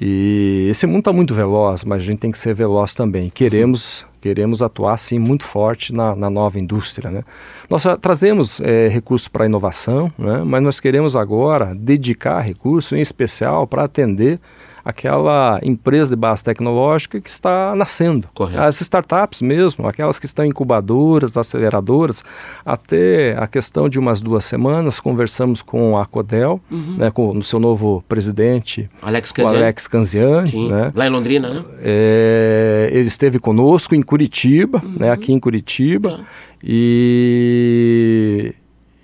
E 0.00 0.68
esse 0.70 0.86
mundo 0.86 1.00
está 1.00 1.12
muito 1.12 1.34
veloz, 1.34 1.84
mas 1.84 2.02
a 2.02 2.04
gente 2.04 2.20
tem 2.20 2.30
que 2.30 2.38
ser 2.38 2.54
veloz 2.54 2.94
também. 2.94 3.28
Queremos 3.28 4.06
queremos 4.20 4.60
atuar 4.60 4.98
sim 4.98 5.18
muito 5.18 5.42
forte 5.42 5.92
na, 5.92 6.14
na 6.14 6.28
nova 6.28 6.58
indústria. 6.58 7.10
Né? 7.10 7.24
Nós 7.68 7.84
trazemos 8.00 8.60
é, 8.60 8.86
recursos 8.88 9.28
para 9.28 9.46
inovação, 9.46 10.12
né? 10.18 10.42
mas 10.44 10.62
nós 10.62 10.78
queremos 10.78 11.16
agora 11.16 11.74
dedicar 11.74 12.40
recursos 12.40 12.92
em 12.92 13.00
especial 13.00 13.66
para 13.66 13.84
atender 13.84 14.38
aquela 14.84 15.58
empresa 15.62 16.10
de 16.10 16.16
base 16.16 16.44
tecnológica 16.44 17.20
que 17.20 17.28
está 17.28 17.74
nascendo. 17.76 18.28
Correto. 18.34 18.60
As 18.62 18.80
startups 18.80 19.42
mesmo, 19.42 19.86
aquelas 19.86 20.18
que 20.18 20.26
estão 20.26 20.44
incubadoras, 20.44 21.36
aceleradoras. 21.36 22.24
Até 22.64 23.36
a 23.38 23.46
questão 23.46 23.88
de 23.88 23.98
umas 23.98 24.20
duas 24.20 24.44
semanas, 24.44 25.00
conversamos 25.00 25.62
com 25.62 25.98
a 25.98 26.06
Codel, 26.06 26.60
uhum. 26.70 26.96
né, 26.98 27.10
com 27.10 27.30
o 27.30 27.42
seu 27.42 27.58
novo 27.58 28.04
presidente, 28.08 28.88
Alex 29.02 29.32
Canziani. 29.32 29.62
Alex 29.62 29.86
Canziani. 29.86 30.68
Né? 30.68 30.92
Lá 30.94 31.06
em 31.06 31.10
Londrina, 31.10 31.52
né? 31.52 31.64
É, 31.82 32.90
ele 32.92 33.06
esteve 33.06 33.38
conosco 33.38 33.94
em 33.94 34.02
Curitiba, 34.02 34.82
uhum. 34.84 34.96
né, 34.98 35.10
aqui 35.10 35.32
em 35.32 35.38
Curitiba. 35.38 36.18
Tá. 36.18 36.24
E 36.62 38.54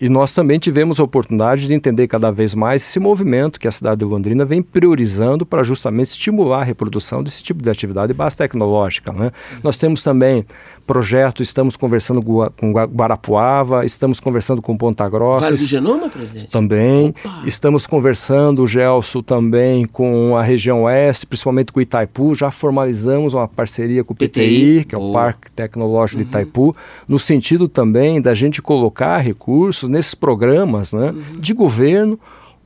e 0.01 0.09
nós 0.09 0.35
também 0.35 0.59
tivemos 0.59 1.01
a 1.01 1.05
oportunidade 1.05 1.67
de 1.67 1.73
entender 1.73 2.07
cada 2.07 2.31
vez 2.31 2.55
mais 2.55 2.83
esse 2.83 2.99
movimento 2.99 3.59
que 3.59 3.67
a 3.67 3.73
cidade 3.73 4.01
de 4.01 4.05
Londrina 4.05 4.45
vem 4.45 4.63
priorizando 4.63 5.47
para 5.47 5.63
justamente 5.63 6.09
estimular 6.09 6.61
a 6.61 6.65
reprodução 6.65 7.23
desse 7.23 7.43
tipo 7.43 7.63
de 7.63 7.71
atividade 7.71 8.09
de 8.09 8.15
base 8.15 8.37
tecnológica. 8.37 9.13
Né? 9.13 9.33
Nós 9.63 9.79
temos 9.79 10.03
também 10.03 10.45
projeto, 10.87 11.43
estamos 11.43 11.76
conversando 11.76 12.22
com 12.22 12.72
Guarapuava, 12.72 13.84
estamos 13.84 14.20
conversando 14.20 14.62
com 14.62 14.76
Ponta 14.76 15.09
Grossa. 15.09 15.47
Vale 15.47 15.57
do 15.57 15.66
Genoma, 15.66 16.09
presidente? 16.09 16.47
Também. 16.47 17.09
Opa. 17.09 17.43
Estamos 17.45 17.87
conversando, 17.87 18.66
Gelson, 18.66 19.22
também 19.22 19.84
com 19.84 20.37
a 20.37 20.43
região 20.43 20.84
oeste, 20.84 21.26
principalmente 21.26 21.72
com 21.72 21.80
Itaipu. 21.80 22.34
Já 22.34 22.51
formalizamos 22.51 23.34
uma 23.34 23.49
parceria 23.49 24.05
com 24.05 24.12
o 24.12 24.16
PTI, 24.16 24.28
PTI 24.28 24.84
que 24.89 24.95
é 24.95 24.99
o 24.99 25.12
Parque 25.12 25.51
Tecnológico 25.51 26.20
uhum. 26.20 26.24
de 26.24 26.30
Itaipu, 26.30 26.76
no 27.09 27.18
sentido 27.18 27.68
também 27.68 28.20
da 28.20 28.34
gente 28.34 28.62
colocar 28.62 29.18
recursos 29.18 29.89
nesses 29.89 30.14
programas 30.14 30.93
né, 30.93 31.11
uhum. 31.11 31.41
de 31.41 31.53
governo 31.53 32.18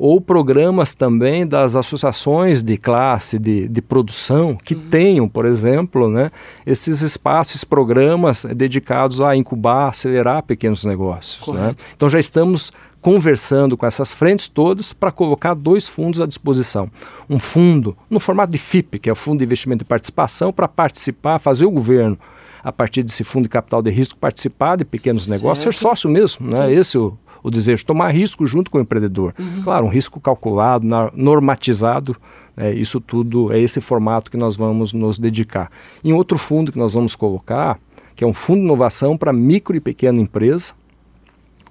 ou 0.03 0.19
programas 0.19 0.95
também 0.95 1.47
das 1.47 1.77
associações 1.77 2.63
de 2.63 2.79
classe, 2.79 3.39
de, 3.39 3.69
de 3.69 3.83
produção, 3.83 4.57
que 4.57 4.75
uhum. 4.75 4.89
tenham, 4.89 5.29
por 5.29 5.45
exemplo, 5.45 6.09
né, 6.09 6.31
esses 6.65 7.03
espaços, 7.03 7.65
programas 7.65 8.47
dedicados 8.57 9.21
a 9.21 9.37
incubar, 9.37 9.91
acelerar 9.91 10.43
pequenos 10.43 10.87
negócios. 10.87 11.47
Né? 11.49 11.77
Então 11.95 12.09
já 12.09 12.19
estamos 12.19 12.73
conversando 13.03 13.77
com 13.77 13.85
essas 13.85 14.11
frentes 14.11 14.49
todas 14.49 14.91
para 14.91 15.13
colocar 15.13 15.53
dois 15.53 15.87
fundos 15.87 16.19
à 16.19 16.27
disposição. 16.27 16.91
Um 17.29 17.39
fundo 17.39 17.95
no 18.09 18.19
formato 18.19 18.53
de 18.53 18.59
FIP, 18.59 19.01
que 19.01 19.11
é 19.11 19.13
o 19.13 19.17
Fundo 19.17 19.41
de 19.41 19.45
Investimento 19.45 19.85
e 19.85 19.87
Participação, 19.87 20.51
para 20.51 20.67
participar, 20.67 21.39
fazer 21.39 21.67
o 21.67 21.71
governo 21.71 22.19
a 22.65 22.73
partir 22.73 23.03
desse 23.03 23.23
fundo 23.23 23.43
de 23.43 23.51
capital 23.51 23.83
de 23.83 23.91
risco 23.91 24.19
participar 24.19 24.77
de 24.77 24.85
pequenos 24.87 25.27
negócios, 25.27 25.63
certo. 25.63 25.77
ser 25.77 25.83
sócio 25.83 26.09
mesmo, 26.09 26.47
né? 26.47 26.73
Esse 26.73 26.97
é 26.97 27.01
o 27.01 27.19
o 27.43 27.51
desejo, 27.51 27.85
tomar 27.85 28.11
risco 28.11 28.47
junto 28.47 28.71
com 28.71 28.79
o 28.79 28.81
empreendedor. 28.81 29.35
Uhum. 29.39 29.63
Claro, 29.63 29.87
um 29.87 29.89
risco 29.89 30.21
calculado, 30.21 30.87
normatizado, 31.15 32.17
é, 32.57 32.73
isso 32.73 33.01
tudo 33.01 33.53
é 33.53 33.59
esse 33.59 33.81
formato 33.81 34.31
que 34.31 34.37
nós 34.37 34.57
vamos 34.57 34.93
nos 34.93 35.19
dedicar. 35.19 35.71
Em 36.05 36.13
outro 36.13 36.37
fundo 36.37 36.73
que 36.73 36.79
nós 36.79 36.95
vamos 36.95 37.15
colocar, 37.15 37.79
que 38.15 38.25
é 38.25 38.27
um 38.27 38.35
fundo 38.35 38.59
de 38.59 38.65
inovação 38.65 39.17
para 39.17 39.33
micro 39.33 39.77
e 39.77 39.81
pequena 39.81 40.21
empresa, 40.21 40.73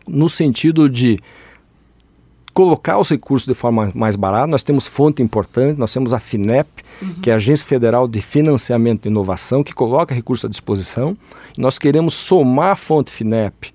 no 0.07 0.27
sentido 0.27 0.89
de 0.89 1.19
colocar 2.53 2.97
os 2.97 3.09
recursos 3.09 3.47
de 3.47 3.53
forma 3.53 3.91
mais 3.93 4.15
barata. 4.15 4.47
Nós 4.47 4.63
temos 4.63 4.87
fonte 4.87 5.21
importante, 5.21 5.77
nós 5.77 5.93
temos 5.93 6.13
a 6.13 6.19
FINEP, 6.19 6.67
uhum. 7.01 7.13
que 7.21 7.29
é 7.29 7.33
a 7.33 7.35
Agência 7.35 7.65
Federal 7.65 8.07
de 8.07 8.19
Financiamento 8.19 9.03
de 9.03 9.09
Inovação, 9.09 9.63
que 9.63 9.73
coloca 9.73 10.13
recursos 10.13 10.45
à 10.45 10.49
disposição. 10.49 11.15
Nós 11.57 11.77
queremos 11.77 12.15
somar 12.15 12.71
a 12.71 12.75
fonte 12.75 13.11
FINEP 13.11 13.73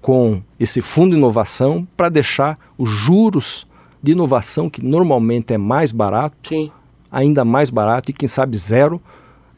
com 0.00 0.42
esse 0.58 0.80
fundo 0.80 1.10
de 1.10 1.16
inovação 1.16 1.86
para 1.96 2.08
deixar 2.08 2.58
os 2.78 2.88
juros 2.88 3.66
de 4.02 4.12
inovação, 4.12 4.70
que 4.70 4.82
normalmente 4.84 5.52
é 5.52 5.58
mais 5.58 5.92
barato, 5.92 6.48
Sim. 6.48 6.70
ainda 7.10 7.44
mais 7.44 7.68
barato 7.70 8.10
e 8.10 8.14
quem 8.14 8.28
sabe 8.28 8.56
zero, 8.56 9.00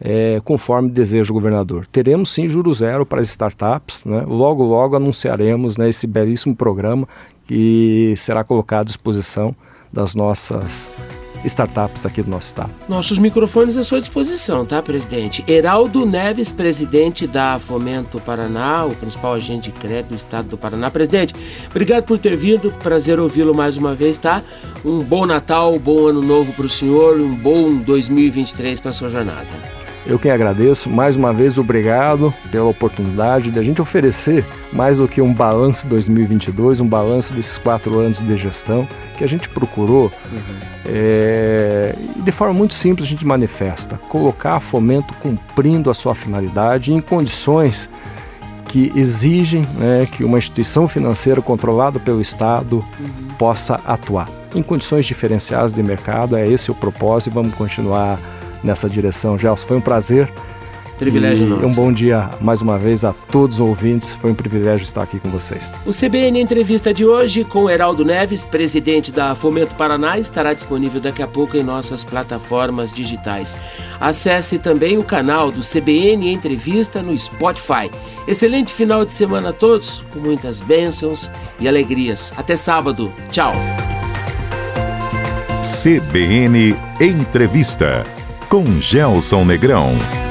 é, 0.01 0.41
conforme 0.45 0.91
deseja 0.91 1.31
o 1.31 1.35
governador. 1.35 1.87
Teremos 1.87 2.31
sim 2.31 2.49
juros 2.49 2.79
zero 2.79 3.07
para 3.07 3.21
as 3.21 3.29
startups, 3.29 4.05
né? 4.05 4.25
logo 4.27 4.65
logo 4.65 4.97
anunciaremos 4.97 5.77
né, 5.77 5.89
esse 5.89 6.09
belíssimo 6.09 6.57
programa 6.57 7.07
que 7.47 8.13
será 8.17 8.43
colocado 8.43 8.81
à 8.81 8.85
disposição 8.85 9.55
das 9.93 10.15
nossas 10.15 10.91
startups 11.45 12.07
aqui 12.07 12.23
do 12.23 12.31
nosso 12.31 12.49
estado. 12.49 12.71
Nossos 12.89 13.19
microfones 13.19 13.77
à 13.77 13.83
sua 13.83 14.01
disposição, 14.01 14.65
tá, 14.65 14.83
presidente? 14.83 15.45
Heraldo 15.47 16.07
Neves, 16.07 16.51
presidente 16.51 17.27
da 17.27 17.59
Fomento 17.59 18.21
Paraná, 18.21 18.85
o 18.85 18.95
principal 18.95 19.35
agente 19.35 19.71
de 19.71 19.79
crédito 19.79 20.11
do 20.11 20.17
estado 20.17 20.49
do 20.49 20.59
Paraná. 20.59 20.91
Presidente, 20.91 21.35
obrigado 21.71 22.05
por 22.05 22.19
ter 22.19 22.37
vindo, 22.37 22.73
prazer 22.83 23.19
ouvi-lo 23.19 23.55
mais 23.55 23.77
uma 23.77 23.95
vez, 23.95 24.19
tá? 24.19 24.43
Um 24.85 25.01
bom 25.01 25.27
Natal, 25.27 25.75
um 25.75 25.79
bom 25.79 26.07
ano 26.07 26.23
novo 26.23 26.53
para 26.53 26.67
o 26.67 26.69
senhor, 26.69 27.21
um 27.21 27.35
bom 27.35 27.77
2023 27.77 28.81
para 28.81 28.93
sua 28.93 29.09
jornada. 29.09 29.47
Eu 30.05 30.19
quem 30.19 30.33
agradeço, 30.33 30.91
mais 30.91 31.15
uma 31.15 31.33
vez 31.33 31.59
obrigado 31.59 32.35
pela 32.51 32.65
oportunidade 32.65 33.53
de 33.53 33.59
a 33.59 33.63
gente 33.63 33.81
oferecer 33.81 34.45
mais 34.73 34.97
do 34.97 35.07
que 35.07 35.23
um 35.23 35.33
balanço 35.33 35.87
2022, 35.87 36.81
um 36.81 36.89
balanço 36.89 37.33
desses 37.33 37.57
quatro 37.57 38.01
anos 38.01 38.21
de 38.21 38.37
gestão 38.37 38.87
que 39.17 39.23
a 39.23 39.29
gente 39.29 39.49
procurou 39.49 40.11
uhum. 40.33 40.82
É, 40.95 41.95
de 42.19 42.31
forma 42.31 42.53
muito 42.53 42.75
simples 42.75 43.07
a 43.07 43.11
gente 43.11 43.25
manifesta, 43.25 43.97
colocar 43.97 44.61
fomento 44.61 45.15
cumprindo 45.15 45.89
a 45.89 45.95
sua 45.95 46.15
finalidade 46.15 46.93
em 46.93 47.01
condições 47.01 47.89
que 48.69 48.93
exigem 48.95 49.63
né, 49.79 50.07
que 50.11 50.23
uma 50.23 50.37
instituição 50.37 50.87
financeira 50.87 51.41
controlada 51.41 51.99
pelo 51.99 52.21
Estado 52.21 52.85
uhum. 53.01 53.29
possa 53.39 53.81
atuar. 53.87 54.29
Em 54.55 54.63
condições 54.63 55.07
diferenciadas 55.07 55.73
de 55.73 55.83
mercado, 55.83 56.37
é 56.37 56.47
esse 56.47 56.71
o 56.71 56.75
propósito 56.75 57.33
e 57.33 57.35
vamos 57.35 57.55
continuar 57.55 58.19
nessa 58.63 58.89
direção. 58.89 59.39
Gelson, 59.39 59.67
foi 59.67 59.77
um 59.79 59.81
prazer. 59.81 60.31
Privilégio 61.03 61.47
e 61.47 61.51
nosso. 61.51 61.67
Um 61.67 61.75
bom 61.75 61.93
dia 61.93 62.31
mais 62.41 62.63
uma 62.63 62.79
vez 62.79 63.05
a 63.05 63.13
todos 63.13 63.57
os 63.57 63.61
ouvintes. 63.61 64.15
Foi 64.15 64.31
um 64.31 64.35
privilégio 64.35 64.85
estar 64.85 65.03
aqui 65.03 65.19
com 65.19 65.29
vocês. 65.31 65.75
O 65.85 65.91
CBN 65.91 66.41
Entrevista 66.41 66.95
de 66.95 67.05
hoje 67.05 67.43
com 67.43 67.69
Heraldo 67.69 68.05
Neves, 68.05 68.45
presidente 68.45 69.11
da 69.11 69.35
Fomento 69.35 69.75
Paraná, 69.75 70.17
estará 70.17 70.55
disponível 70.55 71.01
daqui 71.01 71.21
a 71.21 71.27
pouco 71.27 71.57
em 71.57 71.65
nossas 71.65 72.05
plataformas 72.05 72.93
digitais. 72.93 73.57
Acesse 74.01 74.61
também 74.61 74.97
o 74.97 75.03
canal 75.03 75.51
do 75.51 75.61
CBN 75.61 76.33
Entrevista 76.33 77.03
no 77.03 77.19
Spotify. 77.19 77.91
Excelente 78.29 78.73
final 78.73 79.05
de 79.05 79.13
semana 79.13 79.49
a 79.49 79.53
todos, 79.53 80.05
com 80.13 80.21
muitas 80.21 80.61
bênçãos 80.61 81.29
e 81.59 81.67
alegrias. 81.67 82.33
Até 82.37 82.55
sábado. 82.55 83.13
Tchau. 83.33 83.53
CBN 85.63 86.77
Entrevista 87.01 88.05
com 88.49 88.81
Gelson 88.81 89.45
Negrão. 89.45 90.22